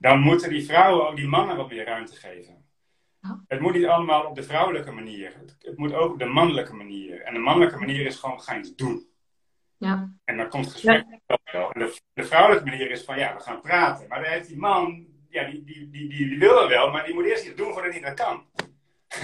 dan 0.04 0.20
moeten 0.20 0.48
die 0.48 0.66
vrouwen 0.66 1.08
ook 1.08 1.16
die 1.16 1.28
mannen 1.28 1.56
wat 1.56 1.70
meer 1.70 1.84
ruimte 1.84 2.14
geven. 2.14 2.63
Het 3.46 3.60
moet 3.60 3.72
niet 3.72 3.86
allemaal 3.86 4.24
op 4.24 4.34
de 4.34 4.42
vrouwelijke 4.42 4.90
manier. 4.90 5.34
Het, 5.40 5.56
het, 5.58 5.78
moet 5.78 5.92
ook 5.92 6.12
op 6.12 6.18
de 6.18 6.24
mannelijke 6.24 6.74
manier. 6.74 7.20
En 7.20 7.34
de 7.34 7.40
mannelijke 7.40 7.78
manier 7.78 8.06
is 8.06 8.16
gewoon, 8.16 8.36
we 8.36 8.42
gaan 8.42 8.58
iets 8.58 8.74
doen. 8.74 9.06
Ja. 9.78 10.12
En 10.24 10.36
dan 10.36 10.48
komt 10.48 10.64
het 10.64 10.74
gesprek 10.74 11.04
wel. 11.52 11.70
En 11.70 11.80
de, 11.80 12.00
de, 12.12 12.24
vrouwelijke 12.24 12.70
manier 12.70 12.90
is 12.90 13.02
van, 13.02 13.18
ja, 13.18 13.34
we 13.34 13.40
gaan 13.40 13.60
praten. 13.60 14.08
Maar 14.08 14.22
dan 14.22 14.30
heeft 14.30 14.48
die 14.48 14.58
man, 14.58 15.06
ja, 15.28 15.50
die, 15.50 15.64
die, 15.64 15.90
die, 15.90 16.08
die, 16.08 16.38
wil 16.38 16.62
er 16.62 16.68
wel, 16.68 16.90
maar 16.90 17.04
die 17.04 17.14
moet 17.14 17.24
eerst 17.24 17.46
iets 17.46 17.56
doen 17.56 17.72
voordat 17.72 17.92
hij 17.92 18.00
dat 18.00 18.14
kan. 18.14 18.44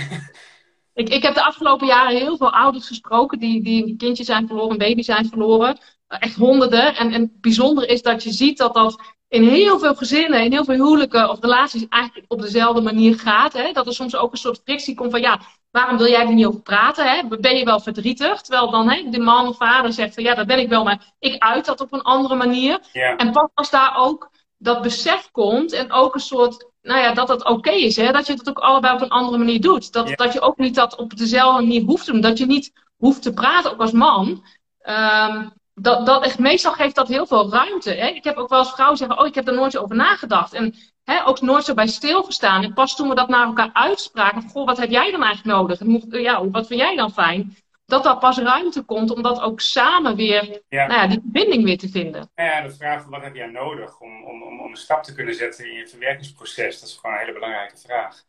ik, 1.03 1.09
ik 1.09 1.23
heb 1.23 1.35
de 1.35 1.45
afgelopen 1.45 1.87
jaren 1.87 2.17
heel 2.17 2.37
veel 2.37 2.53
ouders 2.53 2.87
gesproken 2.87 3.39
die, 3.39 3.63
die 3.63 3.87
een 3.87 3.97
kindje 3.97 4.25
zijn 4.25 4.47
verloren, 4.47 4.71
een 4.71 4.79
baby 4.79 5.03
zijn 5.03 5.29
verloren. 5.29 5.79
Echt 6.09 6.37
honderden. 6.37 6.97
En, 6.97 7.13
en 7.13 7.21
het 7.21 7.41
bijzondere 7.41 7.87
is 7.87 8.03
dat 8.03 8.23
je 8.23 8.31
ziet 8.31 8.59
dat 8.59 8.75
dat 8.75 9.17
in 9.31 9.43
heel 9.43 9.79
veel 9.79 9.95
gezinnen, 9.95 10.45
in 10.45 10.53
heel 10.53 10.65
veel 10.65 10.75
huwelijken 10.75 11.31
of 11.31 11.41
relaties 11.41 11.87
eigenlijk 11.89 12.33
op 12.33 12.41
dezelfde 12.41 12.81
manier 12.81 13.19
gaat. 13.19 13.53
Hè? 13.53 13.73
Dat 13.73 13.87
er 13.87 13.95
soms 13.95 14.17
ook 14.17 14.33
een 14.33 14.39
soort 14.39 14.61
frictie 14.65 14.95
komt 14.95 15.11
van 15.11 15.21
ja, 15.21 15.41
waarom 15.71 15.97
wil 15.97 16.09
jij 16.09 16.27
er 16.27 16.33
niet 16.33 16.47
over 16.47 16.61
praten? 16.61 17.11
Hè? 17.11 17.39
Ben 17.39 17.57
je 17.57 17.65
wel 17.65 17.81
verdrietig? 17.81 18.41
Terwijl 18.41 18.71
dan 18.71 18.91
hè, 18.91 19.11
de 19.11 19.19
man 19.19 19.49
of 19.49 19.57
vader 19.57 19.93
zegt 19.93 20.15
van 20.15 20.23
ja, 20.23 20.35
dat 20.35 20.47
ben 20.47 20.59
ik 20.59 20.69
wel, 20.69 20.85
maar 20.85 21.13
ik 21.19 21.43
uit 21.43 21.65
dat 21.65 21.81
op 21.81 21.93
een 21.93 22.03
andere 22.03 22.35
manier. 22.35 22.81
En 23.17 23.33
pas 23.33 23.49
als 23.55 23.71
daar 23.71 23.97
ook 23.97 24.31
dat 24.59 24.83
besef 24.83 25.29
komt 25.33 25.73
en 25.73 25.93
ook 25.93 26.15
een 26.15 26.21
soort, 26.21 26.69
nou 26.83 27.01
ja, 27.01 27.15
dat 27.15 27.29
het 27.29 27.45
oké 27.45 27.71
is, 27.71 27.97
hè? 27.97 28.13
dat 28.13 28.27
je 28.27 28.33
het 28.33 28.49
ook 28.49 28.59
allebei 28.59 28.95
op 28.95 29.01
een 29.01 29.09
andere 29.09 29.39
manier 29.39 29.61
doet. 29.61 29.93
Dat, 29.93 30.13
dat 30.17 30.33
je 30.33 30.41
ook 30.41 30.59
niet 30.59 30.75
dat 30.75 30.97
op 30.97 31.17
dezelfde 31.17 31.63
manier 31.63 31.83
hoeft 31.83 32.05
te 32.05 32.13
doen. 32.13 32.21
Dat 32.21 32.39
je 32.39 32.47
niet 32.47 32.73
hoeft 32.97 33.23
te 33.23 33.33
praten, 33.33 33.73
ook 33.73 33.81
als 33.81 33.93
man. 33.93 34.45
Um, 34.83 35.53
dat, 35.81 36.07
dat 36.07 36.25
echt, 36.25 36.39
meestal 36.39 36.73
geeft 36.73 36.95
dat 36.95 37.09
heel 37.09 37.27
veel 37.27 37.53
ruimte. 37.53 37.91
Hè? 37.91 38.07
Ik 38.07 38.25
heb 38.25 38.37
ook 38.37 38.49
wel 38.49 38.59
eens 38.59 38.73
vrouwen 38.73 38.97
zeggen, 38.97 39.19
oh, 39.19 39.27
ik 39.27 39.35
heb 39.35 39.49
er 39.49 39.55
nooit 39.55 39.77
over 39.77 39.97
nagedacht. 39.97 40.53
En 40.53 40.75
hè, 41.05 41.27
ook 41.27 41.41
nooit 41.41 41.65
zo 41.65 41.75
bij 41.75 41.87
stilgestaan. 41.87 42.63
En 42.63 42.75
pas 42.75 42.97
toen 42.97 43.09
we 43.09 43.15
dat 43.15 43.29
naar 43.29 43.47
elkaar 43.47 43.71
uitspraken, 43.73 44.49
goh, 44.49 44.67
wat 44.67 44.79
heb 44.79 44.91
jij 44.91 45.11
dan 45.11 45.23
eigenlijk 45.23 45.57
nodig? 45.57 45.81
En 45.81 46.21
ja, 46.23 46.49
wat 46.49 46.67
vind 46.67 46.81
jij 46.81 46.97
dan 46.97 47.13
fijn? 47.13 47.57
Dat 47.87 48.05
daar 48.05 48.19
pas 48.19 48.39
ruimte 48.39 48.83
komt 48.83 49.11
om 49.11 49.23
dat 49.23 49.41
ook 49.41 49.61
samen 49.61 50.17
weer, 50.17 50.63
ja. 50.69 50.87
Nou 50.87 51.01
ja, 51.01 51.07
die 51.07 51.21
verbinding 51.21 51.65
weer 51.65 51.79
te 51.79 51.89
vinden. 51.89 52.31
Ja, 52.35 52.63
de 52.63 52.71
vraag 52.71 53.03
van 53.03 53.11
wat 53.11 53.23
heb 53.23 53.35
jij 53.35 53.47
nodig 53.47 54.01
om, 54.01 54.25
om, 54.25 54.43
om, 54.43 54.61
om 54.61 54.71
een 54.71 54.77
stap 54.77 55.03
te 55.03 55.15
kunnen 55.15 55.35
zetten 55.35 55.67
in 55.67 55.73
je 55.73 55.89
verwerkingsproces, 55.89 56.81
dat 56.81 56.89
is 56.89 56.97
gewoon 57.01 57.17
een 57.17 57.21
hele 57.21 57.33
belangrijke 57.33 57.77
vraag. 57.77 58.23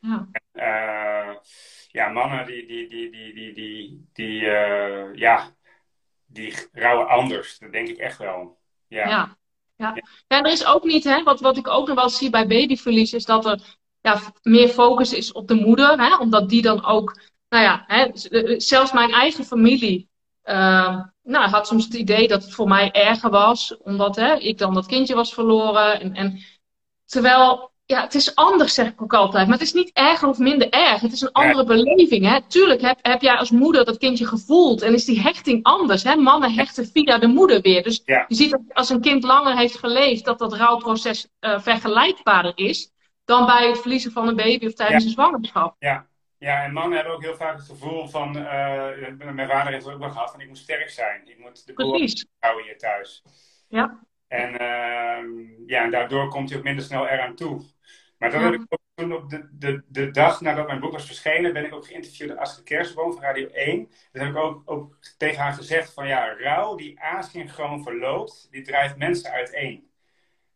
Ja. 0.00 0.26
Uh, 0.54 1.34
ja, 1.88 2.08
mannen 2.08 2.46
die, 2.46 2.66
die, 2.66 2.88
die, 2.88 3.10
die, 3.10 3.34
die, 3.34 3.52
die, 3.54 4.08
die 4.12 4.40
uh, 4.40 5.14
ja, 5.14 5.50
die 6.32 6.54
rouwen 6.72 7.08
anders. 7.08 7.58
Dat 7.58 7.72
denk 7.72 7.88
ik 7.88 7.98
echt 7.98 8.18
wel. 8.18 8.58
Ja. 8.88 9.08
ja. 9.08 9.36
Ja. 9.76 9.94
ja, 10.26 10.42
er 10.42 10.52
is 10.52 10.66
ook 10.66 10.84
niet, 10.84 11.04
hè, 11.04 11.22
wat, 11.22 11.40
wat 11.40 11.56
ik 11.56 11.68
ook 11.68 11.86
nog 11.86 11.96
wel 11.96 12.08
zie 12.08 12.30
bij 12.30 12.46
babyverlies, 12.46 13.12
is 13.12 13.24
dat 13.24 13.46
er 13.46 13.76
ja, 14.00 14.20
meer 14.42 14.68
focus 14.68 15.12
is 15.12 15.32
op 15.32 15.48
de 15.48 15.54
moeder. 15.54 16.00
Hè, 16.00 16.16
omdat 16.16 16.48
die 16.48 16.62
dan 16.62 16.84
ook, 16.84 17.20
nou 17.48 17.64
ja, 17.64 17.84
hè, 17.86 18.02
eh, 18.04 18.54
zelfs 18.58 18.92
mijn 18.92 19.10
eigen 19.10 19.44
familie 19.44 20.10
uh, 20.44 21.00
nou, 21.22 21.48
had 21.50 21.66
soms 21.66 21.84
het 21.84 21.94
idee 21.94 22.28
dat 22.28 22.42
het 22.42 22.54
voor 22.54 22.68
mij 22.68 22.90
erger 22.90 23.30
was, 23.30 23.76
omdat 23.76 24.16
hè, 24.16 24.34
ik 24.34 24.58
dan 24.58 24.74
dat 24.74 24.86
kindje 24.86 25.14
was 25.14 25.34
verloren. 25.34 26.00
En, 26.00 26.14
en, 26.14 26.38
terwijl 27.04 27.71
ja, 27.92 28.02
het 28.02 28.14
is 28.14 28.34
anders, 28.34 28.74
zeg 28.74 28.88
ik 28.88 29.02
ook 29.02 29.14
altijd. 29.14 29.46
Maar 29.48 29.58
het 29.58 29.66
is 29.66 29.72
niet 29.72 29.90
erger 29.92 30.28
of 30.28 30.38
minder 30.38 30.68
erg. 30.70 31.00
Het 31.00 31.12
is 31.12 31.20
een 31.20 31.32
andere 31.32 31.64
beleving. 31.64 32.26
Hè? 32.26 32.40
Tuurlijk 32.46 32.80
heb, 32.80 32.98
heb 33.02 33.20
jij 33.20 33.34
als 33.34 33.50
moeder 33.50 33.84
dat 33.84 33.98
kindje 33.98 34.26
gevoeld. 34.26 34.82
En 34.82 34.94
is 34.94 35.04
die 35.04 35.20
hechting 35.20 35.62
anders. 35.62 36.02
Hè? 36.02 36.16
Mannen 36.16 36.54
hechten 36.54 36.86
via 36.86 37.18
de 37.18 37.26
moeder 37.26 37.60
weer. 37.60 37.82
Dus 37.82 38.02
je 38.04 38.24
ziet 38.28 38.50
dat 38.50 38.60
als 38.72 38.88
een 38.88 39.00
kind 39.00 39.22
langer 39.22 39.56
heeft 39.56 39.78
geleefd, 39.78 40.24
dat 40.24 40.38
dat 40.38 40.52
rouwproces 40.52 41.28
uh, 41.40 41.60
vergelijkbaarder 41.60 42.52
is. 42.54 42.90
Dan 43.24 43.46
bij 43.46 43.68
het 43.68 43.80
verliezen 43.80 44.12
van 44.12 44.28
een 44.28 44.36
baby 44.36 44.66
of 44.66 44.74
tijdens 44.74 45.04
een 45.04 45.10
zwangerschap. 45.10 45.76
Ja. 45.78 46.06
ja, 46.38 46.64
en 46.64 46.72
mannen 46.72 46.96
hebben 46.98 47.14
ook 47.14 47.22
heel 47.22 47.36
vaak 47.36 47.56
het 47.56 47.66
gevoel 47.66 48.08
van. 48.08 48.36
Uh, 48.36 48.44
mijn 49.32 49.48
vader 49.48 49.72
heeft 49.72 49.84
het 49.84 49.94
ook 49.94 50.00
wel 50.00 50.10
gehad. 50.10 50.30
Van 50.30 50.40
ik 50.40 50.48
moet 50.48 50.58
sterk 50.58 50.90
zijn. 50.90 51.20
Ik 51.24 51.38
moet 51.38 51.66
de 51.66 51.72
koor 51.72 52.08
houden 52.38 52.64
hier 52.64 52.78
thuis. 52.78 53.22
Ja. 53.68 54.00
En, 54.32 54.52
uh, 54.52 55.66
ja, 55.66 55.84
en 55.84 55.90
daardoor 55.90 56.28
komt 56.28 56.48
hij 56.48 56.58
ook 56.58 56.64
minder 56.64 56.84
snel 56.84 57.08
eraan 57.08 57.34
toe. 57.34 57.60
Maar 58.22 58.30
dan 58.30 58.42
heb 58.42 58.54
ik 58.54 58.60
ook 58.68 58.80
toen 58.94 59.12
op 59.12 59.30
de, 59.30 59.48
de, 59.52 59.82
de 59.88 60.10
dag 60.10 60.40
nadat 60.40 60.66
mijn 60.66 60.80
boek 60.80 60.92
was 60.92 61.06
verschenen, 61.06 61.52
ben 61.52 61.64
ik 61.64 61.74
ook 61.74 61.86
geïnterviewd 61.86 62.28
door 62.28 62.38
Astrid 62.38 62.64
Kersenboom 62.64 63.12
van 63.12 63.22
Radio 63.22 63.48
1. 63.48 63.90
Dan 64.12 64.24
heb 64.24 64.34
ik 64.34 64.40
ook, 64.40 64.62
ook 64.64 64.96
tegen 65.18 65.42
haar 65.42 65.52
gezegd 65.52 65.92
van 65.92 66.06
ja, 66.06 66.36
rouw 66.38 66.74
die 66.74 67.00
asynchroon 67.00 67.82
verloopt, 67.82 68.48
die 68.50 68.62
drijft 68.62 68.96
mensen 68.96 69.30
uiteen. 69.30 69.90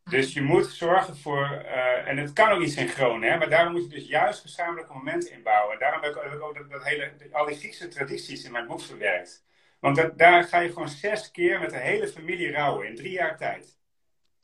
Dus 0.05 0.33
je 0.33 0.43
moet 0.43 0.67
zorgen 0.67 1.17
voor, 1.17 1.63
uh, 1.65 2.09
en 2.09 2.17
het 2.17 2.33
kan 2.33 2.51
ook 2.51 2.61
niet 2.61 2.73
synchroon, 2.73 3.23
hè, 3.23 3.37
maar 3.37 3.51
daarom 3.51 3.73
moet 3.73 3.83
je 3.83 3.89
dus 3.89 4.09
juist 4.09 4.41
gezamenlijke 4.41 4.93
momenten 4.93 5.33
inbouwen. 5.33 5.79
Daarom 5.79 6.03
heb 6.03 6.17
ik, 6.17 6.23
heb 6.23 6.33
ik 6.33 6.43
ook 6.43 6.57
dat, 6.57 6.71
dat, 6.71 6.85
hele, 6.85 7.13
al 7.33 7.47
die 7.47 7.57
Griekse 7.57 7.89
tradities 7.89 8.45
in 8.45 8.53
mijn 8.53 8.67
boek 8.67 8.81
verwerkt. 8.81 9.45
Want 9.81 9.97
dat, 9.97 10.19
daar 10.19 10.45
ga 10.45 10.59
je 10.59 10.69
gewoon 10.69 10.89
zes 10.89 11.31
keer 11.31 11.61
met 11.61 11.71
de 11.71 11.79
hele 11.79 12.09
familie 12.09 12.53
rouwen 12.53 12.87
in 12.87 12.97
drie 12.97 13.13
jaar 13.13 13.37
tijd. 13.37 13.76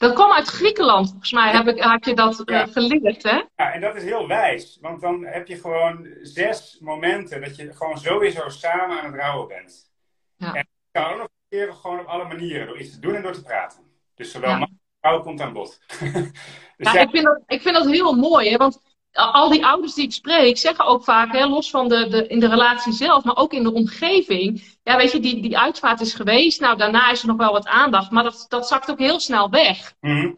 Dat 0.03 0.15
kwam 0.15 0.33
uit 0.33 0.49
Griekenland, 0.49 1.09
volgens 1.09 1.33
mij 1.33 1.51
heb, 1.51 1.67
ik, 1.67 1.83
heb 1.83 2.05
je 2.05 2.15
dat 2.15 2.43
uh, 2.45 2.63
geleerd, 2.71 3.23
hè? 3.23 3.43
Ja, 3.57 3.73
en 3.73 3.81
dat 3.81 3.97
is 3.97 4.03
heel 4.03 4.29
wijs. 4.29 4.79
Want 4.81 5.01
dan 5.01 5.25
heb 5.25 5.47
je 5.47 5.57
gewoon 5.57 6.09
zes 6.23 6.79
momenten 6.81 7.41
dat 7.41 7.57
je 7.57 7.75
gewoon 7.75 7.99
sowieso 7.99 8.49
samen 8.49 9.01
aan 9.01 9.05
het 9.05 9.21
rouwen 9.21 9.49
bent. 9.49 9.93
Ja. 10.37 10.55
En 10.55 10.69
dat 10.93 11.03
kan 11.03 11.13
ook 11.13 11.19
nog 11.19 11.29
keren 11.49 11.75
gewoon 11.75 12.01
op 12.01 12.07
alle 12.07 12.25
manieren. 12.25 12.67
Door 12.67 12.79
iets 12.79 12.93
te 12.93 13.01
doen 13.01 13.15
en 13.15 13.23
door 13.23 13.33
te 13.33 13.43
praten. 13.43 13.79
Dus 14.15 14.31
zowel 14.31 14.51
ja. 14.51 14.59
man 14.59 14.69
als 14.69 14.99
vrouw 15.01 15.23
komt 15.23 15.41
aan 15.41 15.53
bod. 15.53 15.81
dus 16.77 16.93
ja, 16.93 17.01
Ik, 17.01 17.11
vind 17.11 17.25
dat, 17.25 17.43
ik 17.47 17.63
vind 17.63 17.75
dat 17.75 17.87
heel 17.87 18.15
mooi, 18.15 18.51
hè? 18.51 18.57
Want 18.57 18.81
al 19.13 19.49
die 19.49 19.67
ouders 19.67 19.95
die 19.95 20.05
ik 20.05 20.13
spreek 20.13 20.59
zeggen 20.59 20.87
ook 20.87 21.05
vaak, 21.05 21.33
hè, 21.33 21.47
los 21.47 21.71
van 21.71 21.89
de, 21.89 22.09
de, 22.09 22.27
in 22.27 22.41
de 22.41 22.49
relatie 22.49 22.93
zelf, 22.93 23.25
maar 23.25 23.37
ook 23.37 23.53
in 23.53 23.63
de 23.63 23.73
omgeving. 23.73 24.71
Ja, 24.85 24.97
weet 24.97 25.13
je, 25.13 25.21
die, 25.21 25.43
die 25.43 25.59
uitvaart 25.59 26.01
is 26.01 26.15
geweest. 26.15 26.61
Nou, 26.61 26.77
daarna 26.77 27.11
is 27.11 27.23
er 27.23 27.29
nog 27.29 27.37
wel 27.37 27.53
wat 27.53 27.67
aandacht, 27.67 28.11
maar 28.11 28.23
dat, 28.23 28.47
dat 28.49 28.69
zakt 28.69 28.91
ook 28.91 28.99
heel 28.99 29.21
snel 29.21 29.51
weg. 29.51 29.93
Mm 30.01 30.31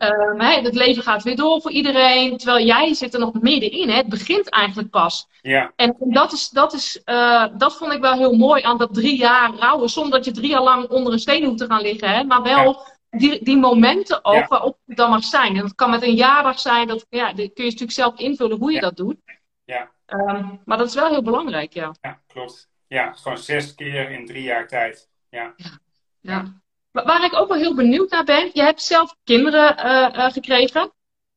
het 0.65 0.75
leven 0.75 1.03
gaat 1.03 1.23
weer 1.23 1.37
door 1.37 1.61
voor 1.61 1.71
iedereen, 1.71 2.37
terwijl 2.37 2.65
jij 2.65 2.95
zit 2.95 3.15
er 3.15 3.21
nog 3.21 3.33
middenin. 3.33 3.89
Hè? 3.89 3.97
Het 3.97 4.09
begint 4.09 4.51
eigenlijk 4.51 4.91
pas. 4.91 5.27
Ja. 5.43 5.73
En 5.77 5.97
dat, 5.99 6.33
is, 6.33 6.49
dat, 6.49 6.73
is, 6.73 7.03
uh, 7.05 7.45
dat 7.57 7.77
vond 7.77 7.93
ik 7.93 8.01
wel 8.01 8.13
heel 8.13 8.37
mooi 8.37 8.63
aan 8.63 8.79
dat 8.79 8.95
drie 8.95 9.17
jaar 9.17 9.51
rouwen, 9.59 9.89
zonder 9.89 10.13
dat 10.13 10.25
je 10.25 10.31
drie 10.31 10.49
jaar 10.49 10.63
lang 10.63 10.89
onder 10.89 11.13
een 11.13 11.19
steen 11.19 11.45
hoeft 11.45 11.59
te 11.59 11.67
gaan 11.67 11.83
liggen. 11.83 12.09
Hè? 12.09 12.25
Maar 12.25 12.43
wel 12.43 12.83
die, 13.17 13.45
die 13.45 13.57
momenten 13.57 14.25
ook 14.25 14.49
waarop 14.49 14.79
het 14.87 14.97
dan 14.97 15.11
mag 15.11 15.25
zijn. 15.25 15.57
En 15.57 15.61
dat 15.61 15.75
kan 15.75 15.91
met 15.91 16.03
een 16.03 16.15
jaardag 16.15 16.59
zijn, 16.59 16.87
dat 16.87 17.07
ja, 17.09 17.33
kun 17.33 17.51
je 17.55 17.63
natuurlijk 17.63 17.91
zelf 17.91 18.19
invullen 18.19 18.59
hoe 18.59 18.73
je 18.73 18.81
dat 18.81 18.97
doet. 18.97 19.17
Ja. 19.65 19.91
Um, 20.07 20.61
maar 20.65 20.79
dat 20.79 20.89
is 20.89 20.95
wel 20.95 21.09
heel 21.09 21.23
belangrijk, 21.23 21.73
ja. 21.73 21.95
Ja, 22.01 22.21
klopt. 22.27 22.69
Ja, 22.87 23.13
gewoon 23.13 23.39
zes 23.39 23.75
keer 23.75 24.11
in 24.11 24.27
drie 24.27 24.43
jaar 24.43 24.69
tijd. 24.69 25.09
Ja. 25.29 25.53
ja. 25.57 25.79
ja. 26.21 26.63
Waar 26.91 27.25
ik 27.25 27.35
ook 27.35 27.49
wel 27.49 27.59
heel 27.59 27.75
benieuwd 27.75 28.11
naar 28.11 28.25
ben, 28.25 28.51
je 28.53 28.63
hebt 28.63 28.83
zelf 28.83 29.17
kinderen 29.25 29.79
uh, 29.79 30.17
uh, 30.17 30.33
gekregen. 30.33 30.93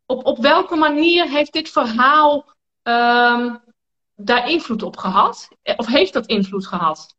Op, 0.05 0.25
op 0.25 0.37
welke 0.37 0.75
manier 0.75 1.29
heeft 1.29 1.53
dit 1.53 1.69
verhaal 1.69 2.53
um, 2.83 3.63
daar 4.15 4.49
invloed 4.49 4.83
op 4.83 4.97
gehad? 4.97 5.47
Of 5.75 5.87
heeft 5.87 6.13
dat 6.13 6.25
invloed 6.25 6.67
gehad? 6.67 7.15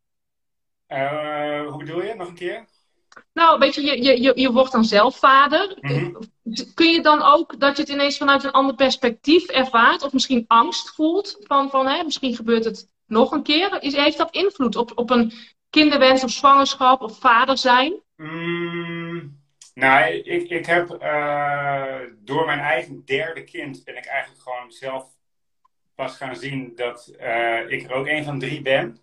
Uh, 0.88 1.68
hoe 1.68 1.78
bedoel 1.78 2.02
je? 2.02 2.14
Nog 2.14 2.28
een 2.28 2.34
keer? 2.34 2.66
Nou, 3.32 3.58
weet 3.58 3.74
je, 3.74 4.02
je, 4.02 4.22
je, 4.22 4.32
je 4.34 4.52
wordt 4.52 4.72
dan 4.72 4.84
zelf 4.84 5.18
vader. 5.18 5.78
Mhm. 5.80 6.14
Kun 6.74 6.92
je 6.92 7.02
dan 7.02 7.22
ook 7.22 7.60
dat 7.60 7.76
je 7.76 7.82
het 7.82 7.90
ineens 7.90 8.16
vanuit 8.16 8.44
een 8.44 8.50
ander 8.50 8.74
perspectief 8.74 9.46
ervaart? 9.46 10.02
Of 10.02 10.12
misschien 10.12 10.44
angst 10.46 10.94
voelt 10.94 11.36
van, 11.40 11.70
van 11.70 11.86
hè, 11.86 12.04
misschien 12.04 12.34
gebeurt 12.34 12.64
het 12.64 12.88
nog 13.06 13.32
een 13.32 13.42
keer? 13.42 13.82
Is, 13.82 13.96
heeft 13.96 14.18
dat 14.18 14.34
invloed 14.34 14.76
op, 14.76 14.92
op 14.94 15.10
een 15.10 15.32
kinderwens 15.70 16.24
of 16.24 16.30
zwangerschap 16.30 17.00
of 17.00 17.18
vader 17.18 17.58
zijn? 17.58 18.02
Mm, 18.16 19.40
nou, 19.74 20.12
ik, 20.12 20.48
ik 20.50 20.66
heb 20.66 21.02
uh, 21.02 21.96
door 22.18 22.46
mijn 22.46 22.58
eigen 22.58 23.04
derde 23.04 23.44
kind 23.44 23.84
ben 23.84 23.96
ik 23.96 24.06
eigenlijk 24.06 24.42
gewoon 24.42 24.70
zelf 24.70 25.06
pas 25.94 26.16
gaan 26.16 26.36
zien 26.36 26.72
dat 26.74 27.12
uh, 27.20 27.70
ik 27.70 27.84
er 27.84 27.92
ook 27.92 28.06
een 28.06 28.24
van 28.24 28.38
drie 28.38 28.62
ben. 28.62 28.98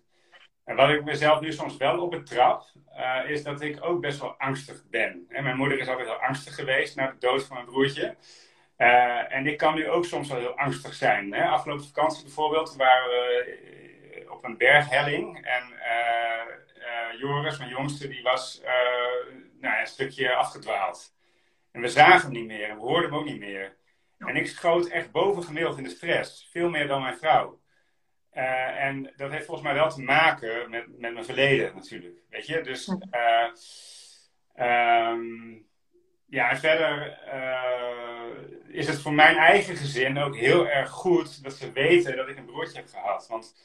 En 0.66 0.76
wat 0.76 0.90
ik 0.90 1.04
mezelf 1.04 1.40
nu 1.40 1.52
soms 1.52 1.76
wel 1.76 2.00
op 2.00 2.10
betrap, 2.10 2.64
uh, 2.96 3.30
is 3.30 3.42
dat 3.42 3.60
ik 3.60 3.84
ook 3.84 4.00
best 4.00 4.20
wel 4.20 4.34
angstig 4.38 4.82
ben. 4.90 5.26
En 5.28 5.42
mijn 5.44 5.56
moeder 5.56 5.78
is 5.78 5.88
altijd 5.88 6.06
heel 6.06 6.22
angstig 6.22 6.54
geweest 6.54 6.96
na 6.96 7.06
de 7.06 7.18
dood 7.18 7.44
van 7.44 7.56
mijn 7.56 7.68
broertje. 7.68 8.16
Uh, 8.78 9.34
en 9.34 9.46
ik 9.46 9.58
kan 9.58 9.74
nu 9.74 9.88
ook 9.88 10.04
soms 10.04 10.28
wel 10.28 10.38
heel 10.38 10.58
angstig 10.58 10.94
zijn. 10.94 11.32
Hè? 11.32 11.44
Afgelopen 11.44 11.84
vakantie 11.84 12.24
bijvoorbeeld 12.24 12.76
waren 12.76 13.08
we 13.08 13.44
eh, 14.14 14.30
op 14.30 14.44
een 14.44 14.56
berghelling. 14.56 15.46
En 15.46 15.72
uh, 15.72 17.20
Joris, 17.20 17.58
mijn 17.58 17.70
jongste, 17.70 18.08
die 18.08 18.22
was 18.22 18.62
nou, 19.60 19.80
een 19.80 19.86
stukje 19.86 20.34
afgedwaald. 20.34 21.14
En 21.72 21.80
we 21.80 21.88
zagen 21.88 22.20
hem 22.20 22.32
niet 22.32 22.46
meer 22.46 22.68
en 22.68 22.76
we 22.76 22.82
hoorden 22.82 23.10
hem 23.10 23.18
ook 23.18 23.24
niet 23.24 23.38
meer. 23.38 23.76
En 24.18 24.36
ik 24.36 24.46
schoot 24.46 24.86
echt 24.86 25.10
bovengemiddeld 25.10 25.78
in 25.78 25.84
de 25.84 25.90
stress. 25.90 26.48
Veel 26.52 26.68
meer 26.68 26.86
dan 26.86 27.02
mijn 27.02 27.18
vrouw. 27.18 27.60
Uh, 28.36 28.84
en 28.84 29.12
dat 29.16 29.30
heeft 29.30 29.44
volgens 29.44 29.66
mij 29.66 29.74
wel 29.74 29.90
te 29.90 30.02
maken 30.02 30.70
met, 30.70 30.98
met 30.98 31.12
mijn 31.12 31.24
verleden 31.24 31.74
natuurlijk. 31.74 32.18
Weet 32.30 32.46
je? 32.46 32.60
Dus 32.60 32.88
uh, 32.88 33.06
um, 34.66 35.66
ja, 36.26 36.50
en 36.50 36.58
verder 36.58 37.18
uh, 37.34 38.68
is 38.68 38.86
het 38.86 39.00
voor 39.00 39.12
mijn 39.12 39.36
eigen 39.36 39.76
gezin 39.76 40.18
ook 40.18 40.36
heel 40.36 40.68
erg 40.68 40.90
goed 40.90 41.42
dat 41.42 41.52
ze 41.52 41.72
weten 41.72 42.16
dat 42.16 42.28
ik 42.28 42.36
een 42.36 42.44
broertje 42.44 42.76
heb 42.76 42.88
gehad. 42.88 43.26
Want 43.28 43.56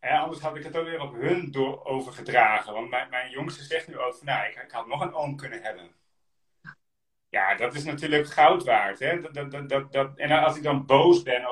hè, 0.00 0.18
anders 0.18 0.40
had 0.40 0.56
ik 0.56 0.64
het 0.64 0.76
ook 0.76 0.84
weer 0.84 1.00
op 1.00 1.14
hun 1.14 1.50
door 1.50 1.84
overgedragen. 1.84 2.72
Want 2.72 2.90
mijn, 2.90 3.10
mijn 3.10 3.30
jongste 3.30 3.64
zegt 3.64 3.88
nu 3.88 3.98
ook 3.98 4.14
van 4.14 4.26
nou, 4.26 4.46
ik, 4.46 4.54
ik 4.54 4.70
had 4.70 4.86
nog 4.86 5.00
een 5.00 5.14
oom 5.14 5.36
kunnen 5.36 5.62
hebben. 5.62 5.90
Ja, 7.28 7.54
dat 7.54 7.74
is 7.74 7.84
natuurlijk 7.84 8.26
goud 8.26 8.64
waard. 8.64 8.98
Hè? 8.98 9.20
Dat, 9.20 9.50
dat, 9.50 9.68
dat, 9.68 9.92
dat, 9.92 10.18
en 10.18 10.30
als 10.30 10.56
ik 10.56 10.62
dan 10.62 10.86
boos 10.86 11.22
ben 11.22 11.46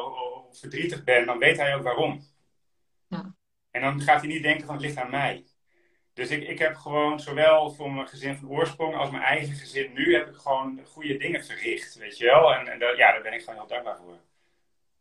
verdrietig 0.53 1.05
ben, 1.05 1.27
dan 1.27 1.39
weet 1.39 1.57
hij 1.57 1.75
ook 1.75 1.83
waarom. 1.83 2.21
Ja. 3.09 3.35
En 3.71 3.81
dan 3.81 4.01
gaat 4.01 4.21
hij 4.21 4.29
niet 4.29 4.43
denken 4.43 4.67
van 4.67 4.75
het 4.75 4.85
ligt 4.85 4.97
aan 4.97 5.11
mij. 5.11 5.45
Dus 6.15 6.31
ik, 6.31 6.49
ik 6.49 6.59
heb 6.59 6.77
gewoon 6.77 7.21
zowel 7.21 7.71
voor 7.71 7.93
mijn 7.93 8.09
gezin 8.09 8.37
van 8.37 8.49
oorsprong 8.49 8.95
als 8.95 9.11
mijn 9.11 9.23
eigen 9.23 9.55
gezin 9.55 9.93
nu 9.95 10.15
heb 10.15 10.29
ik 10.29 10.37
gewoon 10.37 10.81
goede 10.87 11.17
dingen 11.17 11.45
verricht, 11.45 11.95
weet 11.95 12.19
je 12.19 12.25
wel. 12.25 12.55
En, 12.55 12.69
en 12.69 12.79
dat, 12.79 12.97
ja, 12.97 13.13
daar 13.13 13.23
ben 13.23 13.33
ik 13.33 13.41
gewoon 13.41 13.55
heel 13.55 13.69
dankbaar 13.69 13.97
voor. 13.97 14.19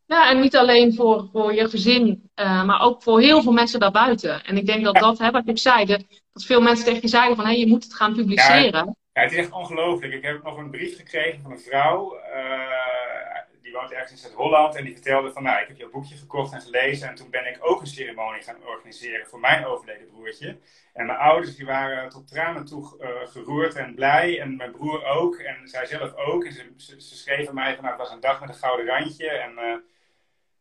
Ja, 0.06 0.30
en 0.30 0.40
niet 0.40 0.56
alleen 0.56 0.94
voor, 0.94 1.30
voor 1.32 1.54
je 1.54 1.70
gezin, 1.70 2.30
uh, 2.36 2.64
maar 2.64 2.82
ook 2.82 3.04
voor 3.04 3.20
heel 3.20 3.42
veel 3.42 3.52
mensen 3.52 3.80
daarbuiten. 3.80 4.44
En 4.44 4.58
ik 4.58 4.66
denk 4.66 4.84
dat 4.84 4.96
dat, 4.96 5.18
hè, 5.18 5.32
wat 5.32 5.48
ik 5.48 5.58
zei, 5.58 5.86
dat, 5.86 6.06
dat 6.32 6.44
veel 6.44 6.62
mensen 6.62 6.86
tegen 6.86 7.02
je 7.02 7.08
zeiden 7.08 7.36
van 7.36 7.46
hé, 7.46 7.52
hey, 7.52 7.60
je 7.60 7.68
moet 7.68 7.84
het 7.84 7.94
gaan 7.94 8.14
publiceren. 8.14 8.86
Ja, 8.86 8.96
ja, 9.14 9.22
het 9.22 9.32
is 9.32 9.38
echt 9.38 9.52
ongelooflijk. 9.52 10.14
Ik 10.14 10.24
heb 10.24 10.44
nog 10.44 10.58
een 10.58 10.70
brief 10.70 10.98
gekregen 10.98 11.42
van 11.42 11.52
een 11.52 11.60
vrouw. 11.60 12.16
Uh, 12.16 13.39
die 13.70 13.78
woont 13.78 13.92
ergens 13.92 14.12
in 14.12 14.18
Zuid-Holland. 14.18 14.76
En 14.76 14.84
die 14.84 14.94
vertelde 14.94 15.32
van, 15.32 15.44
nou, 15.44 15.62
ik 15.62 15.68
heb 15.68 15.78
jouw 15.78 15.90
boekje 15.90 16.16
gekocht 16.16 16.54
en 16.54 16.62
gelezen. 16.62 17.10
En 17.10 17.16
toen 17.16 17.30
ben 17.30 17.48
ik 17.48 17.58
ook 17.62 17.82
een 17.82 17.88
ceremonie 17.88 18.42
gaan 18.42 18.66
organiseren 18.66 19.28
voor 19.28 19.40
mijn 19.40 19.66
overleden 19.66 20.08
broertje. 20.08 20.58
En 20.94 21.06
mijn 21.06 21.18
ouders 21.18 21.56
die 21.56 21.66
waren 21.66 22.10
tot 22.10 22.28
tranen 22.28 22.66
toe 22.66 22.98
uh, 23.02 23.32
geroerd 23.32 23.76
en 23.76 23.96
blij. 23.96 24.40
En 24.40 24.56
mijn 24.56 24.72
broer 24.72 25.06
ook. 25.06 25.36
En 25.36 25.68
zij 25.68 25.86
zelf 25.86 26.16
ook. 26.16 26.46
En 26.46 26.54
ze, 26.54 26.74
ze, 26.78 27.02
ze 27.02 27.16
schreven 27.16 27.54
mij 27.54 27.76
van, 27.76 27.84
nou, 27.84 27.96
het 27.96 28.06
was 28.06 28.16
een 28.16 28.20
dag 28.20 28.40
met 28.40 28.50
een 28.50 28.56
gouden 28.56 28.86
randje. 28.86 29.30
En... 29.30 29.52
Uh, 29.52 29.76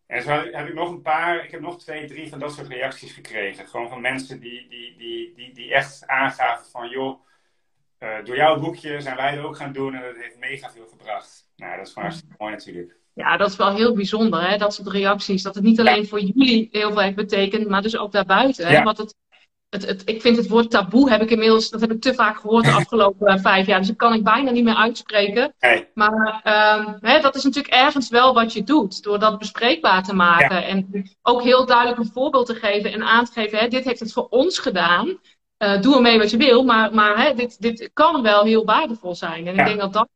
en 0.07 0.23
zo 0.23 0.31
heb 0.31 0.69
ik 0.69 0.75
nog 0.75 0.91
een 0.91 1.03
paar, 1.03 1.45
ik 1.45 1.51
heb 1.51 1.61
nog 1.61 1.79
twee, 1.79 2.07
drie 2.07 2.29
van 2.29 2.39
dat 2.39 2.53
soort 2.53 2.69
reacties 2.69 3.13
gekregen. 3.13 3.69
Gewoon 3.69 3.89
van 3.89 4.01
mensen 4.01 4.41
die, 4.41 4.69
die, 4.69 4.97
die, 4.97 5.35
die, 5.35 5.55
die 5.55 5.75
echt 5.75 6.07
aangaven 6.07 6.67
van, 6.71 6.89
joh, 6.89 7.21
uh, 8.01 8.25
door 8.25 8.37
jouw 8.37 8.61
boekje 8.61 9.01
zijn 9.01 9.17
wij 9.17 9.31
het 9.31 9.45
ook 9.45 9.57
gaan 9.57 9.73
doen 9.73 9.95
en 9.95 10.03
dat 10.03 10.17
heeft 10.17 10.39
mega 10.39 10.71
veel 10.71 10.87
gebracht. 10.91 11.49
Nou, 11.57 11.77
dat 11.77 11.87
is 11.87 11.93
gewoon 11.93 12.09
hartstikke 12.09 12.37
mooi 12.39 12.53
natuurlijk. 12.53 12.97
Ja, 13.15 13.37
dat 13.37 13.51
is 13.51 13.57
wel 13.57 13.75
heel 13.75 13.95
bijzonder, 13.95 14.49
hè? 14.49 14.57
dat 14.57 14.75
soort 14.75 14.89
reacties. 14.89 15.43
Dat 15.43 15.55
het 15.55 15.65
niet 15.65 15.81
alleen 15.81 16.07
voor 16.07 16.21
jullie 16.21 16.69
heel 16.73 16.93
veel 16.93 17.01
heeft 17.01 17.17
betekend, 17.17 17.69
maar 17.69 17.83
dus 17.83 17.97
ook 17.97 18.13
daarbuiten. 18.13 18.67
Hè? 18.67 18.73
Ja. 18.73 18.83
Want 18.83 18.99
het, 18.99 19.15
het, 19.69 19.87
het, 19.87 20.03
ik 20.05 20.21
vind 20.21 20.37
het 20.37 20.49
woord 20.49 20.71
taboe, 20.71 21.11
heb 21.11 21.23
ik 21.23 21.31
inmiddels, 21.31 21.71
dat 21.71 21.81
heb 21.81 21.93
ik 21.93 22.01
te 22.01 22.15
vaak 22.15 22.37
gehoord 22.41 22.65
de 22.65 22.73
afgelopen 22.83 23.35
uh, 23.35 23.43
vijf 23.43 23.67
jaar. 23.67 23.79
Dus 23.79 23.89
dat 23.89 23.97
kan 23.97 24.15
ik 24.15 24.25
bijna 24.25 24.51
niet 24.51 24.65
meer 24.65 24.75
uitspreken. 24.75 25.55
Maar 25.95 26.43
um, 26.79 26.97
hè, 27.01 27.21
dat 27.21 27.35
is 27.35 27.45
natuurlijk 27.45 27.75
ergens 27.75 28.09
wel 28.09 28.35
wat 28.35 28.53
je 28.53 28.65
doet, 28.65 29.03
door 29.03 29.19
dat 29.19 29.39
bespreekbaar 29.39 30.03
te 30.03 30.15
maken. 30.15 30.57
Ja. 30.57 30.63
En 30.63 31.11
ook 31.23 31.43
heel 31.43 31.67
duidelijk 31.67 31.99
een 31.99 32.13
voorbeeld 32.13 32.47
te 32.47 32.55
geven 32.55 32.93
en 32.93 33.03
aan 33.03 33.25
te 33.25 33.33
geven, 33.33 33.59
hè, 33.59 33.69
dit 33.69 33.85
heeft 33.85 34.01
het 34.01 34.13
voor 34.13 34.29
ons 34.29 34.59
gedaan. 34.59 35.19
Uh, 35.59 35.81
doe 35.81 35.95
ermee 35.95 36.19
wat 36.19 36.31
je 36.31 36.37
wil, 36.37 36.65
maar, 36.65 36.95
maar 36.95 37.23
hè, 37.23 37.35
dit, 37.35 37.61
dit 37.61 37.91
kan 37.93 38.23
wel 38.23 38.45
heel 38.45 38.65
waardevol 38.65 39.15
zijn. 39.15 39.47
En 39.47 39.55
ja. 39.55 39.61
ik 39.61 39.67
denk 39.67 39.81
dat 39.81 39.93
dat 39.93 40.09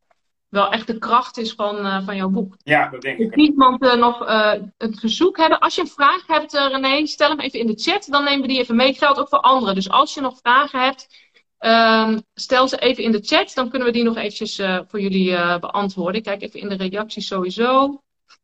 wel 0.53 0.71
echt 0.71 0.87
de 0.87 0.99
kracht 0.99 1.39
is 1.39 1.53
van, 1.53 1.87
uh, 1.87 2.05
van 2.05 2.17
jouw 2.17 2.29
boek. 2.29 2.57
Ja, 2.63 2.89
dat 2.89 3.03
denk 3.03 3.19
ik. 3.19 3.25
Mocht 3.25 3.37
iemand 3.37 3.83
uh, 3.83 3.95
nog 3.95 4.29
uh, 4.29 4.53
het 4.79 5.01
verzoek 5.01 5.37
hebben, 5.37 5.59
als 5.59 5.75
je 5.75 5.81
een 5.81 5.87
vraag 5.87 6.27
hebt, 6.27 6.53
René, 6.53 7.07
stel 7.07 7.29
hem 7.29 7.41
even 7.41 7.59
in 7.59 7.67
de 7.67 7.75
chat, 7.77 8.07
dan 8.11 8.25
nemen 8.25 8.41
we 8.41 8.49
die 8.49 8.59
even 8.59 8.77
mee. 8.77 8.95
Geldt 8.95 9.19
ook 9.19 9.29
voor 9.29 9.41
anderen. 9.41 9.75
Dus 9.75 9.91
als 9.91 10.15
je 10.15 10.21
nog 10.21 10.39
vragen 10.43 10.81
hebt, 10.81 11.33
ehm, 11.59 12.19
stel 12.35 12.69
ze 12.69 12.79
even 12.79 13.03
in 13.03 13.13
de 13.13 13.21
chat, 13.23 13.55
dan 13.55 13.69
kunnen 13.69 13.89
we 13.89 13.95
die 13.95 14.05
nog 14.05 14.17
eventjes 14.17 14.61
voor 14.89 15.01
jullie 15.01 15.59
beantwoorden. 15.59 16.15
Ik 16.15 16.23
kijk 16.23 16.43
even 16.43 16.61
in 16.61 16.69
de 16.69 16.89
reacties 16.89 17.27
sowieso. 17.27 18.03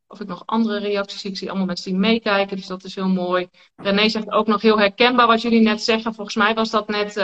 Of 0.08 0.20
ik 0.20 0.26
nog 0.26 0.42
andere 0.46 0.78
reacties 0.78 1.20
zie. 1.20 1.30
Ik 1.30 1.36
zie 1.36 1.48
allemaal 1.48 1.66
mensen 1.66 1.90
die 1.90 2.00
meekijken, 2.00 2.56
dus 2.56 2.66
dat 2.66 2.84
is 2.84 2.94
heel 2.94 3.08
mooi. 3.08 3.48
René 3.76 4.08
zegt 4.08 4.30
ook 4.30 4.46
nog 4.46 4.62
heel 4.62 4.78
herkenbaar 4.78 5.26
wat 5.26 5.42
jullie 5.42 5.60
net 5.60 5.82
zeggen. 5.82 6.14
Volgens 6.14 6.36
mij 6.36 6.54
was 6.54 6.70
dat 6.70 6.88
net 6.88 7.14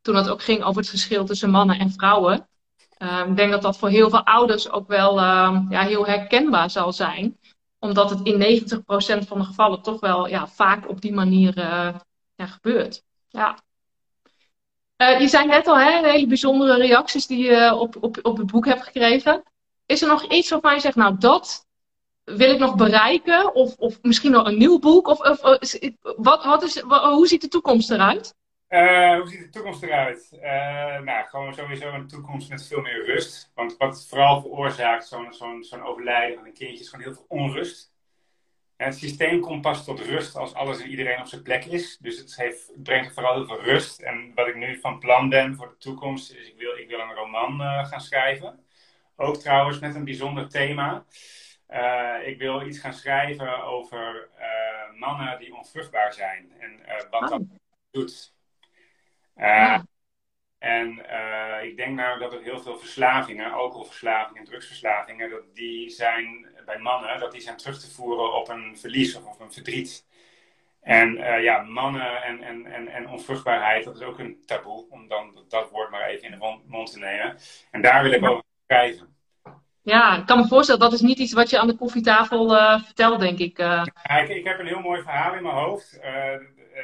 toen 0.00 0.16
het 0.16 0.28
ook 0.28 0.42
ging 0.42 0.62
over 0.62 0.80
het 0.80 0.90
verschil 0.90 1.24
tussen 1.24 1.50
mannen 1.50 1.78
en 1.78 1.90
vrouwen. 1.90 2.48
Uh, 2.98 3.24
ik 3.28 3.36
denk 3.36 3.50
dat 3.50 3.62
dat 3.62 3.78
voor 3.78 3.88
heel 3.88 4.10
veel 4.10 4.24
ouders 4.24 4.70
ook 4.70 4.88
wel 4.88 5.18
uh, 5.18 5.60
ja, 5.68 5.80
heel 5.80 6.06
herkenbaar 6.06 6.70
zal 6.70 6.92
zijn. 6.92 7.38
Omdat 7.78 8.10
het 8.10 8.20
in 8.22 8.62
90% 8.68 9.26
van 9.26 9.38
de 9.38 9.44
gevallen 9.44 9.82
toch 9.82 10.00
wel 10.00 10.28
ja, 10.28 10.46
vaak 10.46 10.88
op 10.88 11.00
die 11.00 11.12
manier 11.12 11.58
ja, 12.34 12.46
gebeurt. 12.46 13.02
Ja. 13.28 13.58
Je 14.96 15.28
zei 15.28 15.46
net 15.46 15.66
al, 15.66 15.78
hè, 15.78 16.10
hele 16.10 16.26
bijzondere 16.26 16.76
reacties 16.76 17.26
die 17.26 17.44
je 17.44 17.74
op, 17.74 17.96
op, 18.00 18.18
op 18.22 18.36
het 18.36 18.46
boek 18.46 18.66
hebt 18.66 18.82
gekregen. 18.82 19.42
Is 19.86 20.02
er 20.02 20.08
nog 20.08 20.22
iets 20.22 20.50
waarvan 20.50 20.74
je 20.74 20.80
zegt, 20.80 20.96
nou 20.96 21.18
dat 21.18 21.66
wil 22.36 22.50
ik 22.50 22.58
nog 22.58 22.74
bereiken? 22.74 23.54
Of, 23.54 23.76
of 23.76 24.02
misschien 24.02 24.30
nog 24.30 24.46
een 24.46 24.58
nieuw 24.58 24.78
boek? 24.78 25.06
Of, 25.06 25.20
of 25.20 25.40
wat, 26.16 26.62
is, 26.62 26.80
hoe 26.80 27.26
ziet 27.26 27.40
de 27.40 27.48
toekomst 27.48 27.90
eruit? 27.90 28.36
Uh, 28.68 29.18
hoe 29.18 29.28
ziet 29.28 29.40
de 29.40 29.48
toekomst 29.48 29.82
eruit? 29.82 30.28
Uh, 30.32 30.40
nou, 31.00 31.26
gewoon 31.26 31.54
sowieso 31.54 31.92
een 31.92 32.08
toekomst 32.08 32.48
met 32.48 32.66
veel 32.66 32.80
meer 32.80 33.04
rust. 33.04 33.50
Want 33.54 33.76
wat 33.76 34.06
vooral 34.08 34.40
veroorzaakt 34.40 35.06
zo'n 35.06 35.32
zo'n 35.32 35.62
zo'n 35.62 35.82
overlijden 35.82 36.36
van 36.36 36.46
een 36.46 36.52
kindje 36.52 36.84
is 36.84 36.88
gewoon 36.88 37.04
heel 37.04 37.14
veel 37.14 37.24
onrust. 37.28 37.92
Het 38.76 38.94
systeem 38.94 39.40
komt 39.40 39.62
pas 39.62 39.84
tot 39.84 40.00
rust 40.00 40.36
als 40.36 40.54
alles 40.54 40.80
en 40.80 40.88
iedereen 40.88 41.20
op 41.20 41.26
zijn 41.26 41.42
plek 41.42 41.64
is. 41.64 41.96
Dus 42.00 42.18
het, 42.18 42.36
heeft, 42.36 42.70
brengt 42.82 43.14
vooral 43.14 43.34
heel 43.34 43.46
veel 43.46 43.62
rust. 43.62 44.00
En 44.00 44.32
wat 44.34 44.48
ik 44.48 44.56
nu 44.56 44.80
van 44.80 44.98
plan 44.98 45.28
ben 45.28 45.56
voor 45.56 45.68
de 45.68 45.76
toekomst 45.78 46.32
is, 46.32 46.48
ik 46.48 46.54
wil, 46.58 46.76
ik 46.76 46.88
wil 46.88 46.98
een 46.98 47.14
roman 47.14 47.60
uh, 47.60 47.86
gaan 47.86 48.00
schrijven. 48.00 48.60
Ook 49.16 49.36
trouwens 49.36 49.78
met 49.78 49.94
een 49.94 50.04
bijzonder 50.04 50.48
thema. 50.48 51.04
Ik 52.24 52.38
wil 52.38 52.66
iets 52.66 52.78
gaan 52.78 52.92
schrijven 52.92 53.62
over 53.62 54.28
mannen 54.94 55.38
die 55.38 55.54
onvruchtbaar 55.54 56.12
zijn. 56.12 56.52
En 56.58 56.80
wat 57.10 57.22
oh. 57.22 57.28
dat 57.28 57.42
doet. 57.90 58.34
Uh, 59.36 59.44
ja. 59.44 59.86
En 60.58 61.04
uh, 61.10 61.64
ik 61.64 61.76
denk 61.76 61.96
nou 61.96 62.18
dat 62.18 62.32
er 62.32 62.42
heel 62.42 62.60
veel 62.60 62.78
verslavingen, 62.78 63.52
alcoholverslavingen 63.52 64.40
en 64.40 64.48
drugsverslavingen, 64.48 65.30
dat 65.30 65.54
die 65.54 65.90
zijn 65.90 66.46
bij 66.64 66.78
mannen, 66.78 67.20
dat 67.20 67.32
die 67.32 67.40
zijn 67.40 67.56
terug 67.56 67.80
te 67.80 67.90
voeren 67.90 68.34
op 68.34 68.48
een 68.48 68.78
verlies 68.78 69.16
of 69.16 69.26
op 69.26 69.40
een 69.40 69.52
verdriet. 69.52 70.06
En 70.80 71.16
uh, 71.16 71.42
ja, 71.42 71.62
mannen 71.62 72.22
en, 72.22 72.42
en, 72.42 72.66
en, 72.66 72.88
en 72.88 73.08
onvruchtbaarheid, 73.08 73.84
dat 73.84 73.96
is 73.96 74.02
ook 74.02 74.18
een 74.18 74.42
taboe, 74.46 74.86
om 74.90 75.08
dan 75.08 75.44
dat 75.48 75.70
woord 75.70 75.90
maar 75.90 76.08
even 76.08 76.24
in 76.24 76.38
de 76.38 76.60
mond 76.66 76.92
te 76.92 76.98
nemen. 76.98 77.38
En 77.70 77.82
daar 77.82 78.02
wil 78.02 78.12
ik 78.12 78.24
over 78.24 78.44
schrijven. 78.64 79.17
Ja, 79.88 80.16
ik 80.16 80.26
kan 80.26 80.38
me 80.38 80.46
voorstellen, 80.46 80.80
dat 80.80 80.92
is 80.92 81.00
niet 81.00 81.18
iets 81.18 81.32
wat 81.32 81.50
je 81.50 81.58
aan 81.58 81.66
de 81.66 81.76
koffietafel 81.76 82.54
uh, 82.54 82.82
vertelt, 82.84 83.20
denk 83.20 83.38
ik. 83.38 83.58
Ja, 83.58 83.84
ik. 84.28 84.44
Heb 84.44 84.58
een 84.58 84.66
heel 84.66 84.80
mooi 84.80 85.02
verhaal 85.02 85.34
in 85.34 85.42
mijn 85.42 85.54
hoofd. 85.54 86.00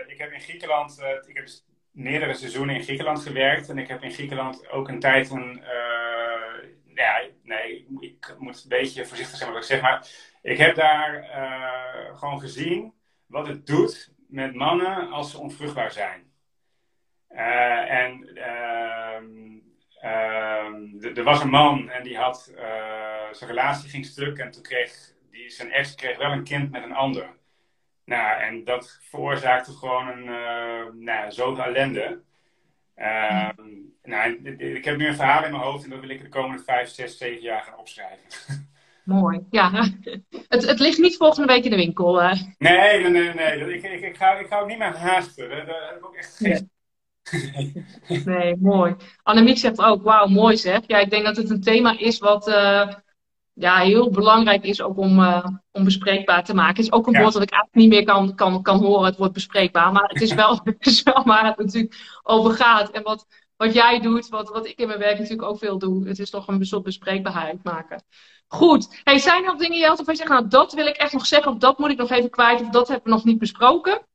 ik 0.07 0.19
heb 0.19 0.33
in 0.33 0.41
Griekenland, 0.41 1.03
ik 1.27 1.37
heb 1.37 1.49
meerdere 1.95 2.35
seizoenen 2.35 2.75
in 2.75 2.83
Griekenland 2.83 3.23
gewerkt. 3.23 3.69
En 3.69 3.79
ik 3.79 3.89
heb 3.89 4.03
in 4.03 4.13
Griekenland 4.13 4.71
ook 4.71 4.89
een 4.89 5.01
tijd 5.01 5.31
een. 5.31 5.61
Uh, 5.63 6.69
ja, 6.95 7.23
nee, 7.43 7.87
ik 8.01 8.35
moet 8.39 8.63
een 8.63 8.69
beetje 8.69 9.07
voorzichtig 9.07 9.37
zijn 9.37 9.53
wat 9.53 9.59
ik 9.59 9.67
zeg. 9.69 9.81
Maar 9.81 10.09
ik 10.43 10.59
heb 10.59 10.75
daar 10.75 11.15
uh, 11.15 12.19
gewoon 12.19 12.41
gezien 12.41 12.93
wat 13.27 13.47
het 13.47 13.67
doet 13.67 14.13
met 14.29 14.55
mannen 14.55 15.11
als 15.11 15.31
ze 15.31 15.39
onvruchtbaar 15.39 15.91
zijn. 15.91 16.33
Uh, 17.31 17.91
en 17.91 18.31
ehm, 18.35 19.59
er 21.15 21.23
was 21.23 21.41
een 21.41 21.51
man 21.51 21.91
en 21.91 22.03
die 22.03 22.17
had. 22.17 22.53
zijn 23.33 23.51
relatie 23.51 23.89
ging 23.89 24.05
stuk 24.05 24.39
en 24.39 24.51
toen 24.51 24.63
kreeg. 24.63 25.13
Die, 25.31 25.51
zijn 25.51 25.73
ex 25.73 25.95
kreeg 25.95 26.17
wel 26.17 26.31
een 26.31 26.45
kind 26.45 26.71
met 26.71 26.83
een 26.83 26.95
ander. 26.95 27.27
Nou, 28.05 28.41
en 28.41 28.65
dat 28.65 28.99
veroorzaakte 29.03 29.73
gewoon 29.73 30.09
een, 30.09 30.25
uh, 30.25 30.93
nou, 30.93 31.33
zoveel 31.33 31.65
ellende. 31.65 32.21
Uh, 32.97 33.49
nou, 34.03 34.43
ik 34.59 34.85
heb 34.85 34.97
nu 34.97 35.07
een 35.07 35.15
verhaal 35.15 35.45
in 35.45 35.51
mijn 35.51 35.63
hoofd 35.63 35.85
en 35.85 35.91
dat 35.91 36.01
wil 36.01 36.09
ik 36.09 36.21
de 36.21 36.29
komende 36.29 36.63
vijf, 36.63 36.89
zes, 36.89 37.19
zeven 37.19 37.43
jaar 37.43 37.63
gaan 37.63 37.79
opschrijven. 37.79 38.23
Mooi, 39.05 39.47
ja. 39.51 39.71
Het, 40.49 40.67
het 40.67 40.79
ligt 40.79 40.99
niet 40.99 41.17
volgende 41.17 41.53
week 41.53 41.65
in 41.65 41.71
de 41.71 41.77
winkel. 41.77 42.23
Uh. 42.23 42.33
Nee, 42.59 43.01
nee, 43.01 43.11
nee. 43.11 43.35
nee. 43.35 43.75
Ik, 43.75 43.83
ik, 43.83 44.01
ik, 44.01 44.17
ga, 44.17 44.39
ik 44.39 44.47
ga 44.47 44.59
ook 44.59 44.69
niet 44.69 44.79
meer 44.79 44.97
haasten. 44.97 45.49
Daar 45.49 45.59
heb 45.59 45.97
ik 45.97 46.07
ook 46.07 46.15
echt 46.15 46.37
geen... 46.37 46.71
Nee. 48.25 48.57
mooi. 48.61 48.97
Annemiek 49.23 49.59
zegt 49.59 49.79
ook, 49.79 50.03
wauw, 50.03 50.27
mooi 50.27 50.57
zeg. 50.57 50.81
Ja, 50.87 50.99
ik 50.99 51.11
denk 51.11 51.25
dat 51.25 51.37
het 51.37 51.51
een 51.51 51.61
thema 51.61 51.99
is 51.99 52.19
wat, 52.19 52.49
uh, 52.49 52.89
ja, 53.53 53.79
heel 53.79 54.11
belangrijk 54.11 54.65
is 54.65 54.83
ook 54.83 54.99
om, 54.99 55.19
uh, 55.19 55.47
om 55.73 55.85
bespreekbaar 55.85 56.45
te 56.45 56.55
maken. 56.55 56.77
Het 56.77 56.85
is 56.85 56.93
ook 56.93 57.07
een 57.07 57.13
ja. 57.13 57.21
woord 57.21 57.33
dat 57.33 57.43
ik 57.43 57.51
eigenlijk 57.51 57.81
niet 57.81 57.89
meer 57.89 58.15
kan, 58.15 58.35
kan, 58.35 58.63
kan 58.63 58.79
horen, 58.79 59.05
het 59.05 59.17
woord 59.17 59.33
bespreekbaar. 59.33 59.93
Maar 59.93 60.09
het 60.09 60.23
is 60.23 60.35
wel, 60.35 60.61
het 60.65 60.87
is 60.87 61.03
wel 61.03 61.23
waar 61.25 61.47
het 61.47 61.59
natuurlijk 61.59 62.21
over 62.23 62.55
gaat. 62.55 62.91
En 62.91 63.03
wat, 63.03 63.27
wat 63.57 63.75
jij 63.75 64.01
doet, 64.01 64.29
wat, 64.29 64.49
wat 64.49 64.67
ik 64.67 64.79
in 64.79 64.87
mijn 64.87 64.99
werk 64.99 65.19
natuurlijk 65.19 65.49
ook 65.49 65.59
veel 65.59 65.79
doe. 65.79 66.09
Het 66.09 66.19
is 66.19 66.31
toch 66.31 66.49
een 66.49 66.67
soort 66.67 66.83
bespreekbaarheid 66.83 67.65
maken. 67.65 68.03
Goed. 68.47 69.01
Hey, 69.05 69.19
zijn 69.19 69.43
er 69.45 69.51
nog 69.51 69.59
dingen, 69.59 69.79
Jelte, 69.79 70.05
van 70.05 70.13
je 70.13 70.19
zegt, 70.19 70.33
nou 70.33 70.49
dat 70.49 70.73
wil 70.73 70.87
ik 70.87 70.97
echt 70.97 71.13
nog 71.13 71.27
zeggen, 71.27 71.53
of 71.53 71.59
dat 71.59 71.79
moet 71.79 71.91
ik 71.91 71.99
nog 71.99 72.11
even 72.11 72.31
kwijt, 72.31 72.61
of 72.61 72.69
dat 72.69 72.89
hebben 72.89 73.05
we 73.05 73.11
nog 73.11 73.25
niet 73.25 73.39
besproken? 73.39 74.07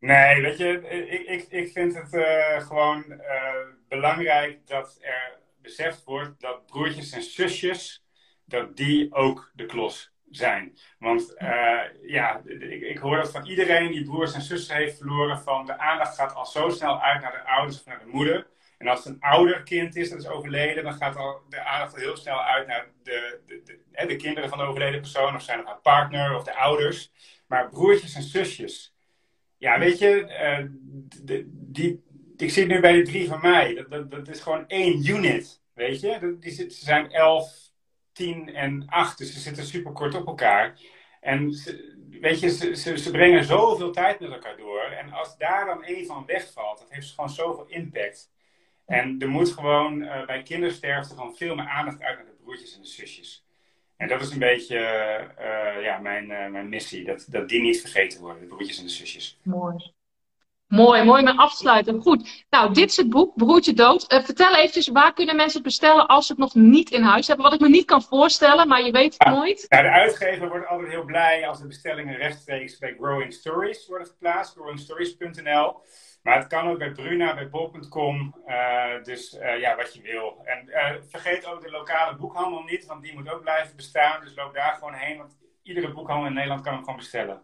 Nee, 0.00 0.42
weet 0.42 0.58
je, 0.58 0.88
ik, 0.88 1.28
ik, 1.28 1.46
ik 1.50 1.72
vind 1.72 1.94
het 1.94 2.14
uh, 2.14 2.60
gewoon 2.60 3.04
uh, 3.08 3.52
belangrijk 3.88 4.66
dat 4.66 4.98
er 5.00 5.38
beseft 5.62 6.04
wordt 6.04 6.40
dat 6.40 6.66
broertjes 6.66 7.12
en 7.12 7.22
zusjes 7.22 8.04
dat 8.44 8.76
die 8.76 9.14
ook 9.14 9.50
de 9.54 9.66
klos 9.66 10.12
zijn. 10.30 10.78
Want 10.98 11.34
uh, 11.38 11.80
ja, 12.02 12.40
ik, 12.44 12.82
ik, 12.82 12.98
hoor 12.98 13.16
dat 13.16 13.30
van 13.30 13.46
iedereen 13.46 13.92
die 13.92 14.04
broers 14.04 14.34
en 14.34 14.42
zussen 14.42 14.76
heeft 14.76 14.96
verloren, 14.96 15.38
van 15.38 15.66
de 15.66 15.78
aandacht 15.78 16.14
gaat 16.14 16.34
al 16.34 16.46
zo 16.46 16.68
snel 16.68 17.00
uit 17.02 17.22
naar 17.22 17.32
de 17.32 17.44
ouders 17.44 17.78
of 17.78 17.86
naar 17.86 17.98
de 17.98 18.10
moeder. 18.12 18.46
En 18.78 18.88
als 18.88 19.04
het 19.04 19.14
een 19.14 19.20
ouder 19.20 19.62
kind 19.62 19.96
is 19.96 20.10
dat 20.10 20.18
is 20.18 20.28
overleden, 20.28 20.84
dan 20.84 20.94
gaat 20.94 21.16
al 21.16 21.42
de 21.48 21.60
aandacht 21.60 21.92
al 21.94 22.00
heel 22.00 22.16
snel 22.16 22.42
uit 22.42 22.66
naar 22.66 22.86
de, 23.02 23.40
de, 23.46 23.62
de, 23.64 24.06
de 24.06 24.16
kinderen 24.16 24.48
van 24.48 24.58
de 24.58 24.64
overleden 24.64 25.00
persoon, 25.00 25.34
of 25.34 25.42
zijn 25.42 25.58
het 25.58 25.66
haar 25.66 25.80
partner 25.80 26.36
of 26.36 26.44
de 26.44 26.56
ouders. 26.56 27.12
Maar 27.46 27.68
broertjes 27.68 28.14
en 28.14 28.22
zusjes, 28.22 28.94
ja, 29.58 29.78
weet 29.78 29.98
je, 29.98 30.26
de, 31.22 31.44
die, 31.50 32.02
ik 32.36 32.50
zie 32.50 32.62
het 32.62 32.72
nu 32.72 32.80
bij 32.80 32.92
de 32.92 33.02
drie 33.02 33.28
van 33.28 33.40
mij, 33.40 33.86
dat, 33.88 34.10
dat, 34.10 34.28
is 34.28 34.40
gewoon 34.40 34.68
één 34.68 35.06
unit, 35.06 35.62
weet 35.74 36.00
je. 36.00 36.36
Die, 36.40 36.52
ze 36.52 36.66
zijn 36.68 37.10
elf, 37.10 37.68
10 38.18 38.54
en 38.54 38.84
8. 38.86 39.18
Dus 39.18 39.32
ze 39.32 39.40
zitten 39.40 39.64
super 39.64 39.92
kort 39.92 40.14
op 40.14 40.26
elkaar. 40.26 40.80
En 41.20 41.52
ze, 41.52 41.96
weet 42.20 42.40
je, 42.40 42.50
ze, 42.50 42.98
ze, 42.98 43.10
brengen 43.10 43.44
zoveel 43.44 43.92
tijd 43.92 44.20
met 44.20 44.30
elkaar 44.30 44.56
door. 44.56 44.82
En 44.82 45.12
als 45.12 45.36
daar 45.36 45.66
dan 45.66 45.84
één 45.84 46.06
van 46.06 46.26
wegvalt, 46.26 46.78
dat 46.78 46.90
heeft 46.90 47.10
gewoon 47.10 47.30
zoveel 47.30 47.66
impact. 47.66 48.30
En 48.86 49.16
er 49.18 49.28
moet 49.28 49.52
gewoon 49.52 50.02
uh, 50.02 50.26
bij 50.26 50.42
kindersterfte 50.42 51.14
gewoon 51.14 51.36
veel 51.36 51.54
meer 51.54 51.68
aandacht 51.68 52.02
uit 52.02 52.16
naar 52.16 52.26
de 52.26 52.42
broertjes 52.42 52.74
en 52.74 52.82
de 52.82 52.88
zusjes. 52.88 53.47
En 53.98 54.08
dat 54.08 54.20
is 54.20 54.30
een 54.30 54.38
beetje 54.38 54.78
ja, 55.82 55.98
mijn, 55.98 56.26
mijn 56.26 56.68
missie, 56.68 57.04
dat, 57.04 57.26
dat 57.28 57.48
die 57.48 57.60
niet 57.60 57.80
vergeten 57.80 58.20
worden, 58.20 58.40
de 58.40 58.46
broertjes 58.46 58.78
en 58.78 58.84
de 58.84 58.90
zusjes. 58.90 59.38
Mooi. 59.42 59.92
Mooi, 60.68 61.04
mooi 61.04 61.22
met 61.22 61.36
afsluiten. 61.36 62.00
Goed. 62.00 62.44
Nou, 62.50 62.74
dit 62.74 62.90
is 62.90 62.96
het 62.96 63.08
boek, 63.08 63.36
Broertje 63.36 63.72
Dood. 63.72 64.12
Uh, 64.12 64.22
vertel 64.22 64.54
eventjes, 64.54 64.88
waar 64.88 65.12
kunnen 65.12 65.36
mensen 65.36 65.54
het 65.54 65.66
bestellen 65.66 66.06
als 66.06 66.26
ze 66.26 66.32
het 66.32 66.40
nog 66.40 66.54
niet 66.54 66.90
in 66.90 67.02
huis 67.02 67.26
hebben? 67.26 67.44
Wat 67.44 67.54
ik 67.54 67.60
me 67.60 67.68
niet 67.68 67.84
kan 67.84 68.02
voorstellen, 68.02 68.68
maar 68.68 68.84
je 68.84 68.92
weet 68.92 69.14
het 69.18 69.28
nooit. 69.28 69.66
Ja, 69.68 69.82
de 69.82 69.90
uitgever 69.90 70.48
wordt 70.48 70.66
altijd 70.66 70.90
heel 70.90 71.04
blij 71.04 71.48
als 71.48 71.58
de 71.60 71.66
bestellingen 71.66 72.16
rechtstreeks 72.16 72.78
bij 72.78 72.96
Growing 73.00 73.32
Stories 73.32 73.86
worden 73.86 74.06
geplaatst. 74.06 74.54
growingstories.nl 74.54 75.76
Maar 76.28 76.38
het 76.38 76.46
kan 76.46 76.68
ook 76.68 76.78
bij 76.78 76.92
Bruna, 76.92 77.34
bij 77.34 77.48
bol.com. 77.48 78.34
Uh, 78.46 79.04
dus 79.04 79.34
uh, 79.34 79.60
ja, 79.60 79.76
wat 79.76 79.94
je 79.94 80.02
wil. 80.02 80.42
En 80.44 80.68
vergeet 81.08 81.46
ook 81.46 81.62
de 81.62 81.70
lokale 81.70 82.16
boekhandel 82.16 82.62
niet, 82.62 82.86
want 82.86 83.02
die 83.02 83.14
moet 83.14 83.30
ook 83.30 83.40
blijven 83.40 83.76
bestaan. 83.76 84.20
Dus 84.20 84.34
loop 84.34 84.54
daar 84.54 84.74
gewoon 84.74 84.94
heen, 84.94 85.16
want 85.16 85.36
iedere 85.62 85.92
boekhandel 85.92 86.26
in 86.26 86.32
Nederland 86.32 86.62
kan 86.62 86.72
hem 86.72 86.82
gewoon 86.82 86.98
bestellen. 86.98 87.42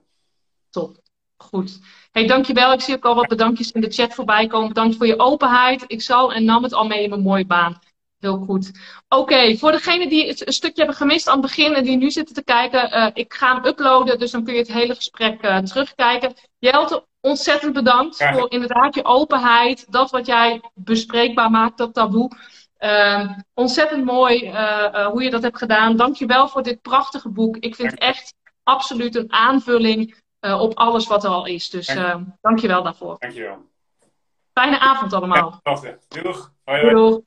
Top. 0.71 0.97
Goed. 1.37 1.81
Hey, 2.13 2.27
dankjewel. 2.27 2.73
Ik 2.73 2.81
zie 2.81 2.95
ook 2.95 3.05
al 3.05 3.15
wat 3.15 3.29
bedankjes 3.29 3.73
in 3.73 3.81
de 3.81 3.91
chat 3.91 4.15
voorbij 4.15 4.47
komen. 4.47 4.69
Bedankt 4.69 4.97
voor 4.97 5.07
je 5.07 5.19
openheid. 5.19 5.85
Ik 5.87 6.03
zal 6.03 6.33
en 6.33 6.45
nam 6.45 6.63
het 6.63 6.73
al 6.73 6.87
mee 6.87 7.03
in 7.03 7.09
mijn 7.09 7.23
mooie 7.23 7.47
baan. 7.47 7.79
Heel 8.19 8.37
goed. 8.37 8.71
Oké, 9.09 9.57
voor 9.57 9.73
degenen 9.73 10.09
die 10.09 10.29
het 10.29 10.47
een 10.47 10.53
stukje 10.53 10.79
hebben 10.79 10.97
gemist 10.97 11.29
aan 11.29 11.41
het 11.41 11.47
begin 11.47 11.75
en 11.75 11.85
die 11.85 11.97
nu 11.97 12.11
zitten 12.11 12.35
te 12.35 12.45
kijken, 12.45 12.99
uh, 12.99 13.11
ik 13.13 13.35
ga 13.35 13.55
hem 13.55 13.65
uploaden, 13.65 14.19
dus 14.19 14.31
dan 14.31 14.45
kun 14.45 14.53
je 14.53 14.59
het 14.59 14.73
hele 14.73 14.95
gesprek 14.95 15.45
uh, 15.45 15.59
terugkijken. 15.59 16.35
Jelte, 16.59 17.07
ontzettend 17.21 17.73
bedankt 17.73 18.19
ja. 18.19 18.33
voor 18.33 18.51
inderdaad 18.51 18.95
je 18.95 19.05
openheid, 19.05 19.93
dat 19.93 20.11
wat 20.11 20.27
jij 20.27 20.61
bespreekbaar 20.75 21.51
maakt, 21.51 21.79
dat 21.79 21.95
taboe. 21.95 22.31
Uh, 22.79 23.31
ontzettend 23.55 24.05
mooi 24.05 24.45
uh, 24.45 25.07
hoe 25.07 25.23
je 25.23 25.31
dat 25.31 25.43
hebt 25.43 25.59
gedaan. 25.59 25.97
Dankjewel 25.97 26.49
voor 26.49 26.63
dit 26.63 26.83
prachtige 26.83 27.29
boek. 27.29 27.57
Ik 27.57 27.75
vind 27.75 27.91
het 27.91 28.01
echt 28.01 28.35
absoluut 28.63 29.15
een 29.15 29.33
aanvulling 29.33 30.23
op 30.41 30.75
alles 30.75 31.07
wat 31.07 31.25
er 31.25 31.31
al 31.31 31.47
is. 31.47 31.71
Dus 31.71 31.89
uh, 31.89 32.15
dank 32.41 32.59
je 32.59 32.67
wel 32.67 32.83
daarvoor. 32.83 33.17
Dankjewel. 33.19 33.59
Fijne 34.53 34.79
avond 34.79 35.13
allemaal. 35.13 35.61
Ja, 35.63 35.79
Doeg. 36.09 36.53
Hoi, 36.65 36.81
hoi. 36.81 36.95
Doeg. 36.95 37.21